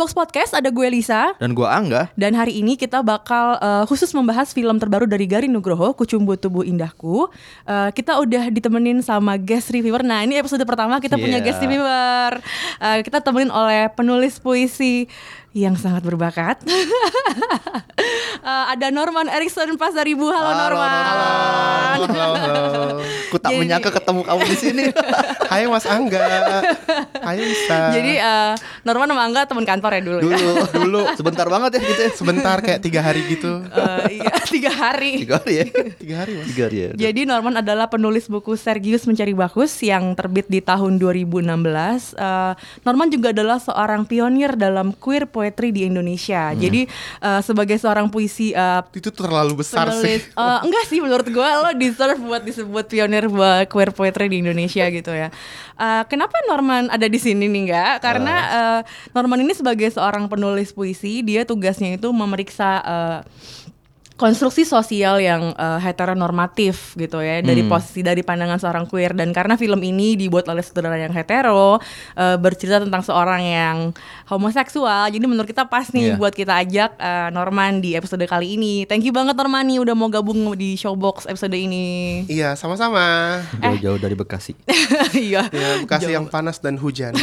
[0.00, 1.36] Showbox Podcast, ada gue Lisa.
[1.36, 2.08] Dan gua Angga.
[2.16, 6.64] Dan hari ini kita bakal uh, khusus membahas film terbaru dari Garin Nugroho, Kucumbu Tubuh
[6.64, 7.28] Indahku.
[7.68, 10.00] Uh, Kita udah ditemenin sama guest reviewer.
[10.00, 11.52] Nah ini episode pertama kita punya Yeah.
[11.52, 12.32] guest reviewer.
[12.80, 15.04] Uh, Kita temenin oleh penulis puisi
[15.50, 16.62] yang sangat berbakat
[18.40, 22.62] Uh, Ada Norman Erickson Pasaribu, halo, Norman Halo, halo, halo.
[23.28, 24.84] Ku tak Jadi- menyangka ketemu kamu di sini
[25.50, 26.22] Hai Mas Angga.
[27.20, 27.90] Hai Lisa.
[27.92, 28.54] Jadi uh,
[28.86, 30.38] Norman sama Angga teman kantor ya dulu, ya?
[30.38, 33.60] Dulu Dulu Sebentar banget ya gitu ya sebentar kayak tiga hari gitu.
[33.68, 35.64] Uh, iya, tiga hari Tiga hari ya
[35.98, 36.46] Tiga hari mas.
[36.54, 40.96] Tiga hari ya Jadi Norman adalah penulis buku Sergius Mencari Bakus yang terbit di tahun
[41.02, 41.44] 2016.
[42.16, 42.52] Eh,
[42.86, 46.52] Norman juga adalah seorang pionir dalam queer poetry di Indonesia.
[46.52, 46.84] Jadi
[47.24, 50.36] eh, sebagai seorang puisi eh, Itu terlalu besar penulis, sih.
[50.36, 54.84] eh, enggak sih menurut gue lo deserve buat disebut pionir buat queer poetry di Indonesia
[54.86, 55.32] gitu ya.
[55.80, 58.04] Eh, kenapa Norman ada di sini nih enggak?
[58.04, 58.80] Karena eh,
[59.10, 63.18] Norman ini sebagai seorang penulis puisi, dia tugasnya itu memeriksa eh,
[64.20, 69.16] konstruksi sosial yang eh, heteronormatif gitu ya dari posisi dari pandangan seorang queer.
[69.16, 71.80] Dan karena film ini dibuat oleh sutradara yang hetero
[72.12, 73.76] eh, bercerita tentang seorang yang
[74.28, 76.18] homoseksual jadi menurut kita pas nih Iya.
[76.18, 78.84] buat kita ajak eh, Norman di episode kali ini.
[78.84, 82.22] Thank you banget Norman nih udah mau gabung di Showbox episode ini.
[82.28, 83.38] Iya sama-sama.
[83.62, 84.52] Jauh-jauh dari Bekasi.
[85.16, 87.14] Iya Ya Bekasi yang panas dan hujan.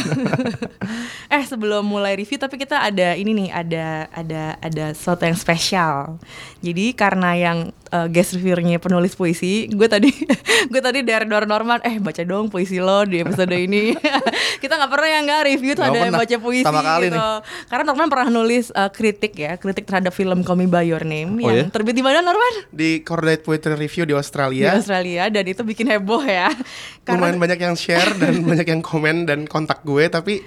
[1.34, 6.16] eh sebelum mulai review tapi kita ada ini nih ada ada ada sesuatu yang spesial.
[6.58, 7.58] Jadi karena yang
[7.90, 10.08] uh, guest reviewernya penulis puisi gue tadi
[10.72, 13.96] gue tadi dari Dor Norman eh baca dong puisi lo di episode ini
[14.62, 17.16] kita nggak pernah yang nggak review tuh Nggak ada yang baca puisi Pertama kali gitu
[17.16, 17.38] nih.
[17.66, 21.40] karena Norman pernah nulis uh, kritik ya kritik terhadap film Call Me By Your Name
[21.40, 21.72] Oh, yang ya?
[21.72, 24.74] terbit di mana Norman Di Coordinate Poetry Review di di Australia.
[24.74, 26.48] Australia dan itu bikin heboh ya
[27.08, 30.44] Lumayan banyak yang share dan banyak yang komen dan kontak gue tapi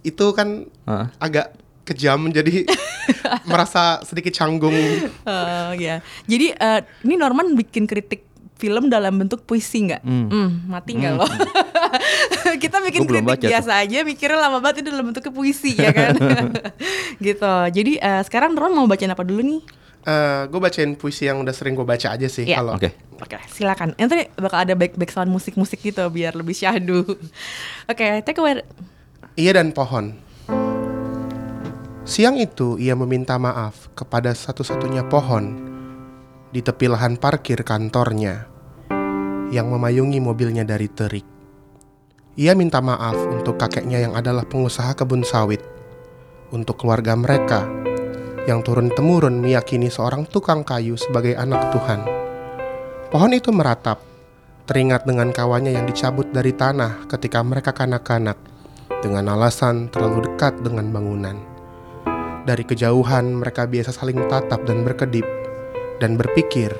[0.00, 1.12] itu kan Hah?
[1.20, 1.52] agak
[1.90, 2.64] kejam jadi
[3.50, 4.72] merasa sedikit canggung.
[4.72, 5.98] Eh, ya.
[6.24, 8.24] Jadi eh, ini Norman bikin kritik
[8.54, 10.04] film dalam bentuk puisi nggak?
[10.04, 10.68] Hmm.
[10.68, 11.24] mati nggak lo?
[12.62, 13.50] Kita bikin Gua belum kritik baca tuh.
[13.50, 16.14] biasa aja, mikirnya lama banget itu dalam bentuknya puisi ya kan?
[17.26, 17.54] gitu.
[17.72, 19.60] Jadi eh, sekarang Norman mau bacain apa dulu nih?
[20.00, 22.56] Eh, gue bacain puisi yang udah sering gue baca aja sih Iya.
[22.56, 22.88] kalau Oke
[23.20, 23.92] Oke, silakan.
[24.00, 27.04] Nanti bakal ada back back sound musik-musik gitu biar lebih syahdu.
[27.84, 28.64] Oke, take away.
[29.36, 30.16] Ia dan pohon.
[32.10, 35.54] Siang itu ia meminta maaf kepada satu-satunya pohon
[36.50, 38.50] di tepi lahan parkir kantornya
[39.54, 41.22] yang memayungi mobilnya dari terik.
[42.34, 45.62] Ia minta maaf untuk kakeknya yang adalah pengusaha kebun sawit,
[46.50, 47.70] untuk keluarga mereka
[48.42, 52.02] yang turun-temurun meyakini seorang tukang kayu sebagai anak Tuhan.
[53.14, 54.02] Pohon itu meratap,
[54.66, 58.34] teringat dengan kawannya yang dicabut dari tanah ketika mereka kanak-kanak
[58.98, 61.49] dengan alasan terlalu dekat dengan bangunan.
[62.48, 65.28] Dari kejauhan mereka biasa saling tatap dan berkedip
[66.00, 66.72] dan berpikir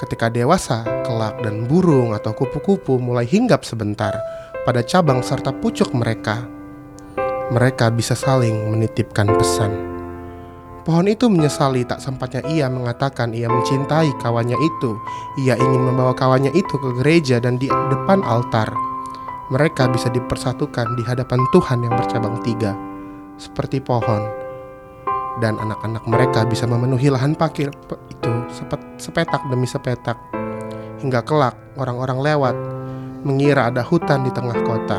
[0.00, 4.16] ketika dewasa kelak dan burung atau kupu-kupu mulai hinggap sebentar
[4.64, 6.46] pada cabang serta pucuk mereka.
[7.52, 9.72] Mereka bisa saling menitipkan pesan.
[10.84, 14.96] Pohon itu menyesali tak sempatnya ia mengatakan ia mencintai kawannya itu.
[15.44, 18.72] Ia ingin membawa kawannya itu ke gereja dan di depan altar
[19.48, 22.76] mereka bisa dipersatukan di hadapan Tuhan yang bercabang tiga,
[23.40, 24.47] seperti pohon.
[25.38, 27.70] Dan anak-anak mereka bisa memenuhi lahan parkir
[28.10, 30.18] itu sepet- sepetak demi sepetak.
[30.98, 32.56] Hingga kelak orang-orang lewat,
[33.22, 34.98] mengira ada hutan di tengah kota.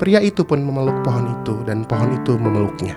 [0.00, 2.96] Pria itu pun memeluk pohon itu dan pohon itu memeluknya.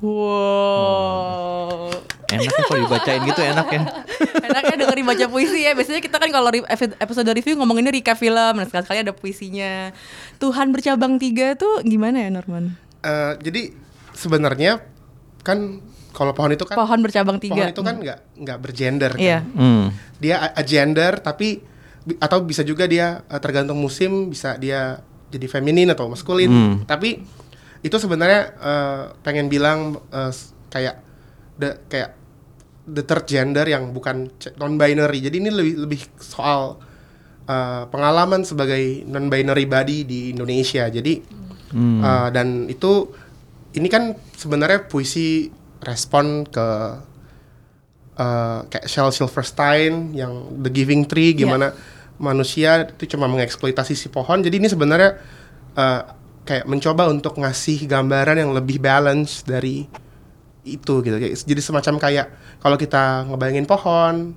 [0.00, 1.90] Wow.
[2.30, 3.82] Enak ya kalau dibacain gitu enak ya
[4.46, 5.74] Enaknya dengerin baca puisi ya.
[5.74, 6.54] Biasanya kita kan kalau
[7.02, 9.90] episode review ngomonginnya recap film, nah sekali-sekali ada puisinya.
[10.38, 12.78] Tuhan bercabang tiga tuh gimana ya Norman?
[13.02, 13.74] Eh, jadi
[14.14, 14.78] sebenarnya
[15.40, 17.54] kan kalau pohon itu kan Pohon bercabang tiga.
[17.54, 19.20] pohon itu kan nggak nggak bergender kan.
[19.20, 19.38] Iya.
[19.40, 19.84] hmm.
[20.18, 21.62] dia a- agender tapi
[22.16, 24.98] atau bisa juga dia uh, tergantung musim bisa dia
[25.28, 26.76] jadi feminin atau maskulin Hmm.
[26.84, 27.22] tapi
[27.80, 29.78] itu sebenarnya uh, pengen bilang
[30.08, 30.32] uh,
[30.68, 31.00] kayak
[31.56, 32.16] the kayak
[32.82, 36.80] the third gender yang bukan non binary jadi ini lebih lebih soal
[37.44, 41.40] uh, pengalaman sebagai non binary body di Indonesia jadi
[41.70, 42.02] Hmm.
[42.02, 43.14] uh, dan itu
[43.76, 45.50] ini kan sebenarnya puisi
[45.80, 46.68] respon ke
[48.18, 51.72] eh, kayak Shel Silverstein yang The Giving Tree gimana
[52.20, 54.44] manusia itu cuma mengeksploitasi si pohon.
[54.44, 55.16] Jadi ini sebenarnya
[55.78, 56.02] eh,
[56.44, 59.86] kayak mencoba untuk ngasih gambaran yang lebih balance dari
[60.66, 61.16] itu gitu.
[61.16, 62.26] Jadi semacam kayak
[62.60, 64.36] kalau kita ngebayangin pohon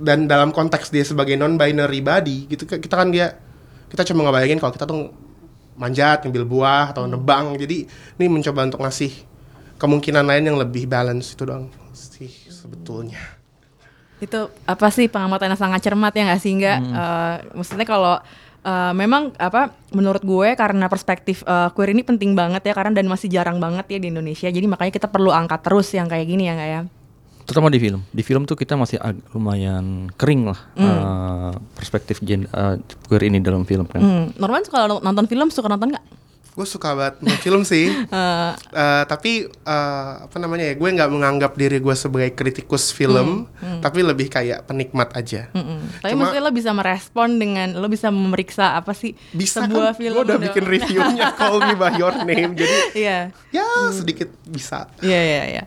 [0.00, 3.36] dan dalam konteks dia sebagai non binary body gitu kita kan dia
[3.92, 5.12] kita cuma ngebayangin kalau kita tuh
[5.76, 7.54] manjat ngambil buah atau nebang.
[7.56, 7.86] Jadi
[8.20, 9.12] ini mencoba untuk ngasih
[9.76, 13.20] kemungkinan lain yang lebih balance itu doang sih sebetulnya.
[14.16, 16.78] Itu apa sih pengamatan yang sangat cermat ya nggak sih nggak?
[16.80, 18.16] Eh, maksudnya kalau
[18.64, 23.06] eh, memang apa menurut gue karena perspektif eh, queer ini penting banget ya karena dan
[23.08, 24.48] masih jarang banget ya di Indonesia.
[24.48, 26.82] Jadi makanya kita perlu angkat terus yang kayak gini ya nggak ya?
[27.46, 28.02] Terutama di film.
[28.10, 28.98] Di film tuh kita masih
[29.30, 32.76] lumayan kering lah eh, perspektif gen eh,
[33.06, 34.02] queer ini dalam film kan.
[34.02, 34.26] Hmm.
[34.34, 36.04] Norman kalau nonton film suka nonton nggak?
[36.56, 37.92] Gue suka banget film sih.
[38.08, 43.44] Eh, Eh, tapi eh, apa namanya ya gue nggak menganggap diri gue sebagai kritikus film
[43.78, 46.00] tapi lebih kayak penikmat aja mm-mm.
[46.00, 49.98] Tapi Cuma- maksudnya lo bisa merespon dengan lo bisa memeriksa apa sih bisa sebuah kan
[49.98, 53.18] film gue udah udah- bikin reviewnya Call Me By Your Name jadi Iya.
[53.50, 55.62] ya sedikit bisa Iya iya iya.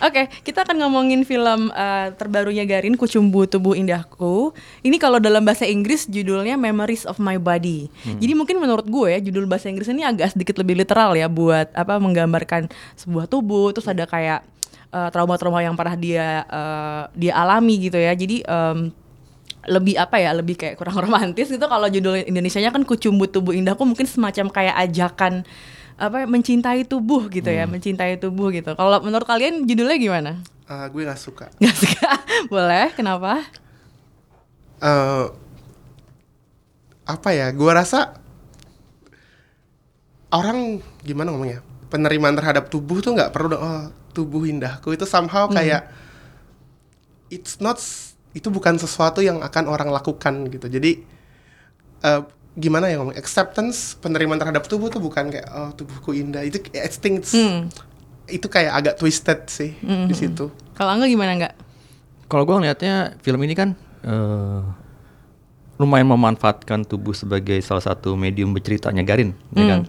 [0.00, 4.52] Oke, kita akan ngomongin film eh, terbarunya Garin Kucumbu Tubuh Indahku.
[4.80, 7.88] Ini kalau dalam bahasa Inggris judulnya Memories of My Body.
[8.12, 11.70] Jadi mungkin menurut gue ya judul bahasa Inggris ini agak sedikit lebih literal ya buat
[11.72, 12.66] apa menggambarkan
[12.98, 14.42] sebuah tubuh terus ada kayak
[14.90, 18.12] eh, trauma-trauma yang pernah dia eh, dia alami gitu ya.
[18.12, 18.90] Jadi em,
[19.64, 21.64] lebih apa ya lebih kayak kurang romantis gitu.
[21.64, 25.46] Kalau judul Indonesianya kan kucumbu tubuh indahku mungkin semacam kayak ajakan
[25.94, 28.74] apa ya, mencintai tubuh gitu ya mencintai tubuh gitu.
[28.74, 30.32] Kalau menurut kalian judulnya gimana?
[30.64, 31.46] Eh, gue nggak suka.
[31.60, 32.10] Nggak suka?
[32.48, 33.44] Boleh kenapa?
[34.82, 35.26] Eh,
[37.04, 38.23] apa ya gue rasa
[40.34, 40.58] orang
[41.00, 44.90] gimana ngomongnya penerimaan terhadap tubuh tuh nggak perlu oh tubuh indahku.
[44.90, 45.86] Itu somehow kayak
[47.30, 47.78] it's not
[48.34, 50.66] itu bukan sesuatu yang akan orang lakukan gitu.
[50.66, 51.06] Jadi
[52.02, 52.20] eh,
[52.54, 56.42] gimana ya ngomong acceptance penerimaan terhadap tubuh tuh bukan kayak oh tubuhku indah.
[56.42, 57.70] Itu I think it's- Hmm.
[58.24, 60.48] itu kayak agak twisted sih di situ.
[60.72, 61.54] Kalau enggak gimana enggak
[62.24, 64.60] Kalau gue ngelihatnya film ini kan eh,
[65.76, 69.80] lumayan memanfaatkan tubuh sebagai salah satu medium berceritanya Garin, ya kan?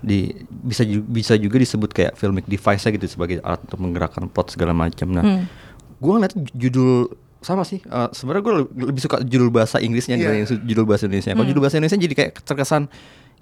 [0.00, 4.72] Di bisa bisa juga disebut kayak filmic device gitu sebagai alat untuk menggerakkan plot segala
[4.72, 5.08] macam.
[5.08, 5.46] Nah,
[5.94, 7.06] gue ngeliat judul
[7.38, 7.78] sama sih.
[7.80, 8.54] eh, Sebenarnya gue
[8.84, 11.30] lebih suka judul bahasa Inggrisnya dibanding su- judul bahasa Indonesia.
[11.32, 12.82] Kalau judul bahasa Indonesia jadi kayak terkesan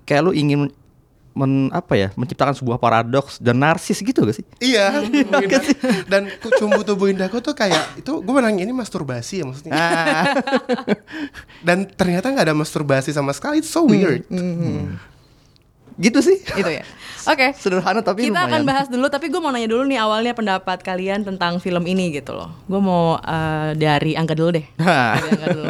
[0.04, 0.68] kayak lu ingin
[1.36, 4.46] men apa ya menciptakan sebuah paradoks dan narsis gitu gak sih?
[4.64, 5.04] Iya,
[6.12, 9.72] dan kucumbu tubuh indahku tuh kayak itu gue menanya ini masturbasi ya maksudnya.
[9.76, 10.24] Ah.
[11.66, 14.24] Dan ternyata nggak ada masturbasi sama sekali, it's so weird.
[15.96, 16.36] gitu sih.
[16.44, 16.84] itu ya
[17.32, 18.68] oke Sederhana tapi kita akan lumayan.
[18.68, 22.36] bahas dulu tapi gue mau nanya dulu nih awalnya pendapat kalian tentang film ini gitu
[22.36, 25.66] loh gue mau eh, dari angga dulu deh dari angga dulu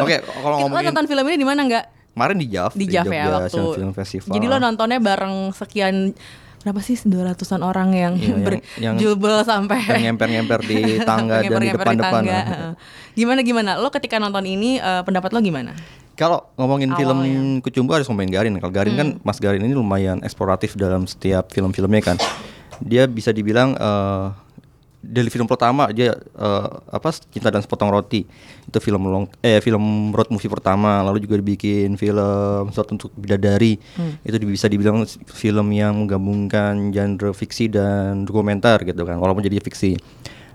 [0.00, 1.84] Oke, kalau Lo ngomongin nonton film ini di mana enggak
[2.20, 4.32] kemarin di JAV, di Jav ya waktu Film Festival.
[4.36, 6.12] Jadi lo nontonnya bareng sekian
[6.60, 8.36] berapa sih 200-an orang yang Iya, yang-
[8.76, 10.76] yang- berjubel sampai yang ngemper-ngemper di
[11.08, 12.22] tangga dan di depan-depan.
[12.22, 12.44] lah.
[12.44, 12.72] Heeh.
[13.16, 13.70] Gimana gimana?
[13.74, 15.72] Lo ketika nonton ini eh, pendapat lo gimana?
[16.12, 17.64] Kalau ngomongin film Awalnya.
[17.64, 18.52] Kucumbu harus ngomongin Garin.
[18.54, 22.20] Kalau Garin kan Mas Garin ini lumayan eksploratif dalam setiap film-filmnya kan.
[22.78, 24.24] Dia bisa dibilang eh,
[25.00, 28.22] dari film pertama dia eh, apa Cinta dan Sepotong Roti.
[28.64, 33.80] Itu film long eh film road movie pertama lalu juga dibikin film Suatu untuk Bidadari.
[34.20, 39.58] Itu di- bisa dibilang film yang menggabungkan genre fiksi dan dokumenter gitu kan walaupun jadi
[39.58, 39.96] fiksi.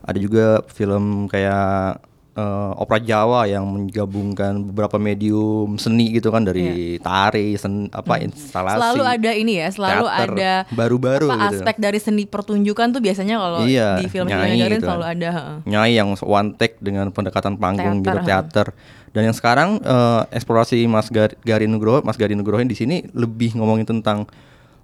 [0.05, 1.97] Ada juga film kayak
[2.35, 8.75] eh, opera Jawa yang menggabungkan beberapa medium seni gitu kan dari tari, sen, apa instalasi.
[8.75, 8.83] Iya.
[8.83, 11.63] Selalu ada ini ya, selalu teater, ada baru-baru apa, gitu.
[11.63, 14.83] aspek dari seni pertunjukan tuh biasanya kalau Iya, di film nyanyi gitu kan.
[14.83, 15.29] selalu ada.
[15.63, 18.67] Nyai yang one take dengan pendekatan panggung Teater, gitu teater.
[19.15, 23.55] Dan yang sekarang eh, eksplorasi Mas Gar Garin Nugroho, Mas Garin Nugroho di sini lebih
[23.55, 24.27] ngomongin tentang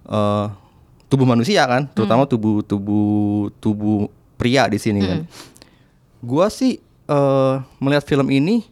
[0.02, 0.46] eh,
[1.06, 1.92] tubuh manusia kan, Hmm.
[1.92, 4.08] terutama tubuh tubuh tubuh
[4.40, 5.20] pria di sini kan.
[6.18, 6.80] Gua sih
[7.12, 8.64] eh, melihat film ini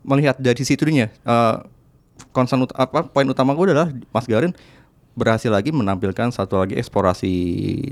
[0.00, 1.56] melihat dari situnya eh
[2.30, 4.52] concern ut- apa poin utama gue adalah Mas Garin
[5.10, 7.32] berhasil lagi menampilkan satu lagi eksplorasi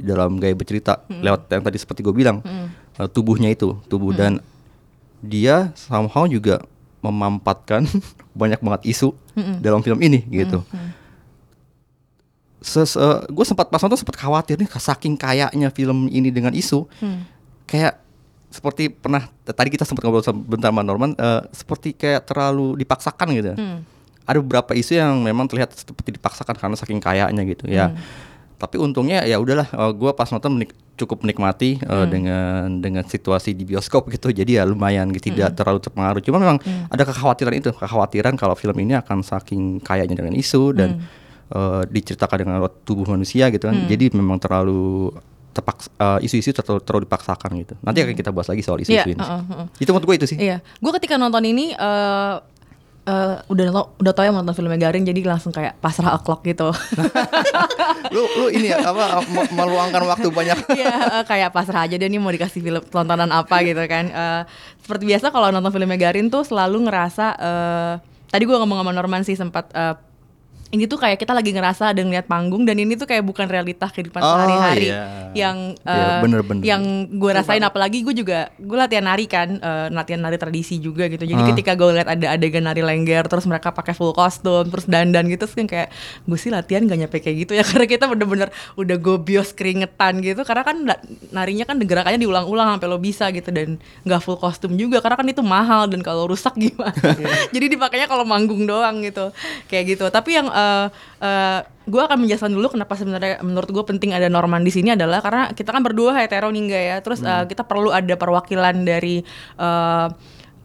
[0.01, 2.45] dalam gaya bercerita lewat yang tadi seperti gue bilang
[2.95, 4.13] eh, tubuhnya itu tubuh.
[4.13, 4.33] Dan
[5.19, 6.63] dia somehow juga
[7.01, 7.85] memampatkan
[8.41, 9.13] banyak banget isu
[9.59, 10.63] dalam film ini gitu.
[12.59, 16.91] Ses, gue sempat pas nonton sempat khawatir nih saking kayaknya film ini dengan isu
[17.65, 17.99] kayak
[18.49, 23.53] seperti pernah tadi kita sempat ngobrol sebentar sama Norman eh, seperti kayak terlalu dipaksakan gitu.
[24.25, 27.93] Ada beberapa isu yang memang terlihat seperti dipaksakan karena saking kayaknya gitu ya.
[28.59, 32.11] tapi untungnya ya udahlah uh, gue pas nonton menik- cukup menikmati uh, Hmm.
[32.11, 35.59] dengan dengan situasi di bioskop gitu jadi ya lumayan gitu, tidak Hmm.
[35.63, 36.59] terlalu terpengaruh cuma memang
[36.91, 41.55] ada kekhawatiran itu kekhawatiran kalau film ini akan saking kayanya dengan isu dan Hmm.
[41.55, 45.15] uh, diceritakan dengan tubuh manusia gitu kan jadi memang terlalu
[45.59, 49.13] terpaks uh, isu-isu terlalu, terlalu dipaksakan gitu nanti akan kita bahas lagi soal isu-isu Iya,
[49.13, 49.67] ini uh-uh, uh-uh.
[49.77, 52.35] itu menurut gue itu sih Iya, gue ketika nonton ini eh
[53.05, 56.69] eh, udah tau, udah tau ya nonton filmnya Garin jadi langsung kayak pasrah o'clock gitu.
[58.15, 62.05] lu lu ini ya apa me- meluangkan waktu banyak Iya, eh, kayak pasrah aja deh
[62.05, 64.05] nih mau dikasih film tontonan apa gitu kan.
[64.07, 64.43] Eh,
[64.79, 67.95] seperti biasa kalau nonton filmnya Garin tuh selalu ngerasa eh
[68.29, 69.97] tadi gue ngomong sama Norman sih sempat eh,
[70.69, 73.89] ini tuh kayak kita lagi ngerasa ada ngeliat panggung dan ini tuh kayak bukan realitas
[73.89, 75.33] kehidupan Oh, sehari-hari iya.
[75.33, 76.61] yang Iya, eh, bener-bener.
[76.63, 77.61] yang gue rasain.
[77.61, 81.25] apalagi gue juga gue latihan nari kan eh, latihan nari tradisi juga gitu.
[81.25, 81.49] Jadi Ah.
[81.49, 85.41] ketika gue lihat ada adegan nari lengger terus mereka pakai full kostum terus dandan gitu
[85.41, 85.89] terus kan kayak
[86.23, 87.65] gue sih latihan gak nyampe kayak gitu ya.
[87.69, 90.45] Karena kita bener-bener udah gobios keringetan gitu.
[90.45, 94.75] Karena kan na- narinya kan gerakannya diulang-ulang sampai lo bisa gitu dan nggak full kostum
[94.75, 95.01] juga.
[95.01, 96.93] Karena kan itu mahal dan kalau rusak gimana?
[97.49, 99.33] Jadi dipakainya kalau manggung doang gitu.
[99.67, 100.05] Kayak gitu.
[100.09, 100.87] Tapi yang eh
[101.23, 105.25] eh, gue akan menjelaskan dulu kenapa sebenarnya menurut gue penting ada Norman di sini adalah
[105.25, 106.97] karena kita kan berdua hetero nih enggak ya.
[107.01, 109.23] Terus eh, kita perlu ada perwakilan dari
[109.57, 110.07] eh,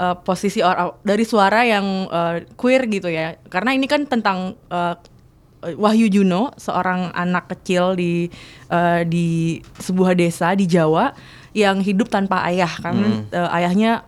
[0.01, 3.38] eh, posisi or- dari suara yang eh, queer gitu ya.
[3.47, 4.97] Karena ini kan tentang eh,
[5.63, 8.27] Wahyu Juno seorang anak kecil di
[8.67, 11.15] eh, di sebuah desa di Jawa
[11.55, 12.73] yang hidup tanpa ayah.
[12.83, 14.03] Karena eh, ayahnya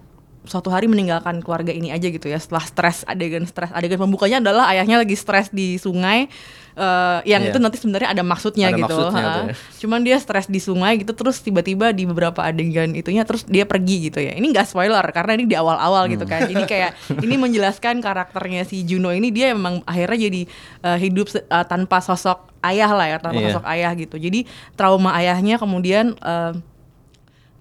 [0.45, 3.69] suatu hari meninggalkan keluarga ini aja gitu ya setelah stres adegan stres.
[3.69, 6.29] Adegan pembukanya adalah ayahnya lagi stres di sungai
[6.73, 7.49] eh, yang Iya.
[7.49, 8.95] itu nanti sebenarnya ada maksudnya Ada gitu.
[8.99, 9.55] maksudnya ya.
[9.79, 14.07] cuman dia stres di sungai gitu terus tiba-tiba di beberapa adegan itunya terus dia pergi
[14.07, 14.31] gitu ya.
[14.31, 16.45] Ini nggak spoiler karena ini di awal-awal gitu kan.
[16.45, 16.91] Jadi kayak
[17.25, 20.41] ini menjelaskan karakternya si Juno ini dia memang akhirnya jadi
[20.81, 23.47] eh, hidup eh, tanpa sosok ayah lah ya tanpa Iya.
[23.53, 24.15] sosok ayah gitu.
[24.17, 26.53] Jadi trauma ayahnya kemudian eh,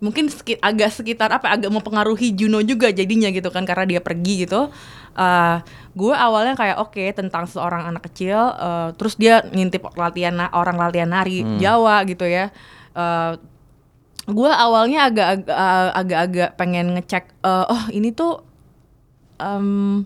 [0.05, 4.45] mungkin seki- agak sekitar apa agak mempengaruhi Juno juga jadinya gitu kan karena dia pergi
[4.45, 4.69] gitu.
[5.17, 5.57] Eh
[5.97, 11.09] gue awalnya kayak oke tentang seorang anak kecil eh, terus dia ngintip latihan orang latihan
[11.09, 12.53] nari Jawa gitu ya.
[12.93, 13.33] Eh
[14.25, 15.57] gue awalnya agak agak
[15.97, 18.45] agak-agak pengen ngecek eh, oh ini tuh
[19.41, 20.05] em,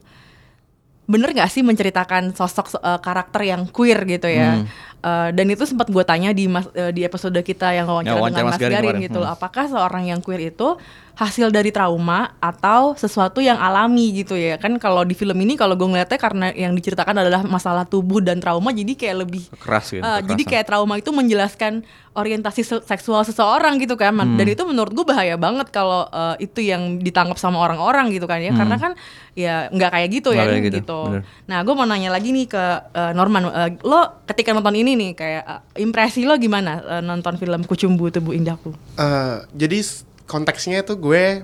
[1.09, 4.62] bener gak sih menceritakan sosok eh, karakter yang queer gitu ya
[4.99, 8.14] Eh, dan itu sempat gue tanya di mas, eh, di episode kita yang Ya, wawancara
[8.14, 9.37] wawancara dengan Mas Garin Garin, gitu loh Hmm.
[9.37, 10.75] apakah seorang yang queer itu
[11.14, 15.75] hasil dari trauma atau sesuatu yang alami gitu ya kan kalau di film ini kalau
[15.75, 19.99] gue ngeliatnya karena yang diceritakan adalah masalah tubuh dan trauma jadi kayak lebih keras gitu
[20.00, 24.35] Uh, jadi kayak trauma itu menjelaskan orientasi se- seksual seseorang gitu kan, Man.
[24.35, 24.55] dan Hmm.
[24.55, 28.50] itu menurut gue bahaya banget kalau uh, itu yang ditangkap sama orang-orang gitu kan ya,
[28.52, 28.93] karena kan
[29.33, 30.37] ya nggak kayak gitu Hmm.
[30.37, 30.78] Nggak ya kayak gitu.
[30.81, 31.23] gitu, bener.
[31.47, 35.12] Nah, gue mau nanya lagi nih ke uh, Norman, Uh, lo ketika nonton ini nih
[35.12, 38.73] kayak uh, impresi lo gimana uh, nonton film Kucumbu Tubuh Indahku?
[38.95, 39.78] Eh, jadi
[40.25, 41.42] konteksnya itu gue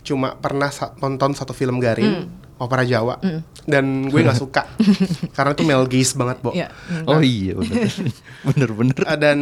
[0.00, 3.20] cuma pernah sa- nonton satu film Garin, opera Jawa,
[3.64, 4.64] dan gue nggak suka
[5.36, 6.50] karena itu Mel Gibson banget, Bo.
[6.50, 6.68] Iya.
[6.72, 7.04] hmm.
[7.04, 7.88] oh iya bener
[8.48, 9.38] bener bener Eh, dan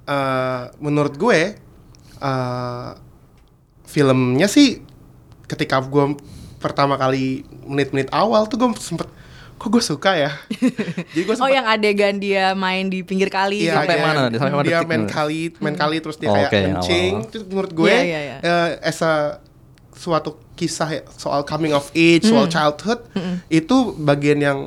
[0.00, 1.56] eh, menurut gue
[2.18, 2.90] eh,
[3.84, 4.80] filmnya sih
[5.44, 6.16] ketika gue
[6.56, 9.08] pertama kali menit-menit awal tuh gue sempet
[9.58, 10.30] kok gue suka ya.
[11.12, 13.74] Jadi gue Oh yang adegan dia main di pinggir kali Iya.
[13.76, 14.22] Sampai dia- mana?
[14.30, 17.12] Sampai mana dia main kali, main kali terus dia Oh, kayak oke, kencing.
[17.24, 18.36] Itu menurut gue Iya, iya, iya.
[18.40, 19.42] eh, as a
[19.90, 23.02] suatu kisah soal coming of age, soal childhood
[23.48, 24.58] itu bagian yang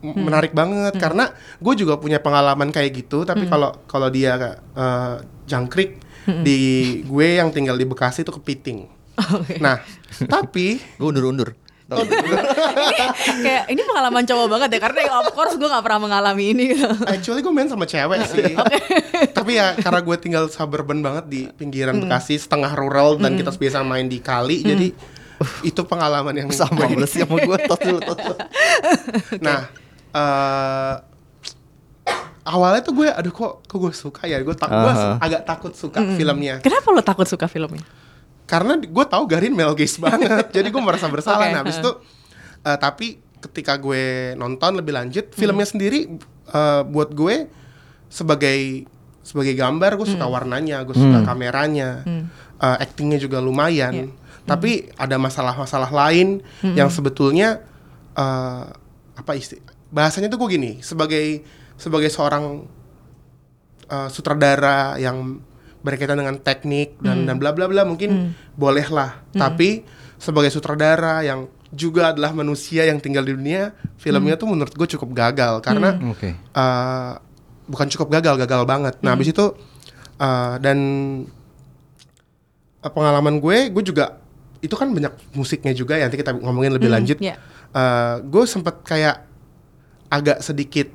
[0.00, 3.22] m- menarik banget karena gue juga punya pengalaman kayak gitu.
[3.22, 4.34] Tapi kalau kalau dia
[4.74, 5.14] eh,
[5.44, 6.02] jangkrik
[6.40, 6.60] di
[7.02, 8.90] gue yang tinggal di Bekasi itu kepiting.
[9.62, 9.78] Nah,
[10.26, 11.10] tapi gue
[11.96, 12.38] undur undur
[13.44, 16.88] kayak ini pengalaman cowok banget ya karena of course gue nggak pernah mengalami ini gitu.
[17.06, 18.54] Actually gue main sama cewek sih.
[19.36, 23.86] Tapi ya karena gue tinggal suburban banget di pinggiran Bekasi, setengah rural dan kita biasa
[23.86, 24.88] main di kali, jadi
[25.66, 28.00] itu pengalaman yang sama sih sama gue tos dulu.
[29.42, 29.66] Nah,
[30.14, 30.94] eh
[32.44, 35.16] awalnya tuh gue, aduh kok kok gue suka ya, gue tak, gue Aha.
[35.18, 37.82] agak takut suka filmnya, Kenapa lo takut suka filmnya?
[38.44, 41.48] Karena gue tahu Garin Mel Gibson banget, jadi gue merasa bersalah.
[41.48, 41.82] Oke, Nah, habis ha.
[41.82, 41.90] itu,
[42.62, 43.06] eh, tapi
[43.40, 46.08] ketika gue nonton lebih lanjut, filmnya sendiri
[46.48, 47.48] eh, buat gue
[48.08, 48.84] sebagai
[49.24, 52.04] sebagai gambar, gue suka warnanya, gue suka kameranya,
[52.60, 54.12] eh, actingnya juga lumayan.
[54.44, 56.44] Tapi ada masalah-masalah lain
[56.76, 57.64] yang sebetulnya
[58.12, 58.64] eh,
[59.14, 59.56] apa isti
[59.88, 61.40] bahasanya tuh gue gini, sebagai
[61.74, 62.68] sebagai seorang
[63.86, 65.40] eh, sutradara yang
[65.84, 69.20] berkaitan dengan teknik dan dan bla bla bla mungkin bolehlah.
[69.36, 69.84] Tapi
[70.16, 75.12] sebagai sutradara yang juga adalah manusia yang tinggal di dunia filmnya tuh menurut gue cukup
[75.12, 75.60] gagal.
[75.60, 76.32] Karena Oke.
[76.32, 77.12] eh,
[77.68, 78.94] bukan cukup gagal gagal banget.
[79.00, 79.52] Nah habis itu
[80.20, 80.78] uh, dan
[82.84, 84.20] uh, pengalaman gue gue juga
[84.64, 87.18] itu kan banyak musiknya juga ya nanti kita ngomongin lebih Hmm, lanjut.
[87.20, 87.36] Iya.
[87.74, 89.26] Uh, gue sempet kayak
[90.08, 90.88] agak sedikit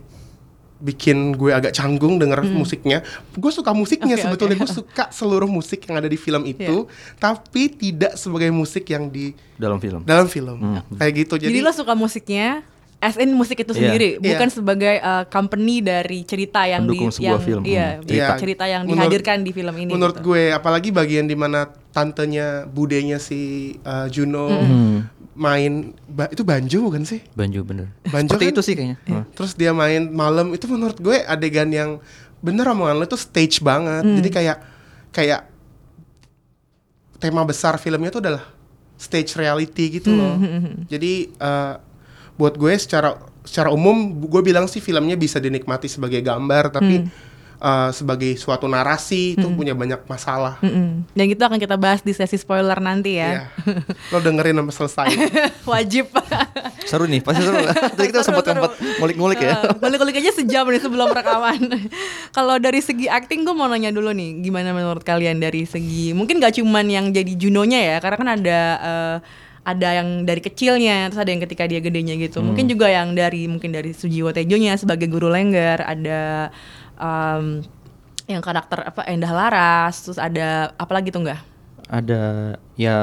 [0.79, 3.03] bikin gue agak canggung denger musiknya.
[3.35, 4.25] Gue suka musiknya Hmm.
[4.25, 4.63] Oke, sebetulnya oke.
[4.65, 6.87] gue suka seluruh musik yang ada di film itu,
[7.19, 10.01] tapi tidak sebagai musik yang di dalam film.
[10.07, 11.35] dalam film kayak gitu.
[11.35, 12.63] Jadi, Jadi, lo suka musiknya
[12.99, 13.79] as in musik itu Iya.
[13.81, 14.35] sendiri, Iya.
[14.35, 17.61] bukan sebagai uh, company dari cerita yang Pendukung di sebuah yang film.
[17.63, 18.33] iya, Hmm, cerita.
[18.35, 19.89] cerita yang Menurut- dihadirkan di film ini.
[19.89, 20.25] menurut gitu.
[20.25, 23.39] gue apalagi bagian di mana tantenya budenya si
[23.81, 25.07] uh, Juno Hmm.
[25.33, 25.73] main
[26.05, 27.23] ba- itu banjo bukan sih?
[27.31, 27.87] Banjo bener.
[28.05, 28.97] Banjo Seperti kan- itu sih kayaknya.
[29.09, 29.23] Hah.
[29.31, 32.03] Terus dia main malam itu menurut gue adegan yang
[32.39, 34.03] bener omongan lo itu stage banget.
[34.03, 34.15] Hmm.
[34.15, 34.57] Jadi kayak
[35.09, 35.47] kayak
[37.15, 38.43] tema besar filmnya itu adalah
[38.95, 40.35] stage reality gitu loh.
[40.35, 41.73] Hmm, Jadi eh,
[42.39, 47.11] buat gue secara secara umum gue bilang sih filmnya bisa dinikmati sebagai gambar tapi Hmm.
[47.59, 50.55] eh, sebagai suatu narasi itu punya banyak masalah.
[50.63, 51.03] Mm-mm.
[51.11, 53.51] Dan itu akan kita bahas di sesi spoiler nanti Iya.
[53.51, 53.83] ya.
[54.15, 55.07] Lo dengerin sampai selesai.
[55.67, 56.07] Wajib.
[56.87, 57.59] Seru nih, pasti seru.
[57.99, 59.59] Tadi kita sempat sempat ngulik-ngulik ya.
[59.59, 61.59] Uh, Balik-balik aja sejam nih sebelum rekaman.
[62.37, 66.39] Kalau dari segi acting gue mau nanya dulu nih, gimana menurut kalian dari segi mungkin
[66.39, 69.15] gak cuman yang jadi Junonya ya, karena kan ada uh,
[69.69, 72.41] ada yang dari kecilnya, terus ada yang ketika dia gedenya gitu.
[72.41, 76.49] Mungkin juga yang dari mungkin dari Sujiwo Tejonya sebagai guru lengger, ada
[76.97, 77.61] um,
[78.25, 81.41] yang karakter apa Endah Laras, terus ada apa lagi tuh enggak?
[81.89, 82.21] Ada
[82.77, 82.97] ya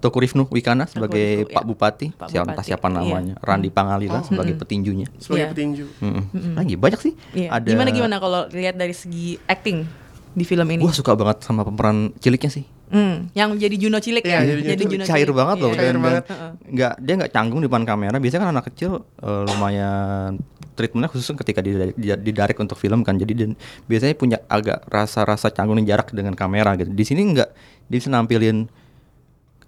[0.00, 1.68] Toku Rifnu Wikana sebagai Rifnu, Pak ya.
[1.68, 2.96] Bupati, Pak siapa, Bupati, siapa iya.
[2.96, 5.04] namanya, Randi Pangalila sebagai petinjunya.
[5.20, 5.52] sebagai Iya.
[5.52, 5.84] petinju.
[6.00, 6.56] Mm-mm.
[6.56, 7.12] Lagi banyak sih.
[7.36, 7.60] Iya.
[7.60, 9.84] Ada Gimana gimana kalau lihat dari segi acting
[10.32, 10.80] di film ini?
[10.80, 12.64] Gua suka banget sama pemeran ciliknya sih.
[12.92, 15.32] Hmm, yang jadi Juno cilik Iya, ya, jadi jadi Juno cair cilik.
[15.40, 15.78] banget loh Iya.
[15.80, 16.24] Cair dan, dan banget.
[16.68, 18.16] nggak dia nggak canggung di depan kamera.
[18.20, 20.36] Biasanya kan anak kecil eh, lumayan
[20.72, 23.16] treatmentnya khusus ketika di, di, didarik untuk film kan.
[23.16, 23.50] Jadi dan
[23.88, 26.92] biasanya punya agak rasa-rasa canggung dan jarak dengan kamera gitu.
[26.92, 27.48] Di sini nggak
[27.88, 28.68] dia bisa nampilin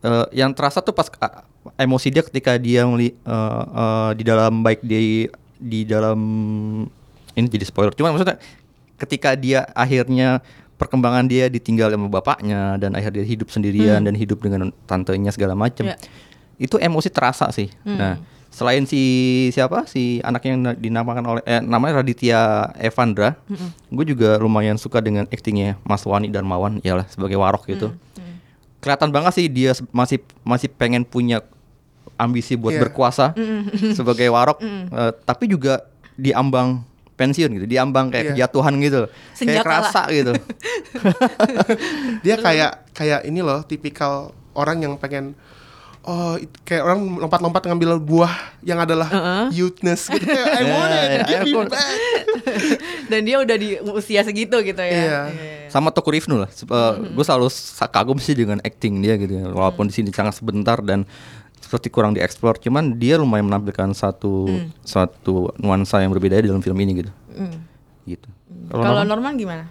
[0.04, 1.48] eh, yang terasa tuh pas ah,
[1.80, 5.24] emosi dia ketika dia meli, eh, eh, di dalam baik di
[5.56, 6.20] di dalam
[7.32, 7.96] ini jadi spoiler.
[7.96, 8.36] Cuman maksudnya
[8.94, 10.38] ketika dia akhirnya
[10.84, 15.56] perkembangan dia ditinggal sama bapaknya dan akhirnya dia hidup sendirian dan hidup dengan tantenya segala
[15.56, 15.96] macam Ya.
[16.56, 17.72] itu emosi terasa sih.
[17.82, 18.20] Nah
[18.52, 19.00] selain si
[19.50, 19.82] siapa?
[19.88, 23.34] Si anak yang na- dinamakan oleh eh, namanya Raditya Evandra.
[23.88, 27.90] Gue juga lumayan suka dengan aktingnya Mas Wani Darmawan iyalah sebagai Warok gitu.
[28.78, 31.40] Kelihatan banget sih dia masih masih pengen punya
[32.14, 32.82] ambisi buat Iya.
[32.84, 33.34] berkuasa
[33.90, 34.62] sebagai warok.
[34.62, 38.30] Eh, tapi juga diambang pensiun gitu diambang kayak Iya.
[38.44, 40.32] kejatuhan gitu kayak Senjata kerasa gitu
[42.24, 44.12] Dia kayak kayak ini loh tipikal
[44.52, 45.34] orang yang pengen
[46.02, 49.08] oh it- kayak orang lompat-lompat ngambil buah yang adalah
[49.50, 51.88] youthness gitu kayak I want it, Yeah, give I me want- back.
[53.10, 54.90] Dan dia udah di usia segitu gitu ya.
[54.90, 55.20] Iya.
[55.66, 56.50] sama Toku Rifnu lah
[57.04, 57.50] gue selalu
[57.88, 59.46] kagum sih dengan acting dia gitu ya.
[59.48, 61.02] walaupun di sini sangat sebentar dan
[61.74, 64.46] seperti kurang dieksplor cuman dia lumayan menampilkan satu
[64.80, 67.66] satu nuansa yang berbeda dalam film ini gitu Hmm.
[68.06, 68.30] gitu
[68.70, 69.66] Kalau Norman gimana?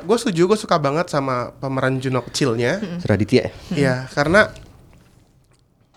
[0.00, 2.78] gue setuju gue suka banget sama pemeran Juno kecilnya.
[3.02, 4.54] Raditya ya Iya, karena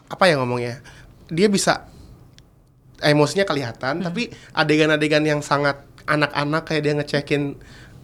[0.07, 0.81] apa ya ngomongnya?
[1.27, 1.85] Dia bisa
[2.97, 7.57] emosinya kelihatan, tapi adegan-adegan yang sangat anak-anak kayak dia ngecekin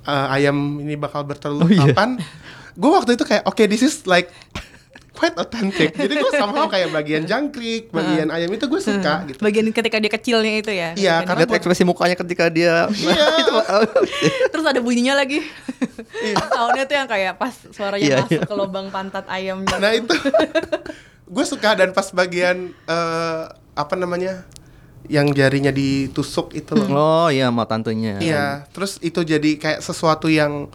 [0.06, 1.90] uh, ayam ini bakal bertelur Oh, iya.
[1.90, 2.22] kapan.
[2.74, 4.30] Gue waktu itu kayak oke this is like
[5.13, 5.93] quite authentic.
[5.93, 9.38] Jadi gue sama kayak bagian jangkrik, bagian ayam itu gue suka gitu.
[9.39, 10.89] Bagian ketika dia kecilnya itu ya.
[10.93, 13.26] Iya, Bagian- karena lihat ekspresi mukanya ketika dia Iya.
[13.41, 13.54] itu
[14.49, 15.45] Terus ada bunyinya lagi.
[16.52, 18.43] Soundnya tuh yang kayak pas suaranya Iya, masuk iya.
[18.43, 19.78] ke lubang pantat ayamnya.
[19.78, 20.13] Nah itu
[21.34, 24.45] gue suka dan pas bagian eh, apa namanya
[25.04, 26.88] yang jarinya ditusuk itu loh.
[26.88, 30.71] oh iya sama tantenya Iya, terus itu jadi kayak sesuatu yang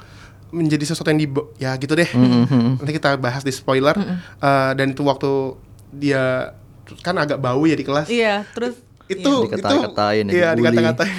[0.51, 2.07] menjadi sesuatu yang di ya gitu deh.
[2.07, 2.79] Mm-hmm.
[2.79, 3.93] Nanti kita bahas di spoiler.
[4.39, 5.57] Eh, dan itu waktu
[5.91, 6.53] dia
[6.99, 8.09] kan agak bau ya di kelas.
[8.09, 9.57] Iya, terus Itu Iya.
[9.57, 11.17] itu Dikata-katain ya, Iya, dikata-katain.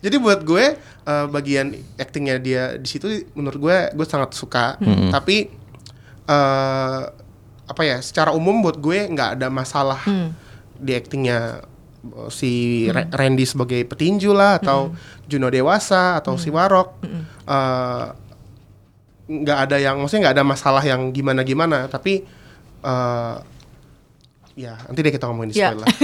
[0.00, 4.76] Jadi buat gue eh, bagian aktingnya dia di situ menurut gue gue sangat suka.
[4.78, 5.08] Mm-hmm.
[5.10, 5.36] Tapi
[6.24, 7.02] eh
[7.64, 7.96] apa ya?
[7.98, 10.36] Secara umum buat gue nggak ada masalah Hmm.
[10.76, 11.64] di aktingnya
[12.04, 12.52] eh, si
[12.86, 14.92] Ra- Randy sebagai petinju lah atau
[15.24, 17.00] Juno dewasa atau si Warok
[17.44, 18.06] Eh,
[19.24, 22.24] nggak ada yang maksudnya nggak ada masalah yang gimana gimana tapi
[22.80, 23.36] eh
[24.54, 25.74] ya nanti deh kita ngomongin di Ya.
[25.74, 25.88] spoiler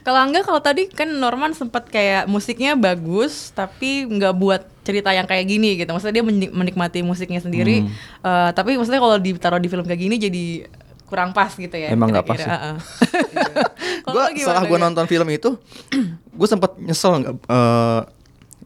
[0.00, 5.28] Kalau enggak kalau tadi kan Norman sempat kayak musiknya bagus tapi nggak buat cerita yang
[5.28, 5.92] kayak gini gitu.
[5.92, 7.84] Maksudnya dia menik- menikmati musiknya sendiri.
[7.84, 7.92] Hmm.
[8.24, 10.44] Eh, tapi maksudnya kalau ditaruh di film kayak gini jadi
[11.04, 11.92] kurang pas gitu ya.
[11.92, 12.48] Emang nggak pas sih.
[12.48, 12.74] Heeh.
[14.08, 15.50] Kalau gue setelah gue nonton film itu
[16.40, 18.00] gue sempat nyesel nggak eh,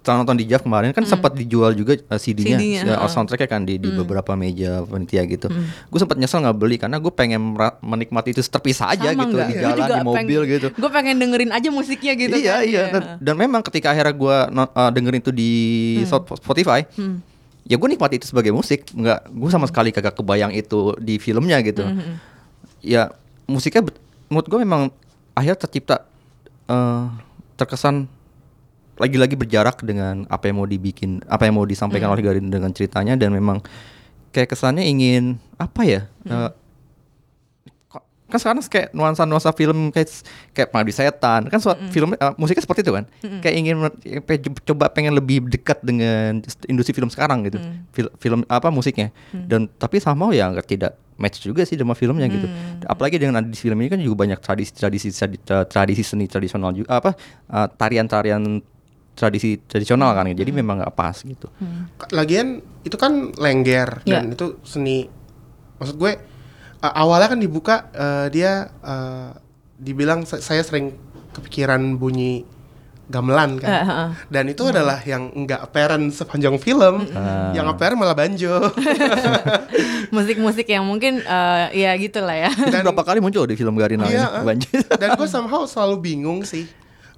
[0.05, 3.09] setelah nonton di JAV kemarin kan sempat dijual juga uh, CD-nya, CD-nya, uh, heeh.
[3.09, 5.49] soundtracknya kan di, di beberapa meja panitia gitu.
[5.89, 9.49] Gue sempat nyesel nggak beli karena gue pengen menikmati itu terpisah aja Sama gitu nggak?
[9.49, 10.69] di jalan di mobil pengen- gitu.
[10.77, 12.69] Gue pengen dengerin aja musiknya gitu iya kan.
[12.69, 14.37] iya dan, dan memang ketika akhirnya gue
[14.93, 15.53] dengerin itu di
[16.05, 16.85] Spotify,
[17.65, 21.65] ya gue nikmati itu sebagai musik, nggak gue sama sekali kagak kebayang itu di filmnya
[21.65, 21.81] gitu.
[22.85, 23.09] Ya
[23.49, 23.89] musiknya
[24.29, 24.93] menurut gue memang
[25.33, 26.05] akhirnya tercipta
[26.69, 27.05] eh,
[27.57, 28.05] terkesan
[28.97, 33.15] lagi-lagi berjarak dengan apa yang mau dibikin, apa yang mau disampaikan oleh Garin dengan ceritanya
[33.15, 33.59] dan memang
[34.31, 35.25] kayak kesannya ingin
[35.57, 36.01] apa ya?
[36.25, 36.51] eh,
[37.87, 40.09] kok- kan sekarang kayak nuansa-nuansa film kayak
[40.51, 43.05] kayak pengabdi setan kan suat, film eh, musiknya seperti itu kan?
[43.41, 43.77] Kayak ingin
[44.65, 47.59] coba pengen lebih dekat dengan industri film sekarang gitu.
[47.91, 49.11] Fil- film apa musiknya.
[49.45, 52.47] Dan tapi sama ya nggak tidak match juga sih sama filmnya gitu.
[52.85, 55.09] Apalagi dengan ada di film ini kan juga banyak tradisi tradisi
[55.65, 57.15] tradisi seni tradisional juga apa
[57.49, 58.43] eh, tarian-tarian
[59.15, 61.47] tradisi tradisional kan jadi memang nggak pas gitu
[62.11, 64.21] Lagian itu kan lengger Ya.
[64.21, 65.07] dan itu seni.
[65.75, 66.13] Maksud gue
[66.79, 69.33] uh, awalnya kan dibuka uh, dia uh,
[69.75, 70.93] dibilang sa- saya sering
[71.33, 72.45] kepikiran bunyi
[73.05, 73.69] gamelan kan.
[73.71, 74.09] Eh, heeh.
[74.29, 77.05] Dan itu adalah yang enggak apparent sepanjang film.
[77.53, 78.73] Yang apparent malah banjo.
[80.15, 82.51] Musik-musik yang mungkin eh, ya gitulah ya.
[82.71, 84.43] dan berapa kali muncul di film Garina Iya, ini ah.
[84.43, 86.65] banjir Dan gue somehow selalu bingung sih.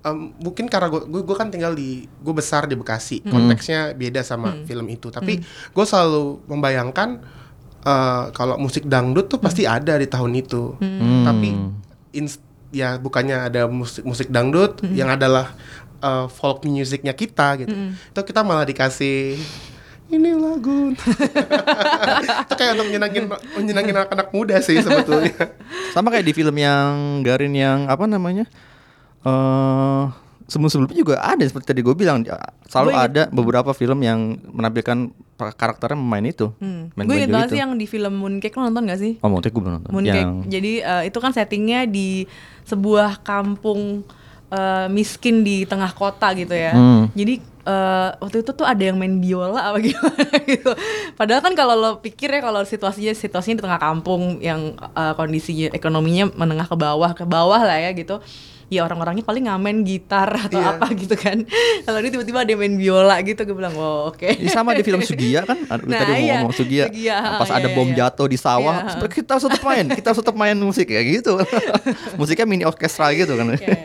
[0.06, 3.26] Em, mungkin karena gue, gue gue kan tinggal di gue besar di Bekasi.
[3.26, 5.10] Konteksnya beda sama film itu.
[5.10, 7.18] Tapi gue selalu membayangkan
[7.82, 10.78] eh, kalau musik dangdut tuh pasti ada di tahun itu.
[11.26, 11.48] Tapi
[12.14, 12.38] ins-
[12.70, 15.50] ya bukannya ada musik musik dangdut yang adalah
[15.98, 17.74] eh, folk musiknya kita gitu.
[18.14, 19.34] Itu kita malah dikasih
[20.06, 20.94] ini lagu.
[22.46, 23.24] Itu kayak untuk menyenangin
[23.58, 25.34] menyenangin anak-anak muda sih sebetulnya.
[25.94, 28.46] Sama kayak di film yang Garin yang apa namanya?
[29.26, 30.04] Eh
[30.46, 32.22] sebelum-sebelumnya juga ada seperti tadi gue bilang
[32.70, 36.54] selalu Gua ada beberapa film yang menampilkan karakternya memain itu.
[36.62, 36.94] Hmm.
[36.94, 39.12] Main Gue inget banget sih yang di film Mooncake lo nonton gak sih?
[39.20, 39.90] Oh, Montek gue belum nonton.
[39.92, 40.22] Mooncake.
[40.22, 42.24] Yang Jadi eh, itu kan settingnya di
[42.64, 44.06] sebuah kampung
[44.48, 46.72] eh, miskin di tengah kota gitu ya.
[46.72, 47.10] Hmm.
[47.12, 50.70] Jadi eh, waktu itu tuh ada yang main biola apa gimana gitu.
[51.14, 55.72] Padahal kan kalau lo pikir ya kalau situasinya situasinya di tengah kampung yang eh, kondisinya
[55.72, 58.22] ekonominya menengah ke bawah ke bawah lah ya gitu.
[58.66, 60.74] Ya orang-orangnya paling ngamen gitar atau Iya.
[60.74, 61.38] apa gitu kan.
[61.86, 64.82] Kalau ini tiba-tiba ada yang main biola gitu gue bilang, "Wow, oke." Ini sama di
[64.82, 66.42] film Sugia kan, Ada- Nah, tadi iya.
[66.42, 67.94] ngomong Sugia, Sugia, pas iya, ada iya, bom iya.
[68.02, 69.06] jatuh di sawah, Iya.
[69.06, 71.38] kita harus tetap main, kita harus tetap main musik kayak gitu.
[72.18, 73.54] Musiknya mini orkestra gitu kan.
[73.54, 73.78] Iya, iya.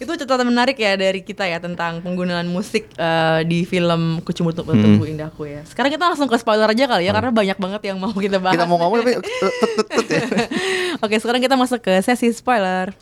[0.00, 4.72] Itu catatan menarik ya dari kita ya tentang penggunaan musik eh, di film Kucumur Tubuh
[4.72, 5.04] Hmm.
[5.04, 5.60] Indahku ya.
[5.68, 8.56] Sekarang kita langsung ke spoiler aja kali ya karena banyak banget yang mau kita bahas.
[8.56, 10.24] Kita mau ngomong tapi tut, tut, tut, ya.
[11.04, 12.96] Oke, sekarang kita masuk ke sesi spoiler.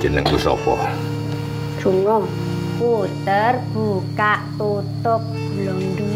[0.00, 0.96] Jenengku sapa?
[1.80, 2.28] Jungo
[2.76, 5.24] puter buka tutup
[5.56, 6.12] blondu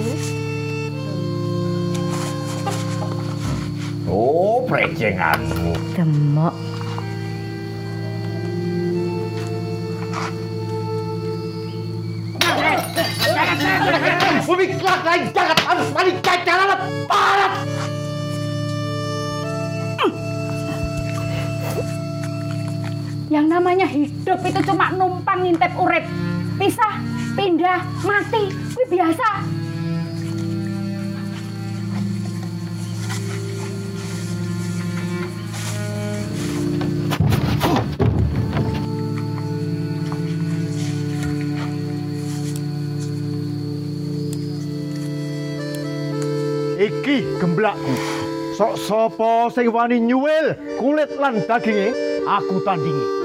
[4.05, 5.73] Oh, prejenganmu.
[5.97, 6.53] demok
[14.45, 16.77] Bumi kelak lain jangan harus balik jalan
[17.09, 17.53] parat.
[23.33, 26.05] Yang namanya hidup itu cuma numpang ngintip urip.
[26.61, 27.01] Pisah
[27.33, 28.53] pindah mati.
[28.77, 29.29] Kuwi biasa.
[46.75, 47.95] Iki gemblakku.
[48.55, 53.25] Sok sapa sing wani nyuwil kulit lan daginge aku tandingi.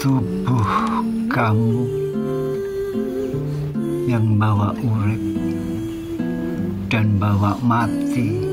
[0.00, 0.64] tubuh
[1.28, 1.84] kamu
[4.08, 5.20] yang bawa urip
[6.88, 8.49] dan bawa mati.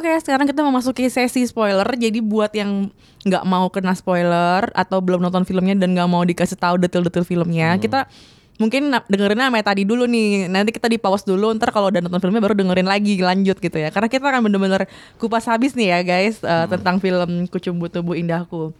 [0.00, 1.84] Oke, sekarang kita memasuki sesi spoiler.
[1.84, 2.88] Jadi buat yang
[3.20, 7.76] nggak mau kena spoiler atau belum nonton filmnya dan nggak mau dikasih tahu detail-detail filmnya,
[7.76, 8.08] kita
[8.56, 10.48] mungkin dengerinnya sama tadi dulu nih.
[10.48, 11.52] Nanti kita di pause dulu.
[11.52, 13.92] Ntar kalau udah nonton filmnya baru dengerin lagi lanjut gitu ya.
[13.92, 14.88] Karena kita akan bener-bener
[15.20, 18.72] kupas habis nih ya guys eh, tentang film Kucumbu Tubuh Indahku.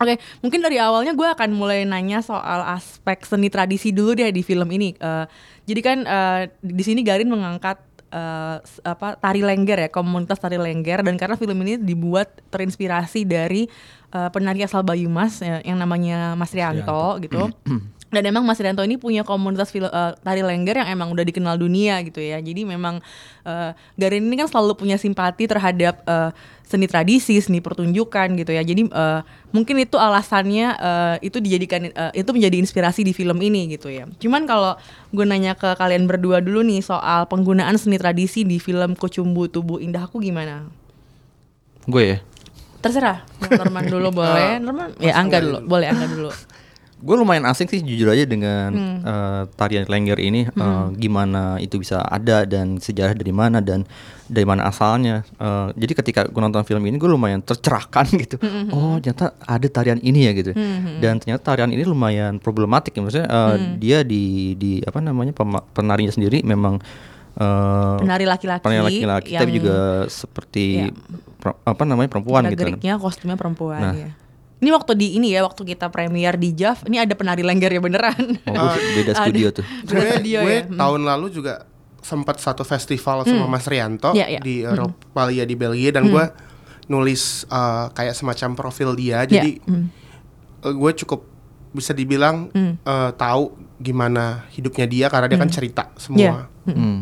[0.00, 4.44] Oke, mungkin dari awalnya gue akan mulai nanya soal aspek seni tradisi dulu deh di
[4.44, 4.92] film ini.
[4.92, 5.24] Eh,
[5.68, 10.56] jadi kan eh, di sini Garin mengangkat eh, s- apa tari lengger ya, komunitas tari
[10.56, 13.70] lengger dan karena film ini dibuat terinspirasi dari
[14.10, 16.82] eh, penari asal Bayumas ya, yang namanya Mas Rianto
[17.20, 17.46] gitu.
[18.10, 19.86] Dan emang Mas Rianto ini punya komunitas eh,
[20.18, 22.42] tari lengger yang emang udah dikenal dunia gitu ya.
[22.42, 22.98] Jadi memang
[23.46, 26.30] eh, Garin ini kan selalu punya simpati terhadap eh,
[26.66, 28.66] seni tradisi, seni pertunjukan gitu ya.
[28.66, 29.20] Jadi eh,
[29.54, 34.10] mungkin itu alasannya eh, itu dijadikan eh, itu menjadi inspirasi di film ini gitu ya.
[34.18, 34.74] Cuman kalau
[35.14, 39.78] gue nanya ke kalian berdua dulu nih soal penggunaan seni tradisi di film Kucumbu Tubuh
[39.78, 40.66] Indahku gimana?
[41.86, 42.18] Gue ya.
[42.82, 43.22] Terserah.
[43.38, 44.58] Norman dulu boleh.
[44.58, 45.58] Norman ya Angga dulu.
[45.62, 46.30] Boleh Angga dulu.
[47.00, 48.98] Gue lumayan asing sih jujur aja dengan Hmm.
[49.00, 53.88] eh, tarian lengger ini eh, gimana itu bisa ada dan sejarah dari mana dan
[54.26, 55.24] dari mana asalnya.
[55.34, 58.36] Eh, jadi ketika gue nonton film ini gue lumayan tercerahkan gitu.
[58.36, 60.52] Hmm, Oh ternyata ada tarian ini ya gitu.
[60.96, 63.74] Dan ternyata tarian ini lumayan problematik ya maksudnya eh, Hmm.
[63.76, 65.32] dia di di apa namanya
[65.70, 66.84] penarinya sendiri memang
[67.32, 70.92] eh, Penari laki-laki penari laki-laki tapi juga seperti
[71.38, 72.60] per- apa namanya perempuan gitu.
[72.60, 72.76] kan.
[72.76, 73.94] Gerak-geriknya kostumnya perempuan Nah.
[73.94, 74.10] ya.
[74.60, 77.80] Ini waktu di ini ya waktu kita premier di JAV, ini ada penari lengger ya
[77.80, 78.36] beneran.
[78.44, 79.20] Oh, beda Ada.
[79.22, 79.64] studio tuh.
[79.82, 80.62] Beda studio gue ya.
[80.62, 80.76] Hmm.
[80.76, 81.64] tahun lalu juga
[81.98, 84.40] sempat satu festival sama Mas Rianto Iya, iya.
[84.40, 84.72] di Hmm.
[84.74, 86.24] Eropa ya di Belgia dan gue
[86.86, 89.88] nulis uh, kayak semacam profil dia jadi Hmm.
[90.60, 91.24] uh, gue cukup
[91.70, 92.76] bisa dibilang Hmm.
[92.80, 96.34] uh, tahu gimana hidupnya dia karena dia kan cerita semua Iya.
[96.66, 97.00] Hmm.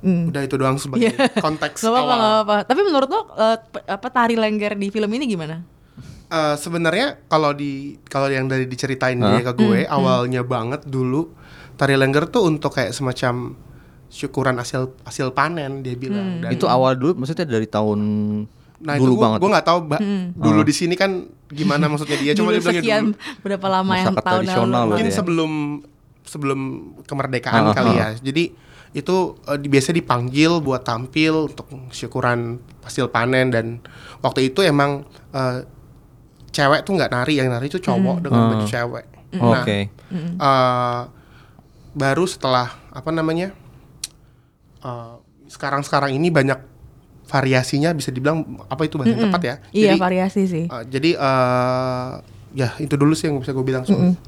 [0.00, 0.24] Hmm.
[0.28, 2.56] udah itu doang sebagai konteks Gak apa-apa, awal gak apa-apa.
[2.64, 5.60] Tapi menurut lo eh, pe- apa tari lengger di film ini gimana?
[6.30, 7.72] Uh, sebenarnya kalau di
[8.04, 9.34] kalau yang dari diceritain Hah?
[9.34, 11.34] dia ke gue awalnya banget dulu
[11.74, 13.58] tari lengger tuh untuk kayak semacam
[14.06, 17.98] syukuran hasil hasil panen dia bilang dan Itu awal dulu maksudnya dari tahun
[18.78, 19.38] nah dulu itu gue banget.
[19.38, 21.10] gue nggak tahu ba- dulu di sini kan
[21.46, 24.88] gimana maksudnya dia cuma dia bilangnya sekian dulu berapa lama yang tahun tradisional lalu?
[24.88, 25.12] mungkin ya.
[25.12, 25.52] sebelum
[26.22, 26.60] sebelum
[27.04, 27.96] kemerdekaan Ah, kali ah.
[27.96, 28.54] ya jadi
[28.92, 33.82] itu eh, di- biasanya dipanggil buat tampil untuk syukuran hasil panen dan
[34.18, 35.66] waktu itu emang eh,
[36.50, 38.48] cewek tuh nggak nari yang nari itu cowok dengan Ah.
[38.50, 39.78] baju cewek Oke.
[40.36, 41.00] nah eh,
[41.92, 43.54] baru setelah apa namanya
[44.80, 45.14] eh,
[45.46, 46.58] sekarang-sekarang ini banyak
[47.24, 49.54] variasinya bisa dibilang apa itu bahasa tepat ya?
[49.70, 50.64] Iya jadi variasi sih.
[50.66, 52.10] eh, jadi eh,
[52.52, 54.18] ya itu dulu sih yang bisa gue bilang soal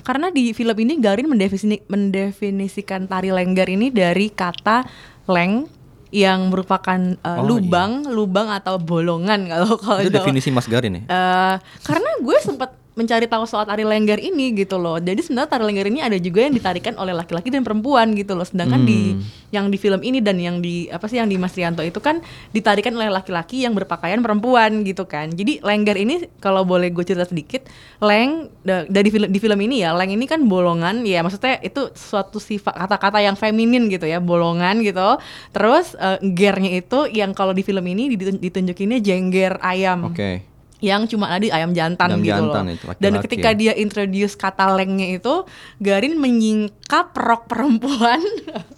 [0.00, 4.86] Karena di film ini Garin mendefini- mendefinisikan tari lengger ini dari kata
[5.26, 5.66] leng
[6.12, 11.02] yang merupakan uh, Oh, lubang, lubang atau bolongan kalau kalau Itu definisi Mas Garin ya?
[11.08, 15.00] Eh, karena gue sempat mencari tahu soal tari lengger ini gitu loh.
[15.00, 18.44] Jadi sebenarnya tari lengger ini ada juga yang ditarikan oleh laki-laki dan perempuan gitu loh.
[18.44, 19.16] Sedangkan di
[19.48, 22.20] yang di film ini dan yang di apa sih yang di Mas Rianto itu kan
[22.52, 25.32] ditarikan oleh laki-laki yang berpakaian perempuan gitu kan.
[25.32, 27.64] Jadi lengger ini kalau boleh gue cerita sedikit,
[28.00, 31.88] leng da- dari film di film ini ya, leng ini kan bolongan ya maksudnya itu
[31.96, 35.16] suatu sifat kata-kata yang feminin gitu ya, bolongan gitu.
[35.52, 40.51] Terus eh, gernya itu yang kalau di film ini ditun- ditunjukinnya jengger ayam Oke.
[40.82, 42.74] Yang cuma ada di ayam jantan Ayam gitu jantan loh.
[42.74, 43.56] itu, laki-laki Dan ketika ya.
[43.56, 45.46] dia introduce kata lengnya itu,
[45.78, 48.18] Garin menyingkap rok perempuan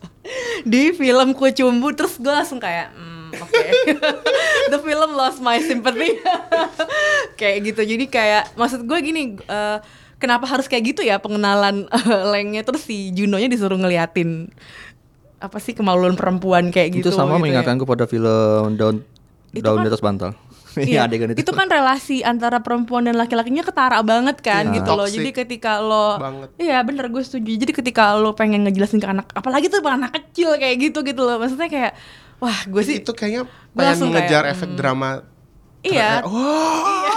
[0.65, 3.65] di film Kucumbu terus gue langsung kayak hmm, oke.
[4.71, 6.21] The film lost my sympathy.
[7.41, 7.81] kayak gitu.
[7.83, 9.79] Jadi kayak maksud gue gini, eh,
[10.17, 14.53] kenapa harus kayak gitu ya pengenalan eh, lengnya terus si Junonya disuruh ngeliatin
[15.37, 17.09] apa sih kemaluan perempuan kayak gitu.
[17.09, 17.41] itu sama gitu ya.
[17.43, 18.77] mengingatkanku pada film
[19.53, 20.33] Itu daun kan- di atas bantal.
[20.75, 21.47] Iya, Iya adegan itu.
[21.47, 24.83] itu kan relasi antara perempuan dan laki-lakinya ketara banget kan Iya.
[24.83, 25.07] gitu loh.
[25.07, 26.49] Toxic Jadi ketika lo banget.
[26.59, 27.51] Iya, bener gue setuju.
[27.55, 31.39] Jadi ketika lo pengen ngejelasin ke anak apalagi tuh anak kecil kayak gitu gitu loh.
[31.39, 31.93] Maksudnya kayak
[32.43, 34.79] wah, gue sih itu kayaknya pengen langsung mengejar kayak, efek hmm.
[34.79, 35.11] drama
[35.85, 36.25] iya.
[36.25, 37.13] Wah,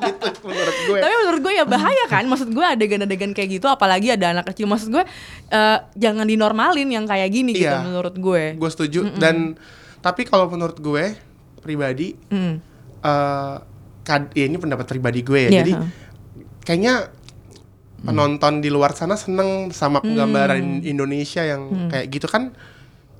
[0.00, 0.98] gitu menurut gue.
[1.02, 2.24] Tapi menurut gue ya bahaya kan.
[2.24, 4.64] Maksud gue adegan-adegan kayak gitu apalagi ada anak kecil.
[4.66, 5.04] Maksud gue
[5.50, 7.82] eh, jangan dinormalin yang kayak gini gitu Iya.
[7.82, 8.54] menurut gue.
[8.56, 9.58] gue setuju dan
[10.00, 11.18] tapi kalau menurut gue
[11.58, 12.75] pribadi Mm.
[13.06, 13.54] Eh
[14.02, 15.50] kad- ya ini pendapat pribadi gue ya.
[15.52, 15.72] Iya, Jadi
[16.60, 16.94] kayaknya
[17.98, 20.06] penonton di luar sana seneng sama Hmm.
[20.06, 22.52] penggambaran Indonesia yang kayak gitu kan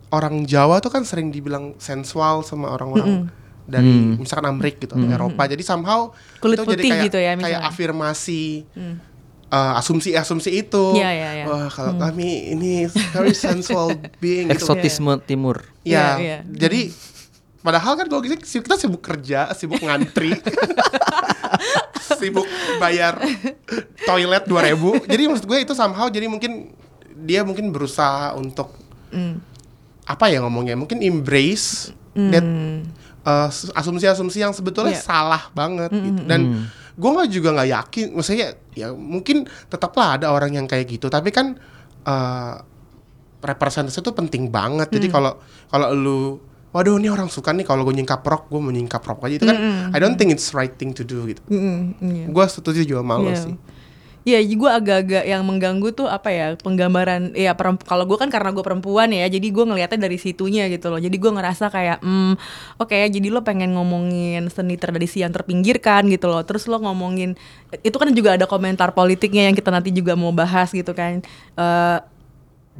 [0.08, 3.26] orang Jawa tuh kan sering dibilang sensual sama orang-orang
[3.66, 5.42] dari misalkan Amerika gitu atau Eropa.
[5.44, 7.58] Jadi somehow Kulit itu jadi kayak, gitu ya, kayak misalnya.
[7.58, 7.70] Hmm.
[7.70, 8.42] afirmasi
[9.46, 10.84] eh, asumsi-asumsi itu.
[10.94, 11.44] Iya, iya, iya.
[11.46, 14.58] Wah, kalau kami ini very sensual being gitu.
[14.60, 15.66] Eksotisme timur.
[15.82, 16.38] Ya, Iya, iya.
[16.44, 16.90] jadi
[17.66, 20.30] padahal kan kalau gitu kita sibuk kerja sibuk ngantri.
[22.16, 22.46] Sibuk
[22.78, 23.18] bayar
[24.04, 26.70] toilet 2000 jadi maksud gue itu somehow jadi mungkin
[27.18, 28.70] dia mungkin berusaha untuk
[30.06, 30.78] apa ya ngomongnya?
[30.78, 32.46] Mungkin embrace that
[33.26, 35.02] uh, asumsi-asumsi yang sebetulnya Iya.
[35.02, 36.22] salah banget gitu.
[36.24, 41.10] dan gue nggak juga nggak yakin maksudnya ya mungkin tetaplah ada orang yang kayak gitu.
[41.10, 41.58] Tapi kan
[42.06, 42.54] uh,
[43.42, 44.88] representasi itu penting banget.
[44.88, 45.36] Jadi kalau
[45.68, 46.20] kalau lu
[46.76, 49.46] waduh ini orang suka nih kalau gue nyingkap rock gue mau nyingkap rock aja itu
[49.48, 49.56] kan
[49.90, 52.26] I don't think it's right thing to do gitu Mm, iya.
[52.28, 53.40] gue setuju juga malu Iya.
[53.40, 53.56] sih
[54.26, 57.54] Iya, gue agak-agak yang mengganggu tuh apa ya penggambaran ya
[57.86, 60.98] kalau gue kan karena gue perempuan ya, jadi gue ngelihatnya dari situnya gitu loh.
[60.98, 62.34] Jadi gue ngerasa kayak, hmm,
[62.82, 66.42] oke, jadi lo pengen ngomongin seni tradisi yang terpinggirkan gitu loh.
[66.42, 67.38] Terus lo ngomongin
[67.86, 71.22] itu kan juga ada komentar politiknya yang kita nanti juga mau bahas gitu kan.
[71.54, 71.98] Eh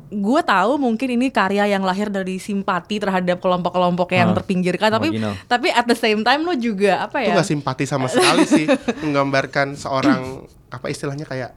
[0.07, 5.11] gue tahu mungkin ini karya yang lahir dari simpati terhadap kelompok-kelompok yang Ah, terpinggirkan, tapi
[5.11, 5.35] marginal.
[5.45, 7.37] tapi at the same time lo juga apa itu ya?
[7.37, 8.65] gak simpati sama sekali sih
[9.03, 11.51] menggambarkan seorang apa istilahnya kayak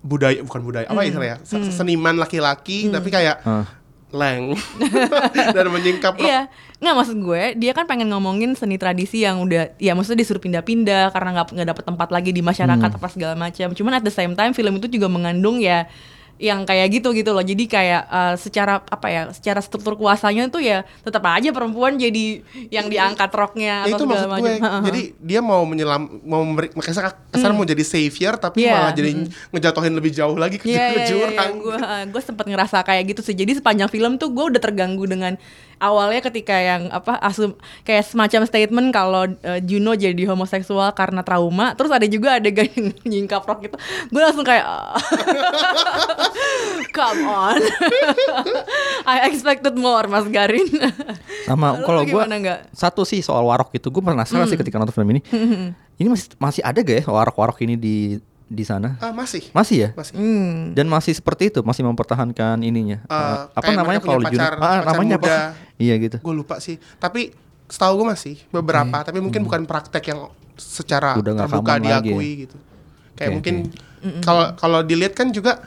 [0.00, 3.66] budaya bukan budaya apa istilahnya Se- seniman laki-laki tapi kayak Ah.
[4.08, 4.54] leng
[5.56, 6.14] dan menyingkap.
[6.16, 6.46] Iya,
[6.78, 11.10] nggak maksud gue, dia kan pengen ngomongin seni tradisi yang udah, ya maksudnya disuruh pindah-pindah
[11.10, 13.72] karena nggak nggak dapet tempat lagi di masyarakat apa segala macam.
[13.72, 15.90] Cuman at the same time film itu juga mengandung ya
[16.36, 17.40] yang kayak gitu gitu loh.
[17.40, 22.44] Jadi kayak eh, secara apa ya, secara struktur kuasanya tuh ya tetap aja perempuan jadi
[22.68, 24.54] yang diangkat roknya Ya, atau itu maksud gue.
[24.60, 24.80] Macam.
[24.84, 29.10] jadi dia mau menyelam mau memberi kesan, kesan mau jadi savior tapi Iya, malah jadi
[29.50, 31.76] ngejatuhin lebih jauh lagi ke, Iya, ke iya, iya, jurang gue
[32.12, 33.34] gue sempat ngerasa kayak gitu sih.
[33.34, 35.34] Jadi sepanjang film tuh gue udah terganggu dengan
[35.76, 37.52] awalnya ketika yang apa asum
[37.84, 41.76] kayak semacam statement kalau eh, Juno jadi homoseksual karena trauma.
[41.76, 43.76] Terus ada juga adegan yang nyingkap rok gitu.
[44.08, 44.94] Gue langsung kayak "Ah,
[46.96, 47.60] come on.
[49.12, 50.66] I expected more Mas Garin.
[51.44, 52.22] Sama kalau gue
[52.72, 55.20] satu sih soal warok itu gue penasaran sih ketika nonton film ini.
[55.96, 58.94] ini masih masih ada gak ya warok-warok ini di di sana?
[58.98, 59.90] Ah, masih Masih ya?
[59.92, 60.70] masih Hmm.
[60.70, 63.02] Dan masih seperti itu, masih mempertahankan ininya.
[63.02, 65.26] Eh, apa namanya di pacar- ah, pacar namanya muda.
[65.26, 65.36] apa?
[65.76, 66.16] Iya gitu.
[66.18, 71.36] gue lupa sih tapi setahu gue masih beberapa tapi mungkin bukan praktek yang secara Udah
[71.36, 72.00] terbuka lagi ya?
[72.00, 72.56] diakui gitu
[73.12, 73.54] kayak Oke, mungkin
[74.22, 75.60] kalau kalau dilihat kan juga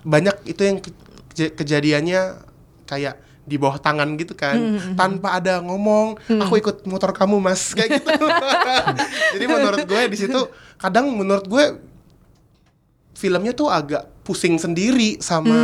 [0.00, 2.40] banyak itu yang keja- kejadiannya
[2.84, 4.56] kayak di bawah tangan gitu kan
[4.94, 8.24] tanpa ada ngomong aku ikut motor kamu mas kayak gitu
[9.36, 10.40] jadi menurut gue di situ
[10.76, 11.64] kadang menurut gue
[13.14, 15.54] filmnya tuh agak pusing sendiri sama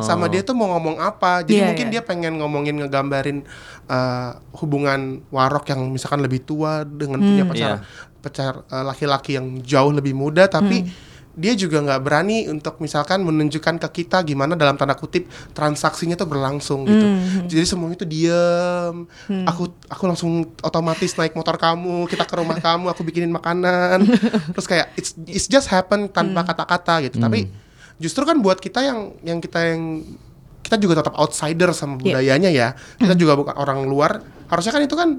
[0.00, 1.92] sama dia tuh mau ngomong apa jadi Iya, mungkin iya.
[1.98, 3.42] dia pengen ngomongin ngegambarin
[3.88, 7.78] uh, hubungan warok yang misalkan lebih tua dengan punya pacar Iya.
[8.20, 10.86] pacar uh, laki-laki yang jauh lebih muda tapi
[11.32, 16.26] dia juga nggak berani untuk misalkan menunjukkan ke kita gimana dalam tanda kutip transaksinya tuh
[16.26, 17.06] berlangsung gitu.
[17.48, 18.96] Jadi semuanya tuh diem.
[19.46, 24.04] Aku aku langsung otomatis naik motor kamu kita ke rumah kamu aku bikinin makanan.
[24.54, 27.16] Terus kayak it's it's just happen tanpa kata-kata gitu.
[27.16, 27.48] Tapi
[27.96, 30.04] justru kan buat kita yang yang kita yang
[30.60, 32.02] kita juga tetap outsider sama Iya.
[32.04, 32.68] budayanya ya.
[32.96, 34.20] Kita juga bukan orang luar.
[34.46, 35.16] Harusnya kan itu kan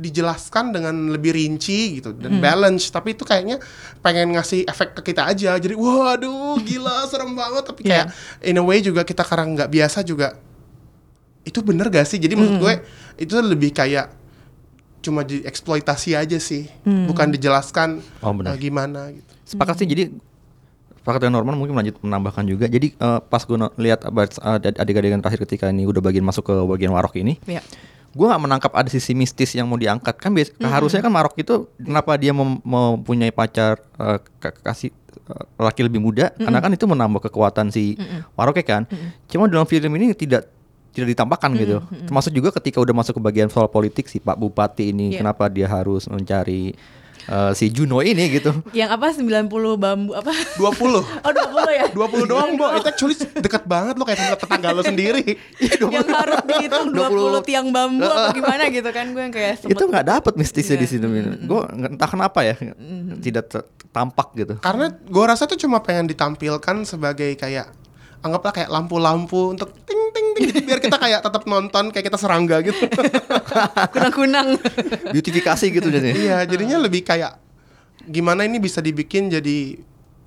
[0.00, 2.88] dijelaskan dengan lebih rinci gitu dan balance.
[2.88, 3.60] Tapi itu kayaknya
[3.98, 5.54] pengen ngasih efek ke kita aja.
[5.54, 7.64] Jadi waduh gila serem banget.
[7.66, 8.06] Tapi kayak
[8.42, 10.40] in a way juga kita karena nggak biasa juga
[11.42, 12.16] itu bener gak sih?
[12.16, 12.74] Jadi maksud gue
[13.18, 14.12] itu lebih kayak
[15.00, 16.68] cuma dieksploitasi aja sih.
[16.84, 19.30] Bukan dijelaskan Oh, eh, gimana gitu.
[19.46, 19.86] Sepakat sih.
[19.86, 20.12] Jadi
[20.92, 22.64] sepakat dengan Norman mungkin lanjut menambahkan juga.
[22.66, 26.54] Jadi eh, pas gue lihat abad- eh, adegan-adegan terakhir ketika ini udah bagian masuk ke
[26.68, 27.64] bagian warok ini, Iya.
[28.10, 30.16] Gue nggak menangkap ada sisi mistis yang mau diangkat.
[30.16, 33.78] Kan bias harusnya kan Marok itu kenapa dia mem- mempunyai pacar
[34.36, 36.30] ka- kasih eh, laki lebih muda?
[36.32, 37.94] Karena kan itu menambah kekuatan si
[38.34, 38.82] Maroknya kan.
[39.26, 40.50] Cuma dalam film ini tidak
[40.90, 41.76] tidak ditambahkan gitu.
[42.04, 45.22] Termasuk juga ketika udah masuk ke bagian soal politik si Pak Bupati ini Iya.
[45.22, 46.74] kenapa dia harus mencari
[47.30, 50.34] eh, si Juno ini gitu Yang apa 90 bambu apa?
[50.58, 50.60] 20
[51.26, 51.86] Oh 20 ya?
[51.88, 52.66] 20 doang, Bo.
[52.72, 55.38] Itu actually deket banget lo kayak tetangga lo sendiri.
[55.94, 59.72] yang harus dihitung 20 20 tiang bambu apa gimana gitu kan gue yang kayak sempet
[59.72, 60.82] itu nggak dapet mistisnya Iya.
[60.82, 61.06] di sini
[61.40, 62.54] gue entah kenapa ya
[63.18, 63.46] tidak
[63.90, 67.70] tampak gitu Karena gue rasa tuh cuma pengen ditampilkan sebagai kayak
[68.20, 72.18] anggaplah kayak lampu-lampu untuk ting ting ting gitu biar kita kayak tetap nonton kayak kita
[72.18, 72.84] serangga gitu.
[73.92, 74.60] kunang-kunang.
[75.08, 77.40] beautifikasi gitu jadinya iya, jadinya lebih kayak
[78.02, 79.80] gimana ini bisa dibikin jadi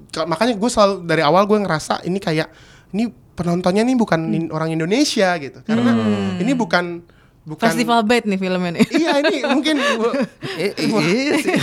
[0.09, 2.49] ka- makanya gue selalu dari awal gue ngerasa ini kayak
[2.91, 5.65] ini penontonnya nih bukan in- orang Indonesia gitu.
[5.65, 5.89] Karena
[6.37, 7.01] ini bukan
[7.43, 8.85] bukan Festival bait nih filmnya nih.
[8.87, 10.13] Iya, ini mungkin bu-
[10.55, 11.57] eh, eh, eh, sih.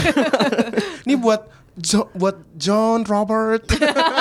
[1.07, 1.47] ini buat
[1.81, 3.65] Jo- buat John Robert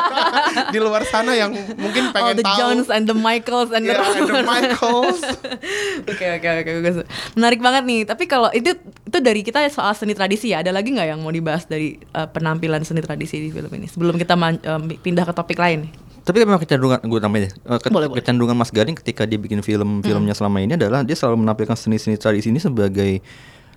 [0.74, 3.92] di luar sana yang mungkin All pengen the tahu Jones and the Michaels and the,
[3.92, 4.42] Yeah, and the.
[4.42, 5.22] Michaels
[6.10, 6.96] Oke oke oke bagus.
[7.34, 8.02] Menarik banget nih.
[8.04, 10.60] Tapi kalau itu itu dari kita soal seni tradisi ya.
[10.60, 13.86] Ada lagi nggak yang mau dibahas dari uh, penampilan seni tradisi di film ini?
[13.86, 15.92] Sebelum kita man- um, pindah ke topik lain.
[16.20, 18.22] Tapi memang kecenderungan gue namanya eh, ke- Boleh, boleh.
[18.22, 22.48] kecenderungan Mas Garing ketika dia bikin film-filmnya selama ini adalah dia selalu menampilkan seni-seni tradisi
[22.48, 23.20] ini sebagai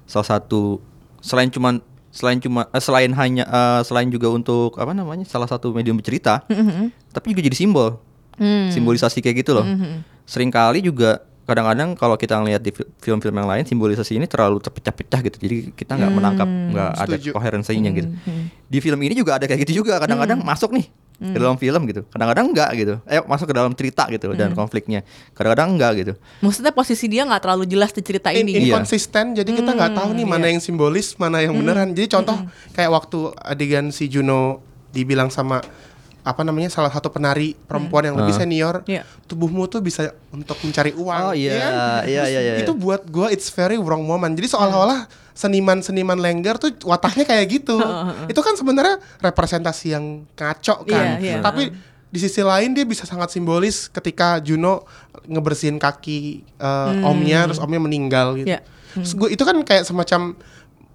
[0.05, 0.77] salah satu
[1.19, 1.81] selain cuman
[2.13, 6.45] selain cuma eh, selain hanya eh, selain juga untuk apa namanya salah satu medium bercerita,
[7.11, 7.99] tapi juga jadi simbol.
[8.69, 9.65] Simbolisasi kayak gitu loh.
[10.25, 15.21] Seringkali juga kadang-kadang kalau kita ngelihat di fi- film-film yang lain simbolisasi ini terlalu terpecah-pecah
[15.23, 15.37] gitu.
[15.39, 17.03] Jadi kita nggak menangkap nggak ada
[17.35, 18.09] koherensinya gitu.
[18.65, 22.03] Di film ini juga ada kayak gitu juga kadang-kadang masuk nih ke dalam film gitu.
[22.07, 22.95] Kadang-kadang enggak gitu.
[23.05, 25.07] Eh masuk ke dalam cerita gitu dan konfliknya.
[25.33, 26.13] Kadang-kadang enggak gitu.
[26.41, 28.59] Maksudnya posisi dia nggak terlalu jelas di cerita In- ini.
[28.59, 28.75] Iya.
[28.75, 32.37] inconsistent jadi kita nggak tahu nih mana yang simbolis mana yang beneran jadi contoh
[32.71, 34.59] kayak waktu adegan si Juno
[34.89, 35.63] dibilang sama
[36.23, 39.03] apa namanya salah satu penari perempuan yang lebih senior Iya.
[39.25, 41.51] tubuhmu tuh bisa untuk mencari uang Oh, iya.
[41.57, 41.73] kan?
[42.05, 42.55] Iya, Terus iya, iya.
[42.63, 47.77] itu buat gua it's very wrong moment jadi seolah-olah seniman-seniman lengger tuh wataknya kayak gitu
[48.27, 51.37] itu kan sebenarnya representasi yang ngaco kan Iya, iya.
[51.39, 51.73] tapi
[52.07, 54.85] di sisi lain dia bisa sangat simbolis ketika Juno
[55.25, 56.21] ngebersihin kaki
[56.55, 58.49] eh, omnya terus omnya meninggal gitu.
[58.49, 58.61] Iya.
[58.93, 60.37] Terus gua- itu kan kayak semacam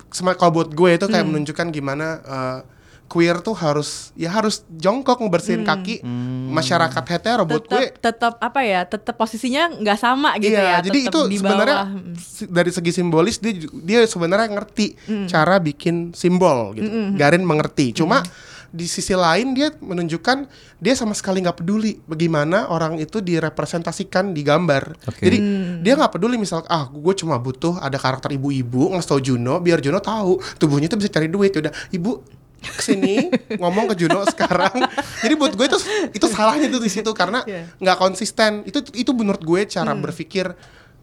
[0.08, 2.60] sema- kalau buat gue itu kayak menunjukkan gimana eh,
[3.08, 6.03] queer tuh harus ya harus jongkok ngebersihin kaki
[6.51, 10.99] masyarakat hetero buat gue tetap apa ya tetap posisinya nggak sama gitu iya, ya jadi
[11.08, 11.78] tetap itu di sebenarnya.
[11.88, 12.14] Mm.
[12.20, 13.53] si- dari segi simbolis dia
[13.84, 14.88] dia sebenarnya ngerti
[15.28, 16.89] cara bikin simbol gitu.
[17.16, 17.93] Garin mengerti.
[17.93, 18.22] Cuma
[18.68, 20.38] di sisi lain dia menunjukkan
[20.78, 25.08] dia sama sekali nggak peduli bagaimana orang itu direpresentasikan di gambar.
[25.08, 25.24] Oke.
[25.24, 25.38] Jadi
[25.82, 29.80] dia nggak peduli misal ah gue cuma butuh ada karakter ibu-ibu ngasih tau Juno biar
[29.80, 32.20] Juno tahu tubuhnya itu bisa cari duit udah ibu
[32.58, 34.74] ke sini ngomong ke Juno sekarang.
[35.20, 35.78] Jadi buat gue itu
[36.12, 37.70] itu salahnya tuh di situ karena Iya.
[37.78, 38.64] nggak konsisten.
[38.64, 40.51] Itu itu menurut gue cara berpikir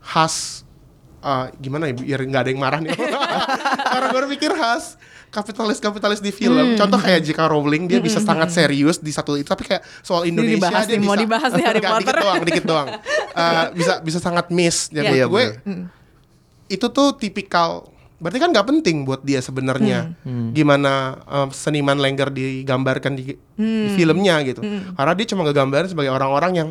[0.01, 0.67] khas
[1.19, 2.93] eh, gimana ya biar nggak ada yang marah nih.
[3.95, 4.99] Cara berpikir khas
[5.31, 6.75] kapitalis kapitalis di film.
[6.75, 7.41] Contoh kayak J.K.
[7.45, 11.03] Rowling dia bisa sangat serius di satu itu tapi kayak soal Indonesia dibahas dia nih,
[11.03, 12.17] mau bisa dibahas nih Harry Nggak, dikit Potter.
[12.21, 12.89] doang dikit doang.
[13.33, 14.91] Eh, bisa bisa sangat miss.
[14.91, 15.11] Dan Iya.
[15.11, 15.45] buat Iya, gue
[16.67, 17.89] itu tuh tipikal
[18.25, 20.17] berarti kan nggak penting buat dia sebenarnya
[20.57, 24.65] gimana um, seniman lengger digambarkan di, di filmnya gitu.
[24.97, 26.69] Karena dia cuma ngegambarin sebagai orang-orang yang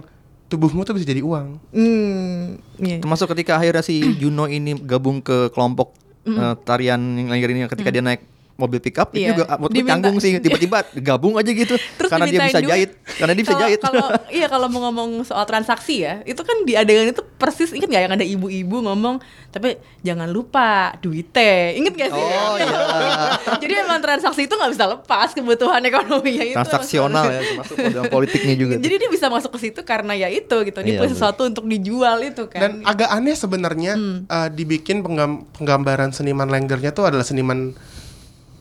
[0.49, 1.61] tubuhmu tuh bisa jadi uang.
[1.69, 2.97] Hmm, iya.
[2.97, 5.93] Termasuk ketika akhirnya si Juno ini gabung ke kelompok
[6.25, 10.17] eh, tarian yang lahir ini ketika dia naik mobil pickup itu juga gue Diminta- canggung
[10.17, 12.69] sih tiba-tiba gabung aja gitu Terus karena dia bisa duit.
[12.69, 16.61] jahit karena dia bisa jahit Kalau iya kalau mau ngomong soal transaksi ya, itu kan
[16.61, 21.93] di adegan itu persis inget gak yang ada ibu-ibu ngomong, tapi jangan lupa duitnya, inget
[21.93, 22.23] gak sih?
[22.23, 22.77] Oh, iya.
[23.61, 26.55] Jadi emang transaksi itu nggak bisa lepas kebutuhan ekonominya itu.
[26.55, 28.73] transaksional ya termasuk dalam politiknya juga.
[28.77, 31.65] Jadi dia bisa masuk ke situ karena ya itu gitu, dia Iya, punya sesuatu untuk
[31.65, 32.59] dijual itu kan.
[32.59, 33.93] dan agak aneh sebenarnya
[34.23, 37.73] eh, dibikin penggam- penggambaran seniman lenggernya tuh adalah seniman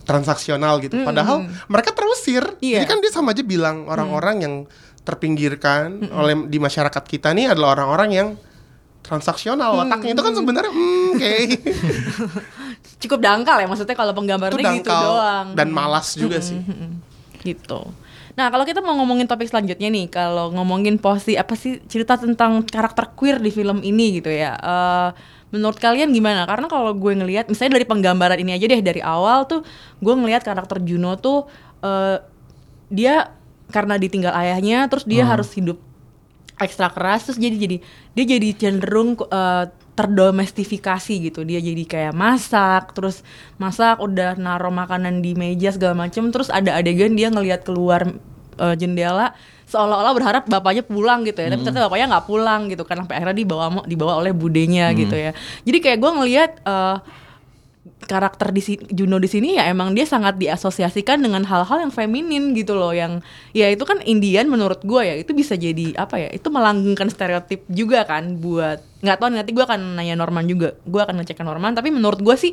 [0.03, 1.00] transaksional gitu.
[1.03, 2.42] Padahal mereka terusir.
[2.59, 2.82] Iya.
[2.82, 4.55] jadi kan dia sama aja bilang orang-orang yang
[5.03, 8.28] terpinggirkan oleh di masyarakat kita nih adalah orang-orang yang
[9.03, 9.82] transaksional.
[9.82, 11.34] Wataknya itu kan sebenarnya hmm, oke.
[13.03, 15.46] Cukup dangkal ya maksudnya kalau itu penggambarnya gitu doang.
[15.59, 16.62] dan malas juga sih.
[17.42, 17.80] Gitu.
[18.38, 22.62] Nah kalau kita mau ngomongin topik selanjutnya nih, kalau ngomongin posisi apa sih cerita tentang
[22.64, 24.55] karakter queer di film ini gitu ya.
[24.57, 25.09] eh,
[25.53, 26.48] menurut kalian gimana?
[26.48, 29.62] Karena kalau gue ngelihat, misalnya dari penggambaran ini aja deh dari awal tuh,
[30.00, 31.46] gue ngelihat karakter Juno tuh
[31.84, 32.18] eh,
[32.88, 33.30] dia
[33.68, 35.80] karena ditinggal ayahnya, terus dia harus hidup
[36.62, 37.76] ekstra keras terus jadi jadi
[38.14, 43.20] dia jadi cenderung eh, terdomestifikasi gitu dia jadi kayak masak terus
[43.61, 48.09] masak udah naruh makanan di meja segala macem terus ada adegan dia ngelihat keluar
[48.57, 49.36] eh, jendela
[49.72, 51.48] seolah-olah berharap bapaknya pulang gitu ya.
[51.48, 55.32] Tapi ternyata bapaknya nggak pulang gitu kan sampai akhirnya dibawa dibawa oleh budenya gitu ya.
[55.64, 56.96] Jadi kayak gue ngelihat eh,
[58.02, 62.54] karakter di si- Juno di sini ya emang dia sangat diasosiasikan dengan hal-hal yang feminin
[62.54, 63.22] gitu loh yang
[63.54, 67.62] ya itu kan Indian menurut gue ya itu bisa jadi apa ya itu melanggengkan stereotip
[67.70, 71.74] juga kan buat nggak tahu nanti gue akan nanya Norman juga gue akan ngecek Norman
[71.74, 72.52] tapi menurut gue sih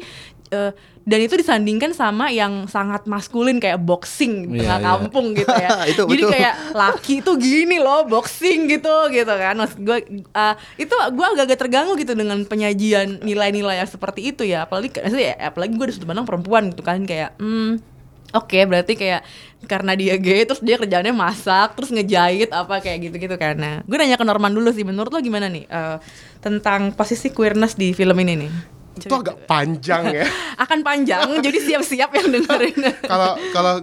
[0.49, 0.71] eh,
[1.09, 4.87] dan itu disandingkan sama yang sangat maskulin kayak boxing di Iya, tengah iya.
[4.93, 6.33] kampung gitu ya Itu jadi betul.
[6.37, 9.97] kayak laki tuh gini loh boxing gitu gitu kan maksud gue
[10.37, 15.33] uh, itu gue agak-agak terganggu gitu dengan penyajian nilai-nilai yang seperti itu ya apalagi ya,
[15.49, 17.99] apalagi gue di sudut pandang perempuan gitu kan kayak hmm
[18.29, 19.25] Oke, berarti kayak
[19.65, 23.81] karena dia gay terus dia kerjaannya masak, terus ngejahit apa kayak gitu-gitu karena.
[23.89, 25.97] Gue nanya ke Norman dulu sih, menurut lo gimana nih eh,
[26.37, 28.78] tentang posisi queerness di film ini nih?
[29.01, 30.25] Itu agak panjang ya.
[30.63, 32.77] Akan panjang, jadi siap-siap yang dengerin.
[33.11, 33.75] Kalau kalau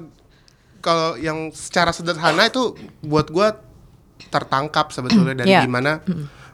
[0.78, 3.58] kalau yang secara sederhana itu buat gua
[4.26, 5.62] tertangkap sebetulnya dari Iya.
[5.62, 5.98] gimana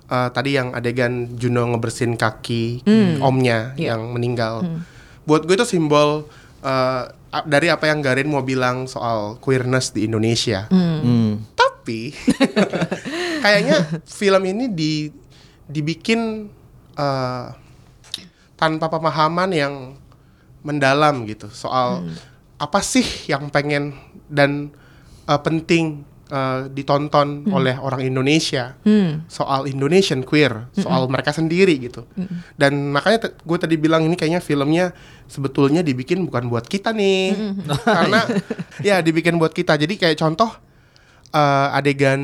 [0.05, 2.85] eh, tadi yang adegan Juno ngebersihin kaki
[3.19, 3.95] omnya Iya.
[3.95, 4.65] yang meninggal.
[5.23, 6.27] Buat gue itu simbol
[6.61, 10.67] eh, a- dari apa yang Garin mau bilang soal queerness di Indonesia.
[10.69, 11.43] Hmm.
[11.53, 12.15] Tapi
[13.45, 14.93] kayaknya film ini di
[15.65, 16.49] dibikin
[16.95, 17.47] eh,
[18.63, 19.99] tanpa pemahaman yang
[20.63, 22.07] mendalam gitu soal
[22.63, 23.99] apa sih yang pengen
[24.31, 24.71] dan
[25.27, 28.79] eh, penting eh, ditonton oleh orang Indonesia.
[29.27, 32.07] Soal Indonesian queer, soal mereka sendiri gitu.
[32.55, 34.95] Dan makanya gue tadi bilang ini kayaknya filmnya
[35.27, 37.35] sebetulnya dibikin bukan buat kita nih,
[37.99, 38.31] karena
[38.87, 39.75] ya dibikin buat kita.
[39.75, 40.55] Jadi kayak contoh
[41.35, 42.23] eh, adegan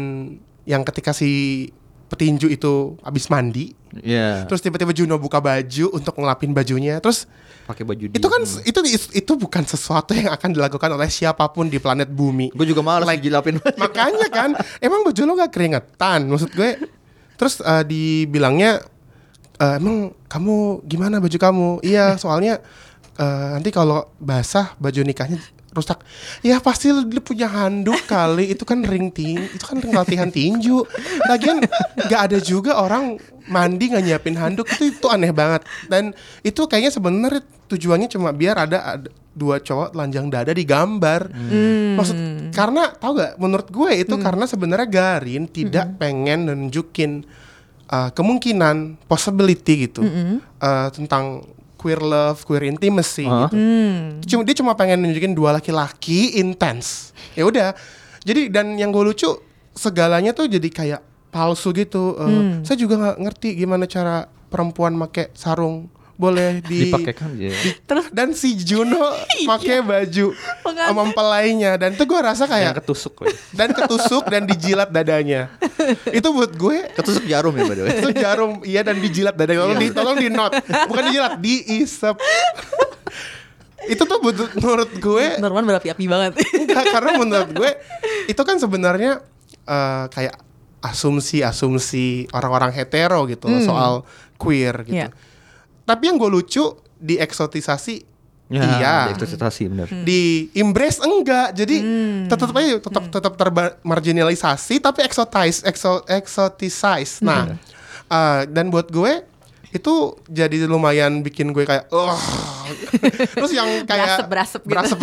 [0.62, 1.66] yang ketika si
[2.08, 4.44] petinju itu habis mandi, Iya.
[4.44, 7.24] terus tiba-tiba Juno buka baju untuk ngelapin bajunya, terus
[7.64, 8.80] pakai baju itu kan itu
[9.12, 12.52] itu bukan sesuatu yang akan dilakukan oleh siapa pun di planet bumi.
[12.52, 13.60] gue juga malas Like- dijilapin.
[13.76, 16.28] Makanya kan, emang baju lo gak keringetan?
[16.28, 16.80] Maksud gue,
[17.36, 18.80] terus eh, dibilangnya,
[19.56, 21.68] eh, emang kamu gimana baju kamu?
[21.84, 22.60] Iya, soalnya
[23.16, 25.40] eh, nanti kalau basah baju nikahnya
[25.78, 26.02] rusak.
[26.42, 30.82] Ya pasti lu punya handuk kali, itu kan ring tin, itu kan ring latihan tinju.
[31.30, 31.62] Lagian
[32.10, 33.16] gak ada juga orang
[33.48, 35.62] mandi nggak nyiapin handuk itu itu aneh banget.
[35.86, 36.12] Dan
[36.42, 39.08] itu kayaknya sebenarnya tujuannya cuma biar ada, ada
[39.38, 41.30] dua cowok telanjang dada digambar.
[41.94, 42.16] Maksud
[42.50, 47.22] karena tau gak menurut gue itu karena sebenarnya Garin tidak pengen nunjukin
[47.88, 50.02] uh, kemungkinan possibility gitu
[50.58, 51.46] uh, tentang
[51.78, 53.46] queer love, queer intimacy Hah?
[53.46, 53.54] gitu.
[54.26, 57.14] Cuma dia cuma pengen nunjukin dua laki-laki intens.
[57.38, 57.78] Ya udah.
[58.26, 59.30] Jadi dan yang gue lucu
[59.78, 61.00] segalanya tuh jadi kayak
[61.30, 62.18] palsu gitu.
[62.18, 65.86] Uh, Saya juga nggak ngerti gimana cara perempuan make sarung
[66.18, 67.54] boleh di Dipakaikan ya.
[67.80, 69.14] Terus dan si Juno
[69.50, 70.90] pakai baju Pengantin.
[70.92, 73.14] mempelainya dan itu gue rasa Yang kayak ketusuk.
[73.16, 73.30] woy.
[73.52, 75.46] dan ketusuk dan dijilat dadanya.
[76.10, 77.94] itu buat gue Ketusuk jarum ya by the way.
[77.96, 79.62] itu jarum iya dan dijilat dadanya.
[79.64, 80.52] Tolong di tolong di not.
[80.84, 82.18] Bukan dijilat, diisep.
[83.86, 86.32] itu tuh butuh- menurut gue Norman berapi-api banget.
[86.52, 87.70] enggak karena menurut gue
[88.26, 89.22] itu kan sebenarnya
[89.64, 90.34] eh, kayak
[90.78, 93.92] asumsi-asumsi orang-orang hetero gitu loh soal
[94.34, 94.98] queer gitu.
[94.98, 95.10] Iya.
[95.88, 96.64] Tapi yang gue lucu
[96.98, 98.94] dieksotisasi Ya, iya.
[99.12, 99.92] eksotisasi benar.
[100.02, 102.32] di embrace enggak jadi Hmm.
[102.32, 107.60] tetap aja tetap tetap termarginalisasi tapi exotize exo, exoticize nah Hmm.
[108.08, 109.20] eh, dan buat gue
[109.68, 112.16] itu jadi lumayan bikin gue kayak oh
[113.36, 114.24] terus yang kayak gitu.
[114.64, 114.96] berasep.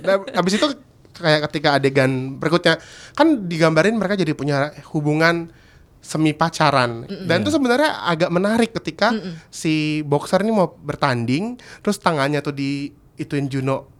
[0.00, 0.66] Dan habis itu
[1.12, 2.80] kayak ketika adegan berikutnya
[3.12, 5.52] kan digambarin mereka jadi punya hubungan
[5.98, 9.10] semi pacaran dan itu sebenarnya agak menarik ketika
[9.48, 13.90] si boxer ini mau bertanding terus tangannya tuh di ituin Juno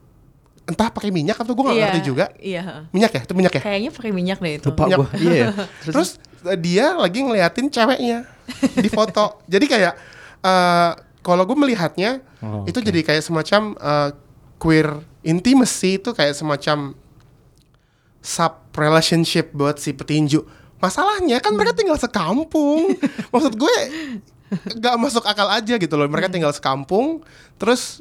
[0.62, 2.62] entah pakai minyak atau gue gak Iya, ngerti juga Iya.
[2.88, 4.68] minyak ya itu minyak ya Kayaknya pakai minyak deh itu.
[4.68, 4.98] Lupa Minyak.
[4.98, 5.08] gue.
[5.18, 5.46] Iya.
[5.88, 6.08] terus
[6.44, 8.18] eh, dia lagi ngeliatin ceweknya
[8.76, 9.94] di foto jadi kayak
[10.40, 10.90] eh,
[11.20, 14.10] kalau gue melihatnya Oh, itu jadi kayak semacam eh,
[14.56, 14.88] queer
[15.22, 16.94] intimacy itu kayak semacam
[18.20, 20.42] sub relationship buat si petinju
[20.78, 22.94] masalahnya kan mereka tinggal sekampung.
[23.34, 23.76] Maksud gue
[24.48, 26.08] nggak masuk akal aja gitu loh.
[26.08, 27.22] Mereka tinggal sekampung
[27.60, 28.00] terus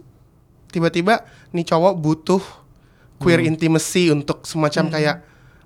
[0.71, 2.43] tiba-tiba nih cowok butuh
[3.17, 5.15] queer intimacy untuk semacam kayak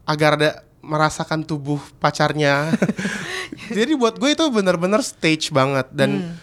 [0.08, 0.52] agar ada
[0.82, 2.74] merasakan tubuh pacarnya.
[3.78, 5.92] Jadi buat gue itu benar-benar stage banget.
[5.94, 6.34] Dan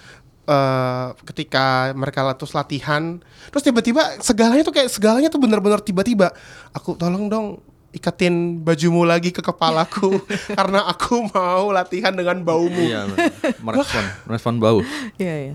[0.49, 3.21] eh, ketika mereka terus latihan
[3.53, 6.33] terus tiba-tiba segalanya tuh kayak segalanya tuh benar-benar tiba-tiba
[6.73, 7.61] aku tolong dong
[7.99, 10.23] ikatin bajumu lagi ke kepalaku
[10.59, 12.79] karena aku mau latihan dengan baumu.
[12.79, 13.11] Iya,
[13.59, 14.81] merespon, merespon bau.
[15.19, 15.55] Iya, iya.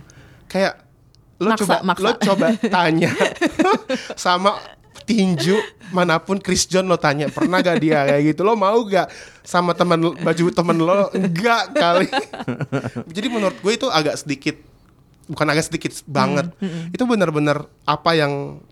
[0.51, 0.83] kayak
[1.39, 2.03] lo Maksa, coba maksa.
[2.03, 3.09] lo coba tanya
[4.19, 4.59] sama
[5.03, 5.57] tinju
[5.91, 8.07] mana pun Chris John lo tanya pernah gak dia?
[8.07, 8.41] Kayak gitu.
[8.47, 9.07] Lo mau gak
[9.43, 11.11] sama teman baju temen lo?
[11.11, 12.07] Enggak kali.
[13.11, 14.55] Jadi menurut gue itu agak sedikit
[15.27, 16.51] bukan agak sedikit banget.
[16.91, 18.63] itu benar-benar apa yang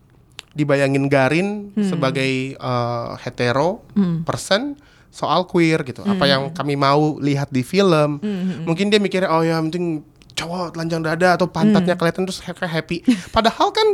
[0.51, 1.47] dibayangin Garin
[1.79, 3.87] sebagai eh, hetero
[4.23, 4.75] person
[5.11, 6.03] soal queer gitu.
[6.03, 8.19] Apa yang kami mau lihat di film.
[8.63, 13.03] Mungkin dia mikirnya oh ya penting cowok telanjang dada atau pantatnya kelihatan terus happy.
[13.29, 13.87] Padahal kan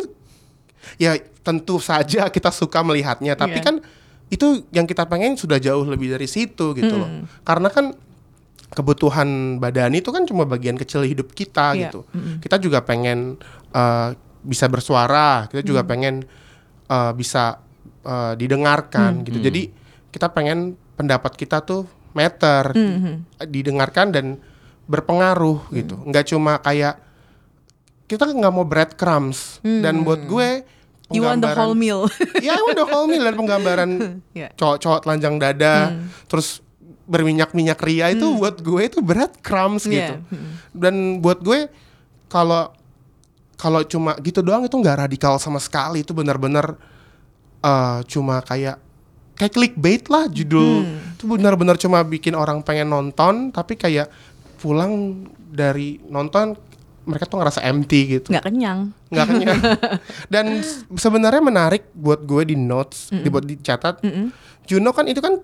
[0.98, 3.34] ya tentu saja kita suka melihatnya.
[3.34, 3.66] Tapi Iya.
[3.66, 3.76] kan
[4.28, 7.10] itu yang kita pengen sudah jauh lebih dari situ gitu loh.
[7.42, 7.98] Karena kan
[8.68, 11.90] kebutuhan badan itu kan cuma bagian kecil hidup kita Iya.
[11.90, 12.04] gitu.
[12.40, 13.40] Kita juga pengen
[13.74, 14.10] eh,
[14.44, 15.50] bisa bersuara.
[15.50, 16.24] Kita juga pengen
[16.88, 17.60] eh, bisa
[18.04, 19.70] eh, didengarkan gitu jadi
[20.10, 22.74] kita pengen pendapat kita tuh matter
[23.46, 24.26] didengarkan dan
[24.88, 26.98] berpengaruh gitu nggak cuma kayak
[28.08, 30.50] kita nggak mau breadcrumbs dan buat gue
[31.08, 31.16] Hmm.
[31.16, 32.04] You want the whole meal.
[32.44, 33.92] Iya, I want the whole meal dan penggambaran
[34.38, 34.52] Iya.
[34.60, 35.96] cowok-cowok telanjang dada,
[36.28, 36.60] terus
[37.08, 40.20] berminyak-minyak ria itu buat gue itu breadcrumbs gitu.
[40.20, 40.28] Iya.
[40.28, 40.52] Hmm.
[40.76, 41.72] Dan buat gue
[42.28, 42.76] kalau
[43.58, 46.06] kalau cuma gitu doang itu nggak radikal sama sekali.
[46.06, 46.78] Itu benar-benar
[47.60, 48.78] eh, cuma kayak
[49.34, 50.86] kayak clickbait lah judul.
[51.14, 54.10] Itu benar-benar cuma bikin orang pengen nonton tapi kayak
[54.58, 56.58] pulang dari nonton
[57.08, 58.28] mereka tuh ngerasa empty gitu.
[58.30, 58.80] Nggak kenyang.
[59.08, 59.60] nggak kenyang.
[60.34, 60.46] Dan
[60.92, 64.04] sebenarnya menarik buat gue di notes dibuat dicatat.
[64.68, 65.40] Juno kan itu kan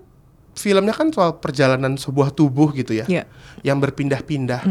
[0.53, 3.23] filmnya kan soal perjalanan sebuah tubuh gitu ya Iya.
[3.63, 4.61] yang berpindah-pindah.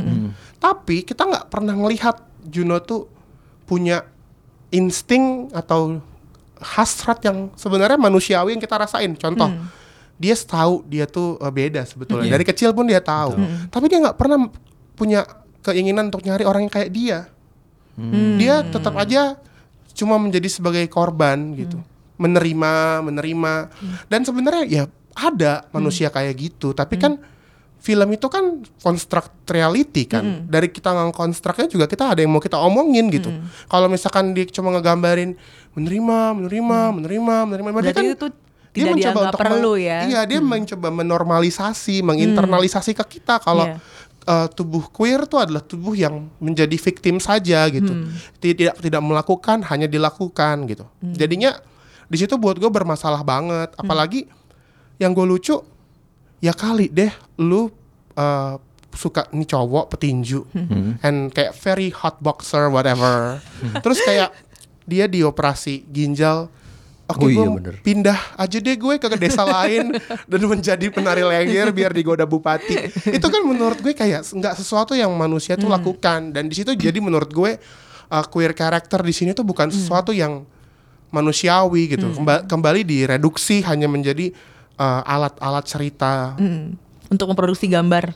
[0.59, 3.09] Tapi kita nggak pernah ngelihat Juno tuh
[3.69, 4.05] punya
[4.73, 6.01] insting atau
[6.63, 9.13] hasrat yang sebenarnya manusiawi yang kita rasain.
[9.19, 9.51] Contoh
[10.23, 12.31] dia tahu dia tuh eh, beda sebetulnya.
[12.31, 13.35] Dari kecil pun dia tahu.
[13.69, 14.47] Tapi dia nggak pernah
[14.95, 15.27] punya
[15.63, 17.19] keinginan untuk nyari orang yang kayak dia.
[18.39, 19.37] Dia tetap aja
[19.93, 21.83] cuma menjadi sebagai korban gitu.
[22.17, 23.53] Menerima menerima.
[24.07, 26.73] Dan sebenarnya ya ada manusia kayak gitu.
[26.73, 27.19] Tapi kan
[27.83, 32.55] film itu kan construct reality kan dari kita ngkonstruknya juga kita ada yang mau kita
[32.55, 33.27] omongin gitu
[33.67, 35.35] kalau misalkan dia cuma ngegambarin
[35.75, 38.27] menerima menerima menerima menerima Berarti kan itu
[38.73, 39.99] dia tidak mencoba untuk perlu ya.
[40.07, 43.77] iya dia mencoba menormalisasi menginternalisasi ke kita kalau Iya.
[44.31, 48.07] uh, tubuh queer itu adalah tubuh yang menjadi victim saja gitu.
[48.39, 50.87] Tidak tidak melakukan, hanya dilakukan gitu.
[51.03, 51.59] Jadinya
[52.07, 53.75] di situ buat gue bermasalah banget.
[53.75, 54.31] Apalagi
[55.03, 55.59] yang gue lucu
[56.43, 57.71] ya kali deh lu
[58.13, 58.59] uh,
[58.93, 60.45] suka nih cowok petinju
[61.01, 63.41] and kayak very hot boxer whatever.
[63.81, 64.35] Terus kayak
[64.85, 66.51] dia dioperasi ginjal
[67.03, 67.75] Oke, Oh iya, gua bener.
[67.83, 69.91] pindah aja deh gue ke desa lain
[70.31, 72.89] dan menjadi penari lengger biar digoda bupati.
[73.11, 76.97] Itu kan menurut gue kayak nggak sesuatu yang manusia tuh lakukan dan di situ jadi
[76.99, 77.59] menurut gue
[78.09, 80.47] uh, queer character di sini tuh bukan sesuatu yang
[81.11, 82.07] manusiawi gitu.
[82.13, 84.33] Kemba- kembali direduksi hanya menjadi
[84.83, 86.75] uh, alat-alat cerita Hmm.
[87.07, 88.11] Untuk memproduksi gambar.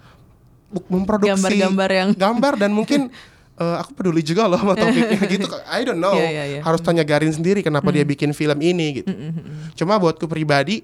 [0.91, 3.07] memproduksi Gambar-gambar yang- gambar dan mungkin
[3.63, 5.47] eh, aku peduli juga loh sama topiknya gitu.
[5.65, 6.13] I don't know.
[6.13, 6.61] Iya, iya, iya.
[6.61, 9.13] Harus tanya Garin sendiri kenapa dia bikin film ini gitu.
[9.75, 10.83] Cuma buatku pribadi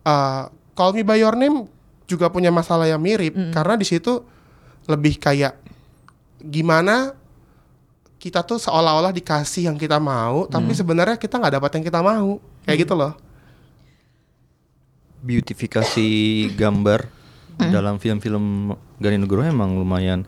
[0.00, 1.68] eh, Call Me by Your Name
[2.06, 4.24] juga punya masalah yang mirip karena di situ
[4.86, 5.60] lebih kayak
[6.40, 7.12] gimana
[8.16, 12.40] kita tuh seolah-olah dikasih yang kita mau, tapi sebenarnya kita nggak dapat yang kita mau,
[12.64, 13.14] kayak gitu loh.
[15.22, 16.08] Beautifikasi
[16.54, 17.18] gambar
[17.58, 18.70] dalam film-film
[19.02, 20.22] Garin Nugroho emang lumayan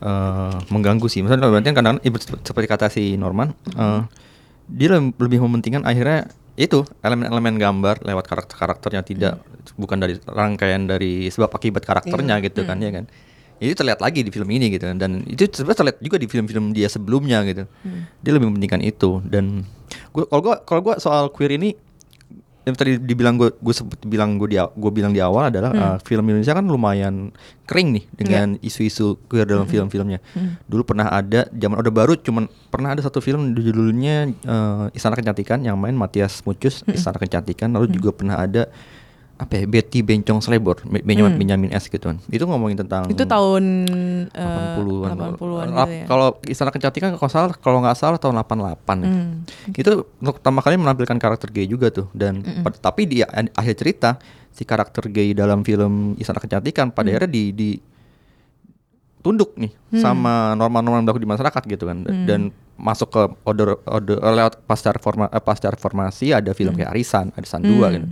[0.00, 1.20] eh, mengganggu sih.
[1.20, 4.00] Misalnya berarti kan kadang ibu seperti kata si Norman, eh,
[4.72, 9.34] dia lebih mementingkan akhirnya itu elemen-elemen gambar lewat karakter-karakternya tidak
[9.80, 13.04] bukan dari rangkaian dari sebab akibat karakternya gitu kan ya kan.
[13.62, 16.88] Itu terlihat lagi di film ini gitu dan itu sebenarnya terlihat juga di film-film dia
[16.88, 17.64] sebelumnya gitu.
[18.20, 19.64] Dia lebih mementingkan itu dan
[20.12, 21.76] gua kalau gua kalau gua soal queer ini
[22.62, 25.96] yang tadi dibilang gue gue sebut bilang gue di gue bilang di awal adalah uh,
[26.06, 27.34] film Indonesia kan lumayan
[27.66, 30.22] kering nih dengan isu-isu queer dalam film-filmnya.
[30.70, 35.66] Dulu pernah ada zaman Orde Baru cuman pernah ada satu film judulnya uh, Istana Kecantikan
[35.66, 37.74] yang main Matias Mucus Istana Kecantikan.
[37.74, 38.70] Lalu juga pernah ada
[39.42, 42.22] apa ya Betty Bencong Slebor Be- Benjamin Benjamin S gitu kan.
[42.26, 43.64] Itu ngomongin tentang Itu tahun
[44.30, 45.10] eh, 80-an.
[45.34, 46.04] 80-an Lap- gitu ya.
[46.06, 48.62] Kalau Istana Kecantikan kalau salah kalau nggak salah tahun 88
[48.96, 49.10] ya.
[49.10, 49.42] Hmm.
[49.72, 54.22] Itu untuk pertama kali menampilkan karakter gay juga tuh dan pad- tapi di akhir cerita
[54.48, 57.70] si karakter gay dalam film Istana Kecantikan pada akhirnya di di
[59.18, 62.40] tunduk nih sama norma-norma yang berlaku di masyarakat gitu kan Dan- dan
[62.82, 67.62] masuk ke order order lewat pasca reforma eh, pasca reformasi ada film kayak Arisan Arisan
[67.62, 68.06] 2 gitu.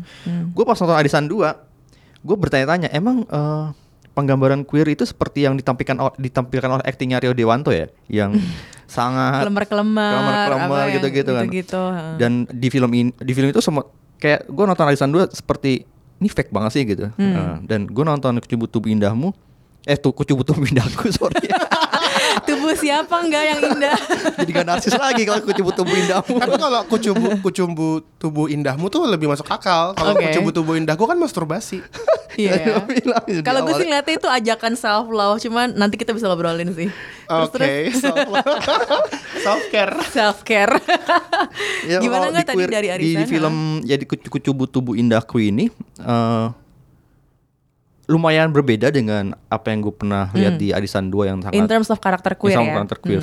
[0.55, 3.67] Gue pas nonton Arisan 2 gue bertanya-tanya emang eh,
[4.15, 8.39] penggambaran queer itu seperti yang ditampilkan ditampilkan oleh aktingnya Rio Dewanto ya yang
[8.91, 11.47] sangat kelemar-kelemar yang gitu-gitu kan.
[11.47, 12.15] heeh.
[12.19, 13.87] Dan di film ini di film itu semua
[14.23, 15.83] kayak gue nonton Arisan 2 seperti
[16.21, 17.09] ini fake banget sih gitu.
[17.17, 17.33] Hmm.
[17.35, 19.33] Nah, dan gue nonton Kucubu Tubuh Indahmu
[19.89, 21.49] eh tuh Kucubu Tubuh Indahku sorry.
[22.43, 23.97] tubuh siapa enggak yang indah
[24.37, 26.35] Jadi gak narsis lagi kalau Kucubu Tubuh Indahmu.
[26.37, 29.93] Tapi kalau kucumbu kucumbu tubuh indahmu tuh lebih masuk akal.
[29.93, 30.29] Kalau Oke.
[30.29, 31.81] kucumbu tubuh indahku kan masturbasi.
[32.37, 32.75] iya ya.
[32.87, 36.87] Di kalau gue sih ngeliatnya itu ajakan self love cuman nanti kita bisa ngobrolin sih
[37.27, 39.99] Oke, self care.
[40.09, 40.79] self care
[41.83, 45.39] Ya, gimana nggak di tadi dari di, Arisan di film jadi Kucu- Kucubu Tubuh Indahku
[45.39, 45.69] ini
[45.99, 46.47] eh,
[48.11, 51.63] lumayan berbeda dengan apa yang gue pernah lihat di Arisan 2 yang sangat Hmm.
[51.63, 53.23] in terms of karakter queer ya karakter queer.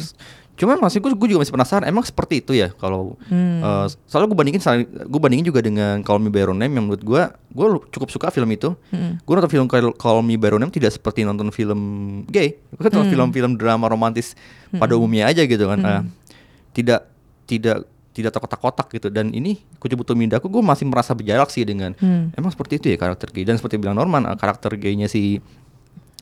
[0.58, 3.62] Cuman maksud gue, gue juga masih penasaran emang seperti itu ya kalau Hmm.
[3.62, 4.58] eh, soalnya gue bandingin
[5.06, 7.22] gue bandingin juga dengan Call Me By Your Name yang menurut gue
[7.52, 8.74] gue cukup suka film itu.
[8.90, 9.20] Hmm.
[9.20, 11.80] Gue nonton film Call Call Me By Your Name tidak seperti nonton film
[12.26, 12.58] gay.
[12.72, 13.14] Gue kan nonton Hmm.
[13.14, 14.34] film-film drama romantis
[14.72, 15.78] pada umumnya aja gitu kan.
[15.78, 16.02] Nah,
[16.72, 17.06] tidak
[17.44, 17.86] tidak
[18.18, 22.34] tidak terkotak-kotak gitu dan ini Kucubuto Mindaku gue masih merasa berjarak sih dengan Hmm.
[22.34, 25.38] emang seperti itu ya karakter gay dan seperti bilang Norman karakter gaynya si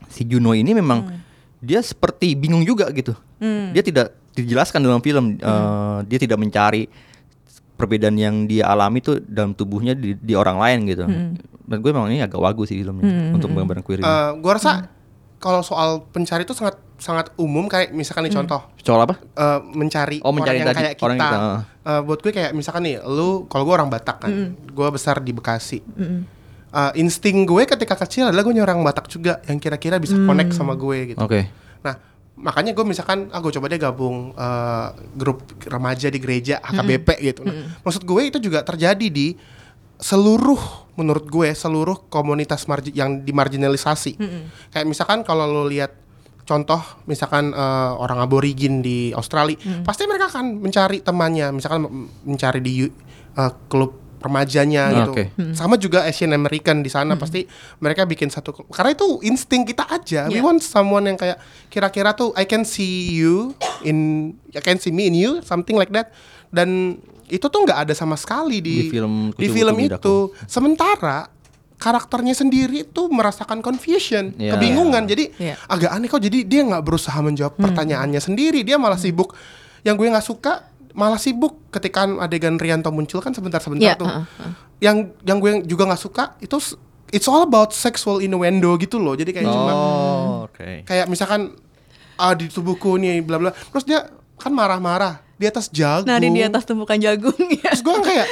[0.08, 1.10] si Juno ini memang
[1.58, 3.16] dia seperti bingung juga gitu.
[3.38, 3.72] Hmm.
[3.72, 5.36] Dia tidak dijelaskan dalam film.
[5.36, 6.86] eh, dia tidak mencari
[7.74, 11.04] perbedaan yang dia alami tuh dalam tubuhnya di, di orang lain gitu.
[11.66, 13.34] Dan gue emang ini agak wagu sih filmnya Hmm.
[13.34, 14.06] untuk menggambarkan queer ini.
[14.06, 14.88] Eh, gua rasa
[15.46, 19.14] kalau soal pencari itu sangat sangat umum kayak misalkan nih contoh Soal apa?
[19.22, 21.06] eh, mencari, Oh, mencari orang yang kayak kita.
[21.06, 21.38] orang kita.
[21.86, 25.30] Eh, buat gue kayak misalkan nih, lu kalau gue orang Batak kan, gue besar di
[25.30, 25.86] Bekasi.
[26.76, 30.74] Eh, insting gue ketika kecil adalah gue orang Batak juga yang kira-kira bisa connect sama
[30.74, 31.20] gue gitu.
[31.22, 31.46] Oke.
[31.82, 31.96] Nah,
[32.36, 37.42] makanya gue misalkan, ah gue coba deh gabung eh, grup remaja di gereja HKBP gitu.
[37.44, 39.38] Nah, maksud gue itu juga terjadi di
[39.98, 40.60] seluruh
[40.96, 44.16] menurut gue seluruh komunitas margi yang dimarginalisasi.
[44.70, 45.92] Kayak misalkan kalau lo lihat
[46.42, 51.88] contoh misalkan eh, orang aborigin di Australia, pasti mereka akan mencari temannya, misalkan
[52.22, 52.88] mencari di
[53.34, 55.12] eh, klub remajanya Ah, gitu.
[55.14, 55.24] oke.
[55.54, 57.46] Sama juga Asian American di sana pasti
[57.78, 58.66] mereka bikin satu klub.
[58.70, 60.26] karena itu insting kita aja.
[60.26, 60.46] We Yeah.
[60.46, 61.38] want someone yang kayak
[61.70, 63.98] kira-kira tuh I can see you in
[64.50, 66.10] I can see me in you something like that.
[66.50, 66.98] Dan
[67.28, 70.18] itu tuh nggak ada sama sekali di, Di film di Kucu film Butu itu.
[70.46, 71.28] Sementara
[71.76, 74.56] karakternya sendiri tuh merasakan confusion, Iya.
[74.56, 75.04] kebingungan.
[75.06, 75.60] Jadi Iya.
[75.66, 76.20] agak aneh kok.
[76.20, 78.62] Jadi dia nggak berusaha menjawab pertanyaannya sendiri.
[78.62, 79.36] Dia malah sibuk.
[79.82, 80.54] Yang gue nggak suka
[80.96, 84.08] malah sibuk ketika adegan Rianto muncul kan sebentar-sebentar Iya, tuh.
[84.08, 84.24] uh.
[84.80, 86.56] Yang yang gue juga nggak suka itu
[87.10, 89.14] it's all about sexual innuendo gitu loh.
[89.14, 90.86] Jadi kayak cuma Oh, oke.
[90.86, 91.52] kayak misalkan
[92.16, 93.52] ah di tubuhku nih bla bla.
[93.52, 94.00] Terus dia
[94.36, 96.08] kan marah-marah di atas jagung.
[96.08, 97.72] Nah, di atas tumpukan jagung ya.
[97.76, 98.28] Terus gue kayak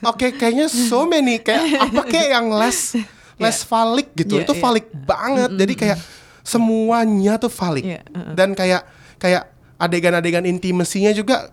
[0.00, 2.96] oke kayaknya so many kayak apa kayak yang less
[3.42, 4.40] less valid gitu.
[4.40, 4.60] Iya, itu iya.
[4.60, 5.50] valid banget.
[5.54, 5.98] Jadi kayak
[6.42, 7.84] semuanya tuh valid.
[7.84, 8.34] Iya, uh-uh.
[8.34, 8.82] Dan kayak
[9.20, 11.52] kayak adegan-adegan intimasinya juga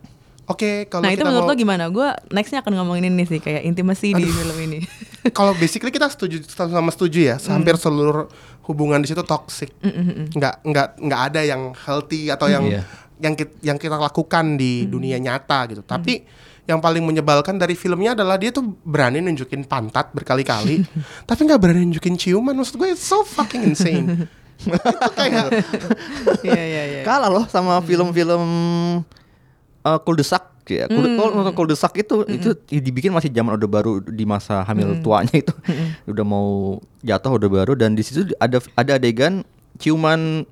[0.49, 1.83] oke kalau Nah itu kita menurut mau lo gimana?
[1.91, 4.79] Gue nextnya akan ngomongin ini sih kayak intimasi di film ini.
[5.37, 8.31] kalau basically kita setuju sama setuju ya, hampir seluruh
[8.63, 9.75] hubungan di situ toxic.
[10.31, 12.81] Nggak nggak nggak ada yang healthy atau yang Iya.
[13.19, 15.81] Yang kita, yang kita lakukan di dunia nyata gitu.
[15.83, 16.25] Tapi
[16.65, 20.81] yang paling menyebalkan dari filmnya adalah dia tuh berani nunjukin pantat berkali-kali,
[21.29, 22.57] tapi nggak berani nunjukin ciuman.
[22.57, 24.25] Maksud gue it's so fucking insane.
[24.65, 25.51] itu kayak
[26.41, 27.01] Iya iya iya.
[27.03, 28.43] Kalah loh sama film-film
[29.83, 30.89] uh, kuldesak ya.
[30.89, 31.15] Kul Hmm.
[31.21, 32.49] Kalau nonton kuldesak itu itu
[32.81, 35.53] dibikin masih zaman Orde Baru di masa hamil tuanya itu.
[36.09, 39.45] Udah mau jatuh Orde Baru dan di situ ada ada adegan
[39.77, 40.47] ciuman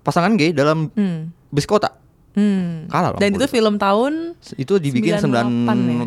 [0.00, 1.35] pasangan gay dalam Hmm.
[1.50, 1.94] Bis kota.
[2.36, 2.84] Hmm.
[2.92, 3.20] Kalah loh.
[3.20, 6.06] Dan itu film tahun itu dibikin 98 sembilan ya?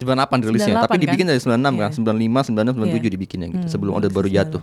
[0.00, 1.30] 98 rilisnya, 98 tapi dibikin kan?
[1.36, 1.88] dari 96 kan, Iya.
[1.92, 3.10] 95, 96, 97 Iya.
[3.12, 3.66] dibikinnya gitu.
[3.68, 4.36] Hmm, Sebelum Orde Baru 98.
[4.40, 4.62] jatuh.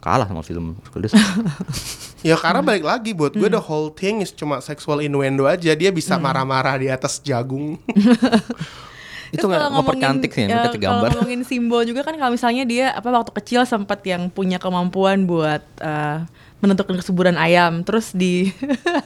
[0.00, 1.20] Kalah sama film kuldesak.
[2.28, 5.76] ya karena balik lagi buat gue the whole thing is cuma sexual innuendo aja.
[5.76, 7.76] Dia bisa marah-marah di atas jagung.
[9.34, 11.06] itu nggak mempercantik sih, ya, mereka gambar.
[11.12, 15.22] Kalau ngomongin simbol juga kan kalau misalnya dia apa waktu kecil sempat yang punya kemampuan
[15.22, 16.26] buat eh,
[16.60, 18.52] menentukan kesuburan ayam, terus di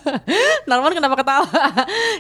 [0.71, 1.47] Norman kenapa ketawa?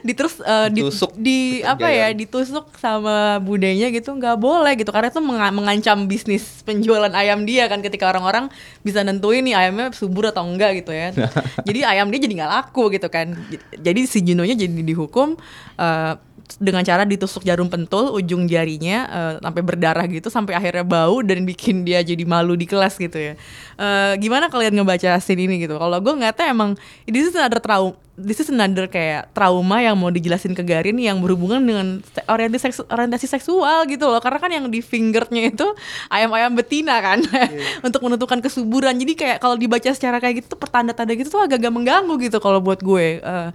[0.00, 0.38] di terus
[0.70, 1.10] di, Ditusuk.
[1.18, 6.62] di apa ya ditusuk sama budenya gitu nggak boleh gitu karena itu menga- mengancam bisnis
[6.62, 8.46] penjualan ayam dia kan ketika orang-orang
[8.80, 11.10] bisa nentuin nih ayamnya subur atau enggak gitu ya.
[11.68, 13.34] jadi ayam dia jadi nggak laku gitu kan.
[13.74, 15.34] Jadi si Junonya jadi dihukum
[15.76, 16.12] eh,
[16.60, 21.42] dengan cara ditusuk jarum pentul ujung jarinya eh, sampai berdarah gitu sampai akhirnya bau dan
[21.42, 23.34] bikin dia jadi malu di kelas gitu ya.
[23.74, 25.74] Eh, gimana kalian ngebaca scene ini gitu?
[25.74, 30.06] Kalau gue ngeliatnya emang this is another trauma this is another kayak trauma yang mau
[30.06, 31.98] dijelasin ke Garin yang berhubungan dengan
[32.30, 35.66] orientasi, seksu- orientasi seksual gitu loh karena kan yang di fingernya itu
[36.06, 37.18] ayam-ayam betina kan
[37.86, 42.14] untuk menentukan kesuburan jadi kayak kalau dibaca secara kayak gitu pertanda-tanda gitu tuh agak-agak mengganggu
[42.22, 43.48] gitu kalau buat gue Eh,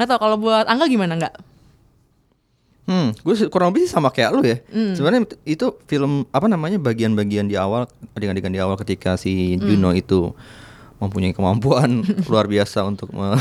[0.00, 1.55] nggak tau kalau buat Angga gimana nggak?
[2.86, 4.62] Hmm, gue kurang lebih sama kayak lu ya.
[4.66, 4.94] Hmm.
[4.94, 7.84] Sebenarnya itu- itu film apa namanya bagian-bagian di awal,
[8.14, 9.66] adegan-adegan di awal ketika si Hmm.
[9.66, 10.30] Juno itu
[10.96, 13.36] mempunyai kemampuan luar biasa untuk me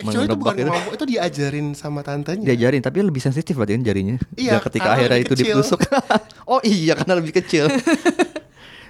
[0.00, 0.64] Actually itu menebak bukan itu.
[0.64, 2.46] kemampuan, itu diajarin sama tantenya.
[2.46, 4.16] Diajarin, tapi lebih sensitif berarti kan jarinya.
[4.32, 5.46] Iya, Ya, ketika karena akhirnya lebih itu kecil.
[5.52, 5.80] ditusuk.
[6.52, 7.68] oh iya, karena lebih kecil.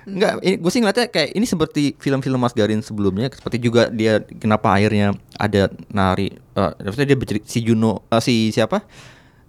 [0.02, 4.18] Enggak, ini, gue sih ngeliatnya kayak ini seperti film-film Mas Garin sebelumnya, seperti juga dia
[4.34, 8.80] kenapa akhirnya ada nari, eh maksudnya dia bercerita si Juno, eh, si siapa?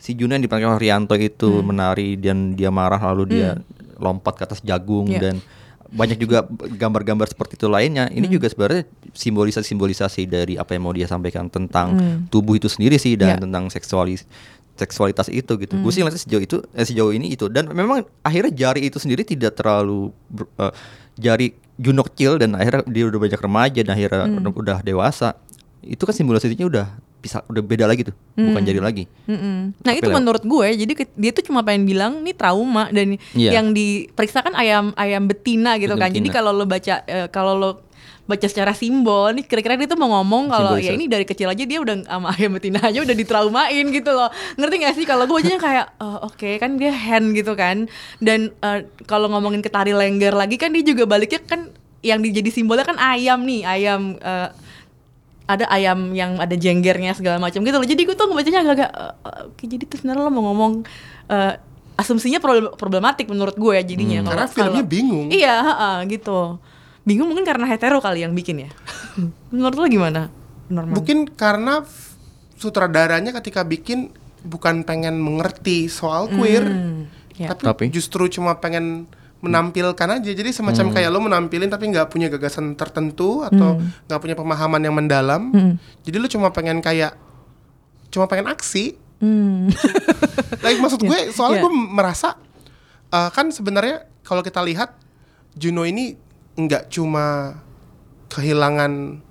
[0.02, 3.50] Si Juno yang oleh Rianto itu menari dan dia marah lalu dia
[4.02, 5.22] lompat ke atas jagung Iya.
[5.22, 5.36] dan
[5.92, 8.08] banyak juga gambar-gambar seperti itu lainnya.
[8.08, 8.34] Ini Hmm.
[8.34, 11.94] juga sebenarnya simbolisasi-simbolisasi dari apa yang mau dia sampaikan tentang
[12.28, 13.38] tubuh itu sendiri sih dan Hmm.
[13.38, 13.44] Ya.
[13.46, 14.26] tentang seksualis
[14.74, 15.78] seksualitas itu gitu.
[15.78, 15.84] Hmm.
[15.84, 19.22] Gue sih ngeliatnya sejauh itu eh, sejauh ini itu dan memang akhirnya jari itu sendiri
[19.22, 20.10] tidak terlalu
[20.58, 20.74] eh,
[21.16, 24.50] jari Juno kecil dan akhirnya dia udah banyak remaja dan akhirnya Hmm.
[24.50, 25.38] udah dewasa.
[25.82, 26.88] Itu kan simbolisasinya udah
[27.22, 29.04] bisa udah beda lagi tuh, bukan jari lagi.
[29.26, 29.78] Mm-mm.
[29.78, 33.22] Nah Tapi itu lewat- menurut gue, jadi dia tuh cuma pengen bilang ini trauma dan
[33.32, 33.62] Iya.
[33.62, 36.10] yang diperiksa kan ayam ayam betina gitu Betul, kan.
[36.10, 36.36] Jadi betina.
[36.36, 37.72] kalau lo baca eh, kalau lo
[38.22, 41.62] baca secara simbol, nih kira-kira dia tuh mau ngomong kalau ya ini dari kecil aja
[41.62, 44.30] dia udah sama ayam betina aja udah ditraumain gitu loh.
[44.56, 45.06] Ngerti gak sih?
[45.06, 47.86] Kalau gue bacanya kayak oh, oke kan dia hen gitu kan.
[48.18, 51.70] Dan eh, kalau ngomongin ke tari lengger lagi kan dia juga baliknya kan
[52.02, 54.50] yang dijadi simbolnya kan ayam nih, ayam eh,
[55.52, 57.84] ada ayam yang ada jenggernya segala macam gitu loh.
[57.84, 60.72] Jadi gue tuh ngebacanya agak-agak eh, eh, oke jadi tuh sebenarnya lo mau ngomong
[61.28, 61.54] eh,
[62.00, 64.24] asumsinya problem- problematik menurut gue ya jadinya.
[64.24, 65.28] Kalau- Karena filmnya bingung.
[65.30, 66.58] Iya, heeh, gitu.
[67.04, 68.70] Bingung mungkin karena hetero kali yang bikin ya.
[69.54, 70.32] menurut lo gimana?
[70.72, 70.96] Norman?
[70.96, 71.84] Mungkin karena
[72.56, 76.66] sutradaranya ketika bikin bukan pengen mengerti soal queer,
[77.38, 77.54] ya.
[77.54, 77.84] tapi, Tapi?
[77.94, 79.06] justru cuma pengen
[79.42, 80.30] menampilkan aja.
[80.32, 84.94] Jadi semacam kayak lo menampilin tapi nggak punya gagasan tertentu atau nggak punya pemahaman yang
[84.94, 85.50] mendalam.
[86.02, 87.18] Jadi lo cuma pengen kayak
[88.08, 88.96] cuma pengen aksi.
[90.62, 91.64] like maksud gue soalnya Iya.
[91.64, 92.30] gue merasa
[93.08, 94.98] eh, kan sebenarnya kalau kita lihat
[95.54, 96.18] Juno ini
[96.52, 97.54] nggak cuma
[98.28, 99.22] kehilangan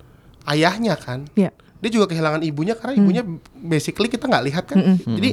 [0.47, 1.51] ayahnya kan Iya.
[1.81, 3.23] dia juga kehilangan ibunya karena ibunya
[3.57, 5.31] basically kita nggak lihat kan jadi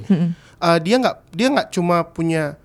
[0.58, 2.58] eh, dia nggak dia nggak cuma punya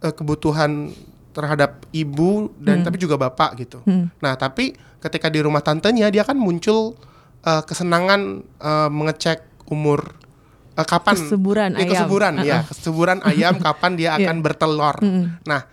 [0.00, 0.96] eh, kebutuhan
[1.30, 3.78] terhadap ibu dan tapi juga bapak gitu
[4.18, 6.98] nah tapi ketika di rumah tantenya dia kan muncul
[7.40, 10.14] eh, kesenangan eh, mengecek umur
[10.74, 11.90] eh, kapan Kesuburan Ya, ayam.
[11.90, 14.96] kesuburan ya kesuburan ayam kapan dia akan bertelur
[15.42, 15.64] nah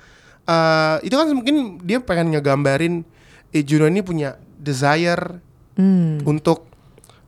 [0.43, 3.01] eh, itu kan mungkin dia pengen ngegambarin
[3.49, 5.43] eh, Juno ini punya desire
[5.77, 6.25] Hmm.
[6.25, 6.65] untuk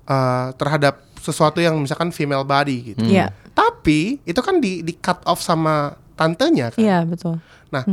[0.09, 3.05] uh, terhadap sesuatu yang misalkan female body gitu.
[3.05, 3.29] Iya.
[3.53, 6.81] Tapi itu kan di di cut off sama tantenya kan.
[6.81, 7.37] Iya, betul.
[7.69, 7.85] Nah,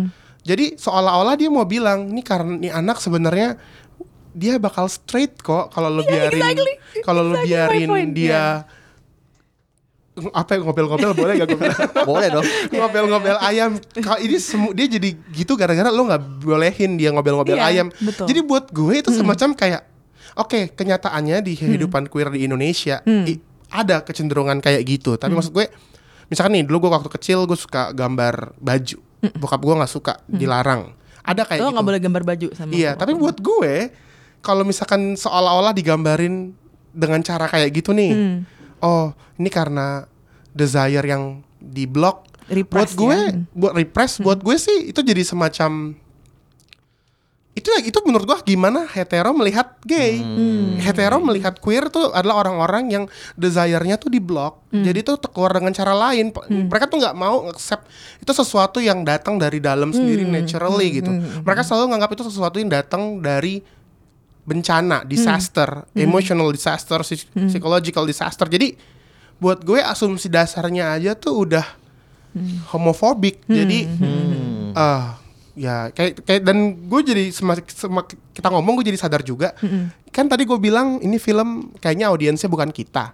[0.47, 3.59] jadi seolah-olah dia mau bilang nih karena nih anak sebenarnya
[4.31, 6.55] dia bakal straight kok kalau lo biarin
[7.03, 8.43] kalau lo Exactly my biarin point, dia
[10.33, 11.13] apa ya, ngobel-ngobel?
[11.13, 11.77] Boleh gak gue bilang?
[12.09, 12.47] Boleh dong.
[12.73, 13.77] ngobel-ngobel ayam.
[13.95, 17.87] Ka- ini semu dia jadi gitu gara-gara lo nggak bolehin dia ngobel-ngobel Iya, ayam.
[17.95, 18.25] betul.
[18.25, 19.83] jadi buat gue itu semacam kayak
[20.35, 25.21] oke kenyataannya di kehidupan queer di Indonesia i- ada kecenderungan kayak gitu.
[25.21, 25.69] Tapi maksud gue
[26.27, 28.97] misalkan nih dulu gue waktu kecil gue suka gambar baju
[29.33, 30.95] bokap gue nggak suka dilarang.
[31.23, 31.75] Ada kayak Lo gitu.
[31.75, 33.91] nggak boleh gambar baju sama iya tapi buat gue
[34.39, 36.55] kalau misalkan seolah-olah digambarin
[36.91, 38.37] dengan cara kayak gitu nih Hmm.
[38.79, 40.07] oh ini karena
[40.51, 43.35] desire yang di block buat gue ya.
[43.51, 45.99] buat repress buat gue sih itu jadi semacam
[47.67, 50.17] itu itu menurut gue gimana hetero melihat gay.
[50.17, 50.79] Hmm.
[50.79, 53.05] hetero melihat queer tuh adalah orang-orang yang
[53.35, 54.63] desire-nya tuh di block.
[54.69, 54.81] Hmm.
[54.81, 56.31] jadi tuh keluar dengan cara lain.
[56.31, 60.33] P- mereka tuh nggak mau accept itu sesuatu yang datang dari dalam sendiri Hmm.
[60.33, 61.11] naturally gitu.
[61.43, 63.59] Mereka selalu nganggap itu sesuatu yang datang dari
[64.43, 68.47] bencana disaster emotional disaster psy- psychological disaster.
[68.47, 68.79] Jadi
[69.37, 71.67] buat gue asumsi dasarnya aja tuh udah
[72.69, 73.89] homofobik jadi
[74.73, 75.17] ah
[75.57, 79.57] ya kayak kayak dan gue jadi semak, semak- kita ngomong gue jadi sadar juga.
[80.09, 83.11] Kan tadi gue bilang ini film kayaknya audiensnya bukan kita.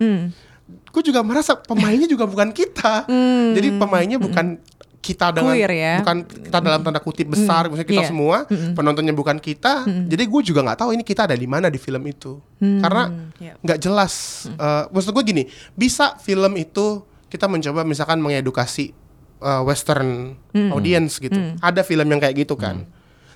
[0.89, 3.05] Gue juga merasa pemainnya juga bukan kita.
[3.57, 4.57] Jadi pemainnya bukan
[5.03, 5.95] kita dengan Queer ya.
[5.99, 8.09] bukan kita dalam tanda kutip besar misalnya kita Iya.
[8.09, 8.37] semua.
[8.73, 9.83] Penontonnya bukan kita.
[9.85, 12.39] Jadi gue juga nggak tahu ini kita ada di mana di film itu.
[12.59, 13.59] Karena Iya.
[13.59, 14.15] nggak jelas.
[14.49, 18.95] Eh, maksud gue gini bisa film itu kita mencoba misalkan mengedukasi
[19.43, 20.39] eh, western
[20.71, 21.37] audience gitu.
[21.59, 22.87] Ada film yang kayak gitu kan.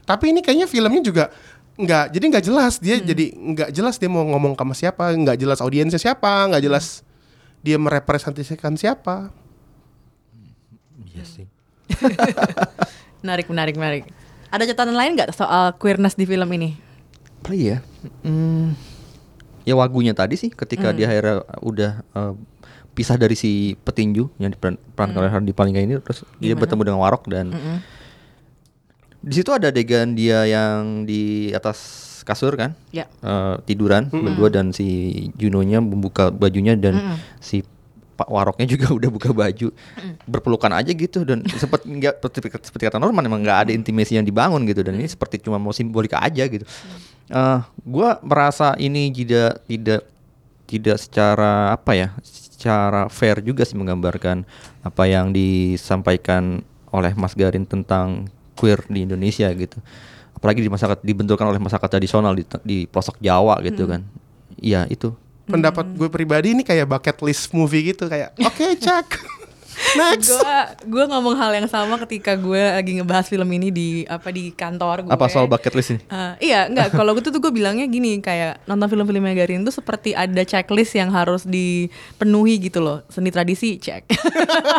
[0.07, 1.25] Tapi ini kayaknya filmnya juga
[1.77, 2.79] nggak jadi nggak jelas.
[2.79, 7.03] Dia jadi nggak jelas dia mau ngomong sama siapa nggak jelas audiensnya siapa nggak jelas
[7.61, 9.35] dia merepresentasikan siapa.
[11.11, 11.47] Iya sih.
[13.27, 14.05] Menarik, menarik, menarik.
[14.55, 16.79] Ada catatan lain nggak soal queerness di film ini?
[17.43, 17.83] Apa ya?
[18.23, 18.79] Hmm,
[19.67, 22.33] ya wagunya tadi sih ketika dia akhirnya udah eh,
[22.97, 24.57] pisah dari si petinju yang
[24.97, 26.61] perankan oleh Hardy Palinga ini terus dia Gimana?
[26.65, 27.47] bertemu dengan Warok dan
[29.21, 32.75] di situ ada adegan dia yang di atas kasur kan?
[32.91, 33.07] Ya.
[33.23, 37.63] eh, tiduran berdua dan si Junonya membuka bajunya dan si
[38.17, 39.71] Pak Waroknya juga udah buka baju.
[40.27, 44.27] Berpelukan aja gitu dan sempat nggak seperti, seperti kata Norman emang nggak ada intimasi yang
[44.27, 46.67] dibangun gitu dan ini seperti cuma mau simbolik aja gitu.
[47.31, 50.03] Eh, gua merasa ini tidak tidak
[50.67, 52.09] tidak secara apa ya
[52.67, 54.43] secara fair juga sih menggambarkan
[54.83, 59.79] apa yang disampaikan oleh Mas Garin tentang queer di Indonesia gitu.
[60.35, 63.93] apalagi di masyarakat dibenturkan oleh masyarakat tradisional di, di pelosok Jawa gitu Hmm.
[63.97, 64.01] kan.
[64.59, 65.15] Iya itu.
[65.47, 69.07] Pendapat gue pribadi ini kayak bucket list movie gitu kayak oke cek.
[69.97, 70.31] Next.
[70.31, 74.53] gue gue ngomong hal yang sama ketika gue lagi ngebahas film ini di apa di
[74.53, 75.13] kantor gue.
[75.13, 76.01] Apa soal bucket list ini?
[76.07, 76.93] Eh, iya, enggak.
[76.95, 80.95] Kalau gue tuh tuh gue bilangnya gini, kayak nonton film-filmnya Garin tuh seperti ada checklist
[80.95, 83.03] yang harus dipenuhi gitu loh.
[83.09, 84.07] Seni tradisi cek.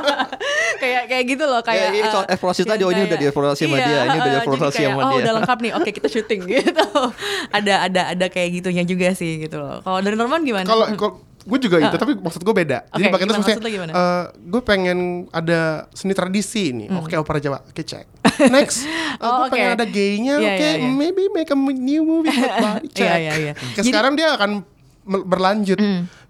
[0.82, 1.90] kayak kayak gitu loh, kayak.
[1.90, 4.32] Ya, ini soal eksplorasi yang tadi, oh, ini udah dieksplorasi sama iya, dia, ini udah
[4.32, 5.72] eh, jadi kayak, sama Oh, dia." udah lengkap nih.
[5.78, 6.88] Oke, kita syuting gitu.
[7.52, 9.82] ada ada ada kayak gitunya juga sih gitu loh.
[9.82, 10.68] Kalau dari Norman gimana?
[10.68, 10.86] Kalau
[11.48, 12.84] gue juga itu, tapi maksud gue beda.
[12.90, 13.48] Jadi Oke, bucket list gimana?
[13.48, 13.92] maksudnya, gimana?
[13.94, 14.98] eh, gue pengen
[15.30, 15.60] ada
[15.92, 16.86] seni tradisi ini.
[16.92, 17.64] Oke, opera Jawa.
[17.64, 18.06] Oke, cek.
[18.54, 19.78] Next, Eh, Oh, gue pengen oke.
[19.78, 20.36] ada gaynya.
[20.36, 20.90] Iya, Oke, iya, iya.
[20.92, 23.10] maybe make a new movie buat body cek.
[23.18, 23.54] Iya.
[23.56, 24.62] Ke Jadi- sekarang dia akan
[25.08, 25.80] berlanjut